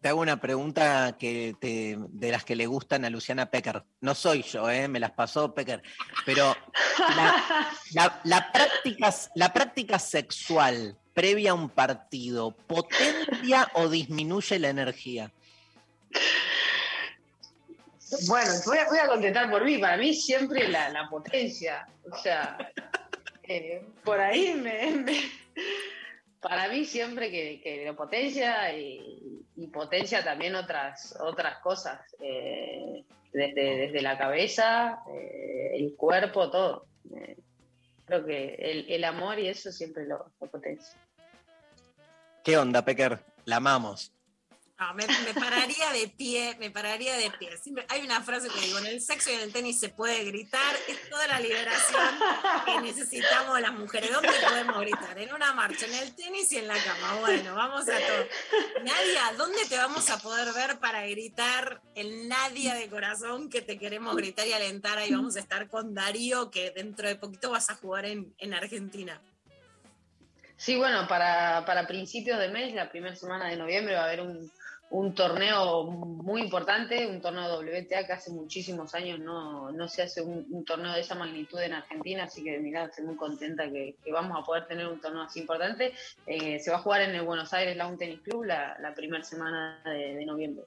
[0.00, 3.82] Te hago una pregunta que te- de las que le gustan a Luciana Pecker.
[4.00, 4.88] No soy yo, ¿eh?
[4.88, 5.82] me las pasó Pecker.
[6.24, 6.54] Pero
[8.24, 8.52] la,
[9.52, 15.32] práctica, sexual previa a un partido, ¿potencia o disminuye la energía?
[18.28, 19.78] Bueno, voy a, contestar por mí.
[19.78, 21.88] Para mí siempre la, potencia.
[22.12, 22.58] O sea,
[23.42, 25.04] eh, por ahí me-
[26.40, 32.00] Para mí siempre que, que lo potencia y, y potencia también otras, otras cosas.
[32.20, 36.86] eh, desde, desde la cabeza, eh, el cuerpo, todo.
[37.14, 37.36] Eh,
[38.06, 40.98] creo que el, el amor y eso siempre lo, lo potencia.
[42.42, 43.18] ¿Qué onda, Pecker?
[43.44, 44.12] La amamos.
[44.78, 47.48] No, me, pararía de pie, me pararía de pie.
[47.88, 50.76] Hay una frase que digo, en el sexo y en el tenis se puede gritar,
[50.86, 52.14] es toda la liberación
[52.66, 54.12] que necesitamos las mujeres.
[54.12, 55.18] ¿Dónde podemos gritar?
[55.18, 57.20] En una marcha, en el tenis y en la cama.
[57.20, 58.26] Bueno, vamos a todo.
[58.84, 63.78] Nadia, ¿dónde te vamos a poder ver para gritar el Nadia de corazón que te
[63.78, 64.98] queremos gritar y alentar?
[64.98, 68.52] Ahí vamos a estar con Darío, que dentro de poquito vas a jugar en, en
[68.52, 69.22] Argentina.
[70.58, 74.22] Sí, bueno, para, para principios de mes, la primera semana de noviembre, va a haber
[74.22, 74.50] un,
[74.96, 80.22] un torneo muy importante, un torneo WTA que hace muchísimos años no, no se hace
[80.22, 83.94] un, un torneo de esa magnitud en Argentina, así que mirá, estoy muy contenta que,
[84.10, 85.92] vamos a poder tener un torneo así importante.
[86.26, 89.82] Eh, se va a jugar en el Buenos Aires Lawn Tennis Club la, primera semana
[89.84, 90.64] de noviembre.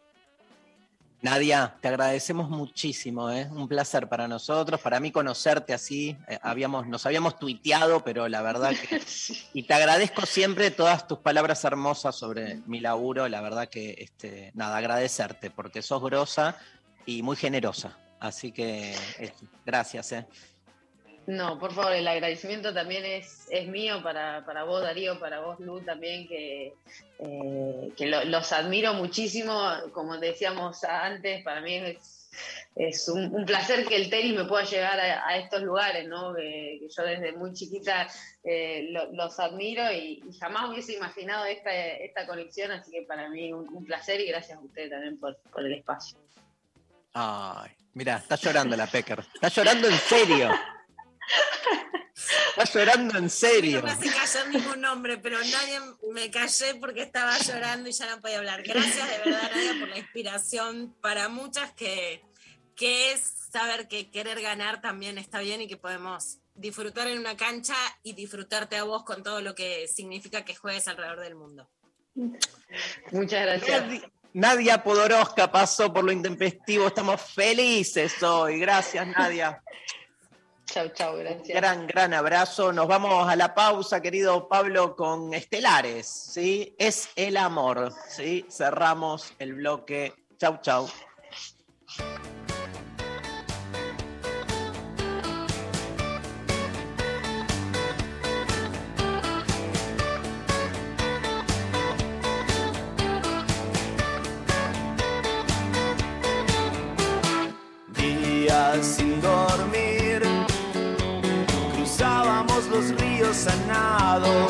[1.22, 3.50] Nadia, te agradecemos muchísimo, ¿eh?
[3.52, 8.42] un placer para nosotros, para mí conocerte así, eh, habíamos, nos habíamos tuiteado, pero la
[8.42, 9.02] verdad que...
[9.54, 14.52] Y te agradezco siempre todas tus palabras hermosas sobre mi laburo, la verdad que, este,
[14.54, 16.56] nada, agradecerte, porque sos grosa
[17.06, 20.14] y muy generosa, así que este, gracias.
[21.32, 25.60] No, por favor, el agradecimiento también es, es mío para, para vos, Darío, para vos,
[25.60, 26.74] Lu, también, que,
[27.20, 29.62] eh, que lo- los admiro muchísimo.
[29.94, 32.32] Como decíamos antes, para mí es,
[32.76, 36.34] es un, un placer que el tenis me pueda llegar a, a estos lugares, ¿no?
[36.34, 38.08] Que, que yo desde muy chiquita
[38.44, 43.30] eh, lo- los admiro y, y jamás hubiese imaginado esta, esta conexión, así que para
[43.30, 46.18] mí un, un placer y gracias a ustedes también por, por el espacio.
[47.14, 49.20] Ay, mira, está llorando la Pecker.
[49.36, 50.50] Está llorando en serio.
[52.58, 53.78] Está llorando en serio.
[53.80, 55.80] No me hace callar ningún nombre, pero nadie
[56.14, 58.62] me callé porque estaba llorando y ya no podía hablar.
[58.64, 62.22] Gracias de verdad, Nadia, por la inspiración para muchas que,
[62.76, 67.38] que es saber que querer ganar también está bien y que podemos disfrutar en una
[67.38, 71.70] cancha y disfrutarte a vos con todo lo que significa que juegues alrededor del mundo.
[73.12, 73.82] Muchas gracias.
[73.82, 76.88] Nadia- Nadia Podoroska pasó por lo intempestivo.
[76.88, 78.60] Estamos felices hoy.
[78.60, 79.64] Gracias, Nadia.
[80.72, 81.56] Chau, chau, gracias.
[81.56, 82.72] Gran, gran abrazo.
[82.72, 86.08] Nos vamos a la pausa, querido Pablo, con Estelares.
[86.08, 86.76] ¿sí?
[86.78, 87.92] Es el amor.
[88.08, 88.46] ¿sí?
[88.50, 90.14] Cerramos el bloque.
[90.38, 90.88] Chau, chau.
[114.20, 114.49] Los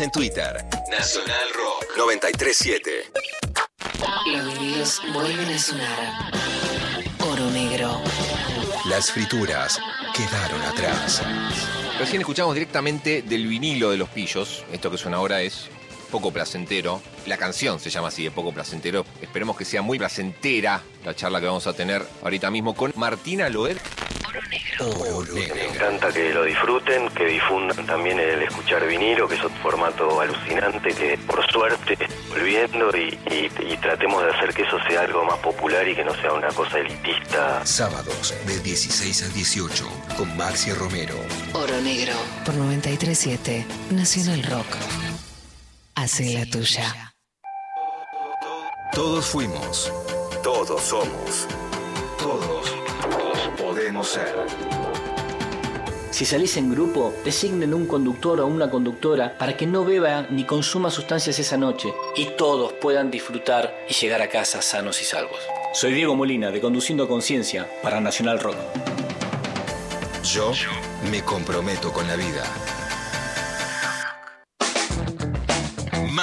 [0.00, 0.56] En Twitter.
[0.90, 3.12] Nacional Rock 937.
[4.26, 6.32] Los vinilos vuelven a sonar.
[7.20, 8.02] Oro negro.
[8.86, 9.78] Las frituras
[10.12, 11.22] quedaron atrás.
[11.98, 14.64] Recién escuchamos directamente del vinilo de los pillos.
[14.72, 15.68] Esto que suena ahora es
[16.14, 17.02] poco placentero.
[17.26, 19.04] La canción se llama así, de poco placentero.
[19.20, 23.48] Esperemos que sea muy placentera la charla que vamos a tener ahorita mismo con Martina
[23.48, 23.80] Loer.
[25.34, 30.20] Me encanta que lo disfruten, que difundan también el escuchar vinilo, que es otro formato
[30.20, 31.96] alucinante que por suerte
[32.30, 36.04] volviendo y, y- y tratemos de hacer que eso sea algo más popular y que
[36.04, 37.66] no sea una cosa elitista.
[37.66, 41.14] Sábados de 16 a 18 con Maxi Romero.
[41.54, 42.14] Oro negro.
[42.44, 44.66] Por 937 Nacional Rock.
[45.96, 47.14] Hace la tuya.
[48.92, 49.92] Todos fuimos.
[50.42, 51.46] Todos somos.
[52.18, 54.34] Todos, todos podemos ser.
[56.10, 60.44] Si salís en grupo, designen un conductor o una conductora para que no beba ni
[60.44, 65.38] consuma sustancias esa noche y todos puedan disfrutar y llegar a casa sanos y salvos.
[65.74, 68.56] Soy Diego Molina de Conduciendo Conciencia para Nacional Rock.
[70.24, 70.52] Yo
[71.10, 72.44] me comprometo con la vida.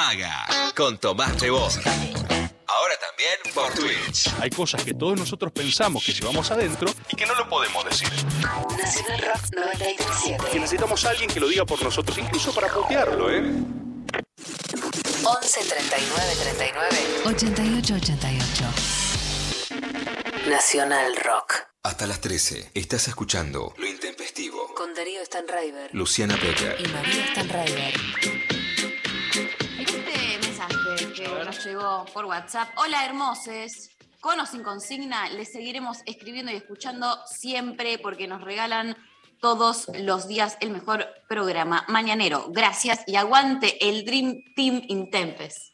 [0.02, 1.78] Maga con Tomás Rebos.
[1.78, 4.34] Ahora también por Twitch.
[4.40, 8.10] Hay cosas que todos nosotros pensamos que llevamos adentro y que no lo podemos decir.
[8.80, 10.44] Nacional Rock 937.
[10.52, 13.44] Que necesitamos a alguien que lo diga por nosotros, incluso para putearlo, ¿eh?
[15.24, 18.66] 11 39 39 88 88.
[20.50, 21.58] Nacional Rock.
[21.84, 24.74] Hasta las 13 estás escuchando Lo Intempestivo.
[24.74, 25.94] Con Darío Stanraiver.
[25.94, 26.78] Luciana Pecker.
[26.80, 28.61] Y María Stanraiver.
[31.62, 32.70] Nos llegó por WhatsApp.
[32.78, 33.92] Hola, hermoses.
[34.20, 38.96] Con o sin consigna, les seguiremos escribiendo y escuchando siempre porque nos regalan
[39.40, 42.46] todos los días el mejor programa mañanero.
[42.50, 45.74] Gracias y aguante el Dream Team Intempes.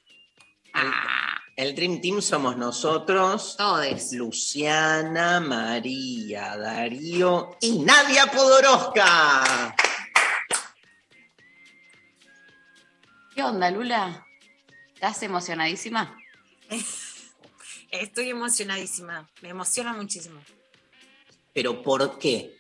[1.56, 3.56] El Dream Team somos nosotros.
[3.58, 4.12] Todes.
[4.14, 9.76] Luciana, María, Darío y Nadia Podoroska.
[13.34, 14.27] ¿Qué onda, Lula?
[14.98, 16.18] ¿Estás emocionadísima?
[17.92, 19.30] Estoy emocionadísima.
[19.44, 20.42] Me emociona muchísimo.
[21.54, 22.58] ¿Pero por qué?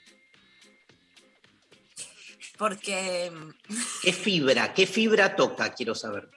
[2.60, 3.32] Porque
[4.04, 4.72] ¿Qué fibra?
[4.76, 5.74] ¿Qué fibra toca?
[5.74, 6.30] Quiero saber.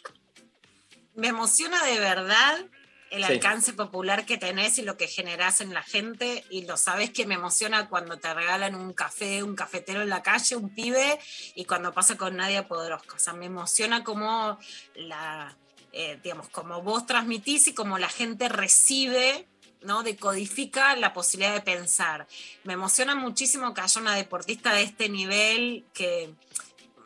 [1.14, 2.64] me emociona de verdad
[3.10, 3.32] el Sí.
[3.32, 6.44] alcance popular que tenés y lo que generás en la gente.
[6.50, 10.22] Y lo sabes que me emociona cuando te regalan un café, un cafetero en la
[10.22, 11.18] calle, un pibe,
[11.54, 13.16] y cuando pasa con Nadia Podoroska.
[13.16, 14.58] O sea, me emociona como
[14.94, 15.56] la,
[15.92, 19.46] eh, digamos, como vos transmitís y como la gente recibe.
[19.82, 20.02] ¿no?
[20.02, 22.26] Decodifica la posibilidad de pensar.
[22.64, 26.30] Me emociona muchísimo que haya una deportista de este nivel que,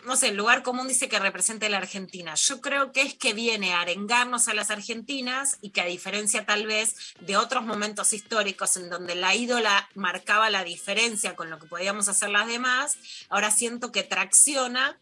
[0.04, 2.34] no sé, el lugar común dice que represente la Argentina.
[2.34, 6.46] Yo creo que es que viene a arengarnos a las argentinas y que a diferencia
[6.46, 11.58] tal vez de otros momentos históricos en donde la ídola marcaba la diferencia con lo
[11.58, 12.96] que podíamos hacer las demás,
[13.28, 14.98] ahora siento que tracciona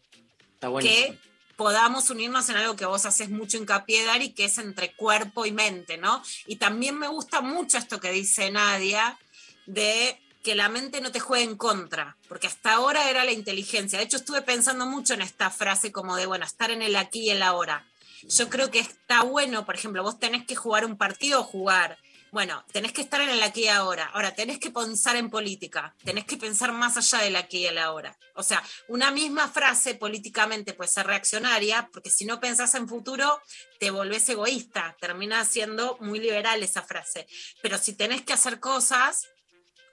[0.81, 1.17] que
[1.55, 5.51] podamos unirnos en algo que vos haces mucho hincapié, Dari, que es entre cuerpo y
[5.51, 6.23] mente, ¿no?
[6.47, 9.17] Y también me gusta mucho esto que dice Nadia,
[9.65, 13.99] de que la mente no te juegue en contra, porque hasta ahora era la inteligencia.
[13.99, 17.21] De hecho, estuve pensando mucho en esta frase como de, bueno, estar en el aquí
[17.21, 17.85] y el ahora.
[18.23, 21.97] Yo creo que está bueno, por ejemplo, vos tenés que jugar un partido o jugar.
[22.31, 24.05] Bueno, tenés que estar en el aquí y ahora.
[24.13, 25.95] Ahora, tenés que pensar en política.
[26.03, 28.15] Tenés que pensar más allá del aquí y el ahora.
[28.35, 33.41] O sea, una misma frase políticamente puede ser reaccionaria, porque si no pensás en futuro,
[33.79, 34.95] te volvés egoísta.
[34.99, 37.25] Termina siendo muy liberal esa frase.
[37.63, 39.27] Pero si tenés que hacer cosas,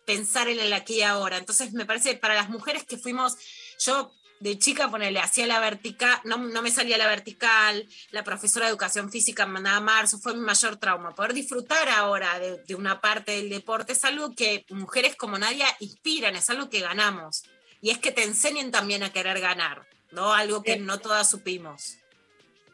[0.06, 1.36] pensar en el aquí y ahora.
[1.36, 3.36] Entonces, me parece para las mujeres que fuimos,
[3.78, 8.66] yo de chica, ponele, hacía la vertical, no, no me salía la vertical, la profesora
[8.66, 11.14] de educación física me mandaba a marzo, fue mi mayor trauma.
[11.14, 15.66] Poder disfrutar ahora de, de una parte del deporte es algo que mujeres como Nadia
[15.80, 17.44] inspiran, es algo que ganamos.
[17.80, 20.32] Y es que te enseñen también a querer ganar, ¿no?
[20.32, 21.98] Algo que no todas supimos.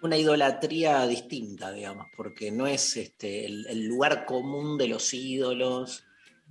[0.01, 6.05] Una idolatría distinta, digamos, porque no es este, el, el lugar común de los ídolos,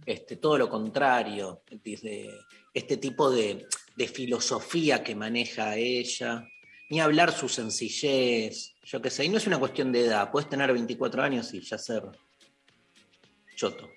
[0.06, 2.30] este, todo lo contrario, desde
[2.74, 3.66] este tipo de,
[3.96, 6.48] de filosofía que maneja ella,
[6.90, 10.50] ni hablar su sencillez, yo qué sé, y no es una cuestión de edad, puedes
[10.50, 12.04] tener 24 años y ya ser
[13.56, 13.90] choto.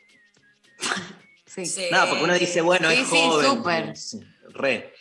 [1.47, 1.87] Sí.
[1.91, 3.47] Nada, porque uno dice, bueno, Sí, es sí, joven.
[3.47, 3.97] súper.
[3.97, 4.21] sí,
[4.51, 4.93] Re.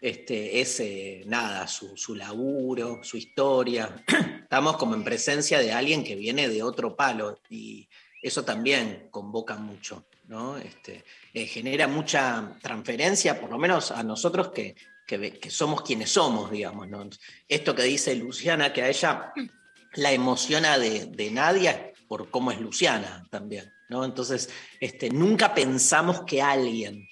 [0.00, 4.04] Este, es eh, nada, su, su laburo, su historia.
[4.42, 7.88] Estamos como en presencia de alguien que viene de otro palo y
[8.22, 10.56] eso también convoca mucho, ¿no?
[10.56, 14.76] Este, eh, genera mucha transferencia, por lo menos a nosotros que
[15.06, 16.88] que, somos quienes somos, digamos.
[17.48, 19.32] Esto que dice Luciana, que a ella
[19.94, 23.72] la emociona de, de Nadia por cómo es Luciana también.
[23.88, 24.04] ¿no?
[24.04, 24.50] Entonces,
[24.80, 27.08] este, nunca pensamos que alguien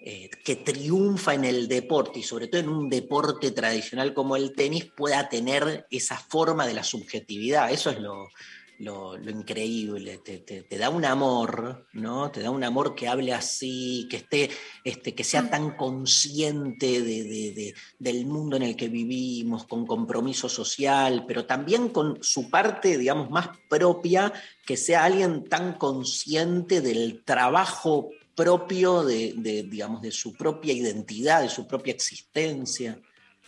[0.00, 4.52] eh, que triunfa en el deporte y sobre todo en un deporte tradicional como el
[4.54, 7.70] tenis pueda tener esa forma de la subjetividad.
[7.70, 8.28] Eso es lo,
[8.78, 10.18] lo- lo increíble.
[10.18, 12.30] Te, te- te da un amor, ¿no?
[12.30, 14.50] Te da un amor que hable así, que esté,
[14.84, 19.86] este, que sea tan consciente de- de- de- del mundo en el que vivimos, con
[19.86, 24.32] compromiso social, pero también con su parte, digamos, más propia,
[24.64, 31.40] que sea alguien tan consciente del trabajo propio de, de, digamos, de su propia identidad,
[31.42, 33.00] de su propia existencia.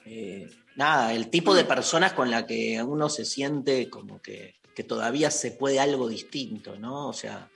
[0.06, 4.84] Eh, nada, el tipo de personas con la que uno se siente como que, que
[4.84, 7.08] todavía se puede algo distinto, ¿no?
[7.08, 7.50] O sea,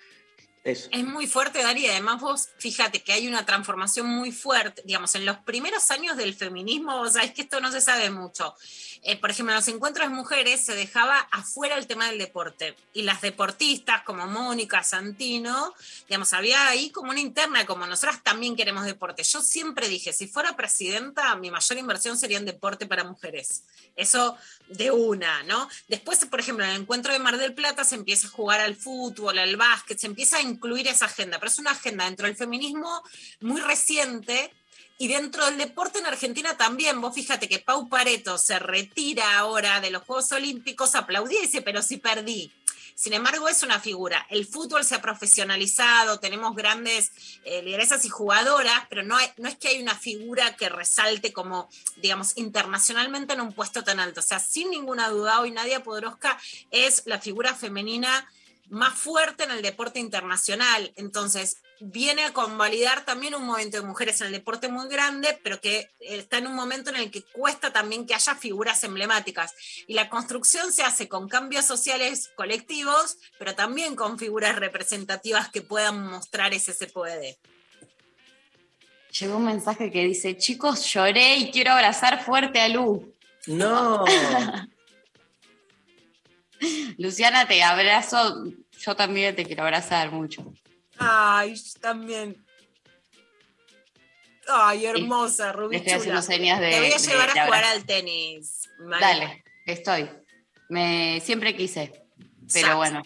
[0.65, 5.13] Es muy fuerte, Dari, y además vos fíjate que hay una transformación muy fuerte, digamos,
[5.17, 8.55] en los primeros años del feminismo, vos sabés que esto no se sabe mucho.
[9.05, 12.77] Eh, por ejemplo, en los encuentros de mujeres se dejaba afuera el tema del deporte
[12.95, 15.75] y las deportistas como Mónica Santino,
[16.09, 19.25] digamos, había ahí como una interna, como nosotras también queremos deporte.
[19.25, 23.65] Yo siempre dije, si fuera presidenta, mi mayor inversión sería en deporte para mujeres.
[23.97, 24.37] Eso
[24.69, 25.69] de una, ¿no?
[25.89, 28.77] Después, por ejemplo, en el encuentro de Mar del Plata se empieza a jugar al
[28.77, 32.37] fútbol, al básquet, se empieza a incluir esa agenda, pero es una agenda dentro del
[32.37, 33.03] feminismo
[33.41, 34.53] muy reciente
[34.99, 37.01] y dentro del deporte en Argentina también.
[37.01, 41.63] Vos fíjate que Pau Pareto se retira ahora de los Juegos Olímpicos, aplaudí y dice,
[41.63, 42.53] pero sí perdí.
[42.95, 44.27] Sin embargo, es una figura.
[44.31, 47.11] El fútbol se ha profesionalizado, tenemos grandes
[47.45, 52.37] eh, lideresas y jugadoras, pero no, es que hay una figura que resalte como, digamos,
[52.37, 54.21] internacionalmente en un puesto tan alto.
[54.21, 56.39] O sea, sin ninguna duda, hoy Nadia Podoroska
[56.71, 58.31] es la figura femenina
[58.73, 60.93] más fuerte en el deporte internacional.
[60.97, 65.61] Entonces, viene a convalidar también un movimiento de mujeres en el deporte muy grande, pero
[65.61, 69.53] que está en un momento en el que cuesta también que haya figuras emblemáticas.
[69.87, 75.61] Y la construcción se hace con cambios sociales colectivos, pero también con figuras representativas que
[75.61, 77.39] puedan mostrar ese se puede.
[79.21, 83.13] Llegó un mensaje que dice, chicos, lloré y quiero abrazar fuerte a Lu.
[83.47, 84.03] No.
[86.97, 88.45] Luciana, te abrazo.
[88.85, 90.53] Yo también te quiero abrazar mucho.
[90.99, 92.45] Ay, yo también.
[94.49, 95.77] Ay, hermosa, Rubí.
[95.77, 97.75] Estoy haciendo señas de- Te voy a llevar a jugar abrazo.
[97.75, 98.69] al tenis.
[98.81, 99.07] María.
[99.07, 100.11] Dale, estoy.
[100.69, 101.93] Me, siempre quise,
[102.53, 103.03] pero bueno.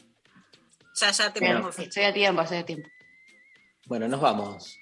[0.99, 1.83] Ya, ya te fecha.
[1.83, 2.89] Estoy a tiempo, estoy a tiempo.
[3.87, 4.79] Bueno, nos vamos.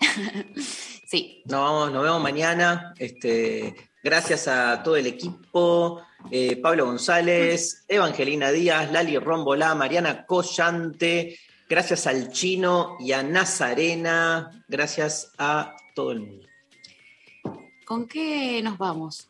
[1.08, 1.42] Sí.
[1.46, 2.92] Nos vamos, nos vemos mañana.
[2.98, 6.02] Este, gracias a todo el equipo.
[6.32, 11.38] eh, Pablo González, Evangelina Díaz, Lali Rombolá, Mariana Collante.
[11.68, 14.64] Gracias al Chino y a Nazarena.
[14.66, 16.46] Gracias a todo el mundo.
[17.84, 19.28] ¿Con qué nos vamos?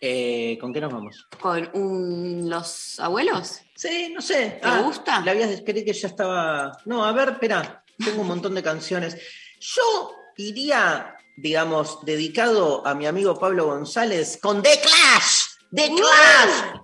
[0.00, 1.26] Eh, ¿Con qué nos vamos?
[1.40, 3.62] ¿Con un- los abuelos?
[3.74, 4.58] Sí, no sé.
[4.60, 5.20] ¿Te Ah, gusta?
[5.24, 6.72] La habías creí que ya estaba.
[6.84, 7.82] No, a ver, espera.
[7.96, 9.16] Tengo un montón de canciones.
[9.58, 15.56] Yo iría, digamos, dedicado a mi amigo Pablo González con The Clash.
[15.70, 16.80] The Clash.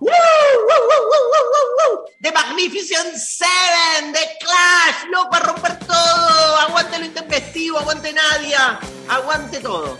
[2.21, 4.13] The Magnificent Seven.
[4.13, 5.09] The Clash.
[5.11, 6.57] Loco, a romper todo.
[6.59, 7.79] Aguante lo intempestivo.
[7.79, 8.79] Aguante Nadia.
[9.09, 9.97] Aguante todo.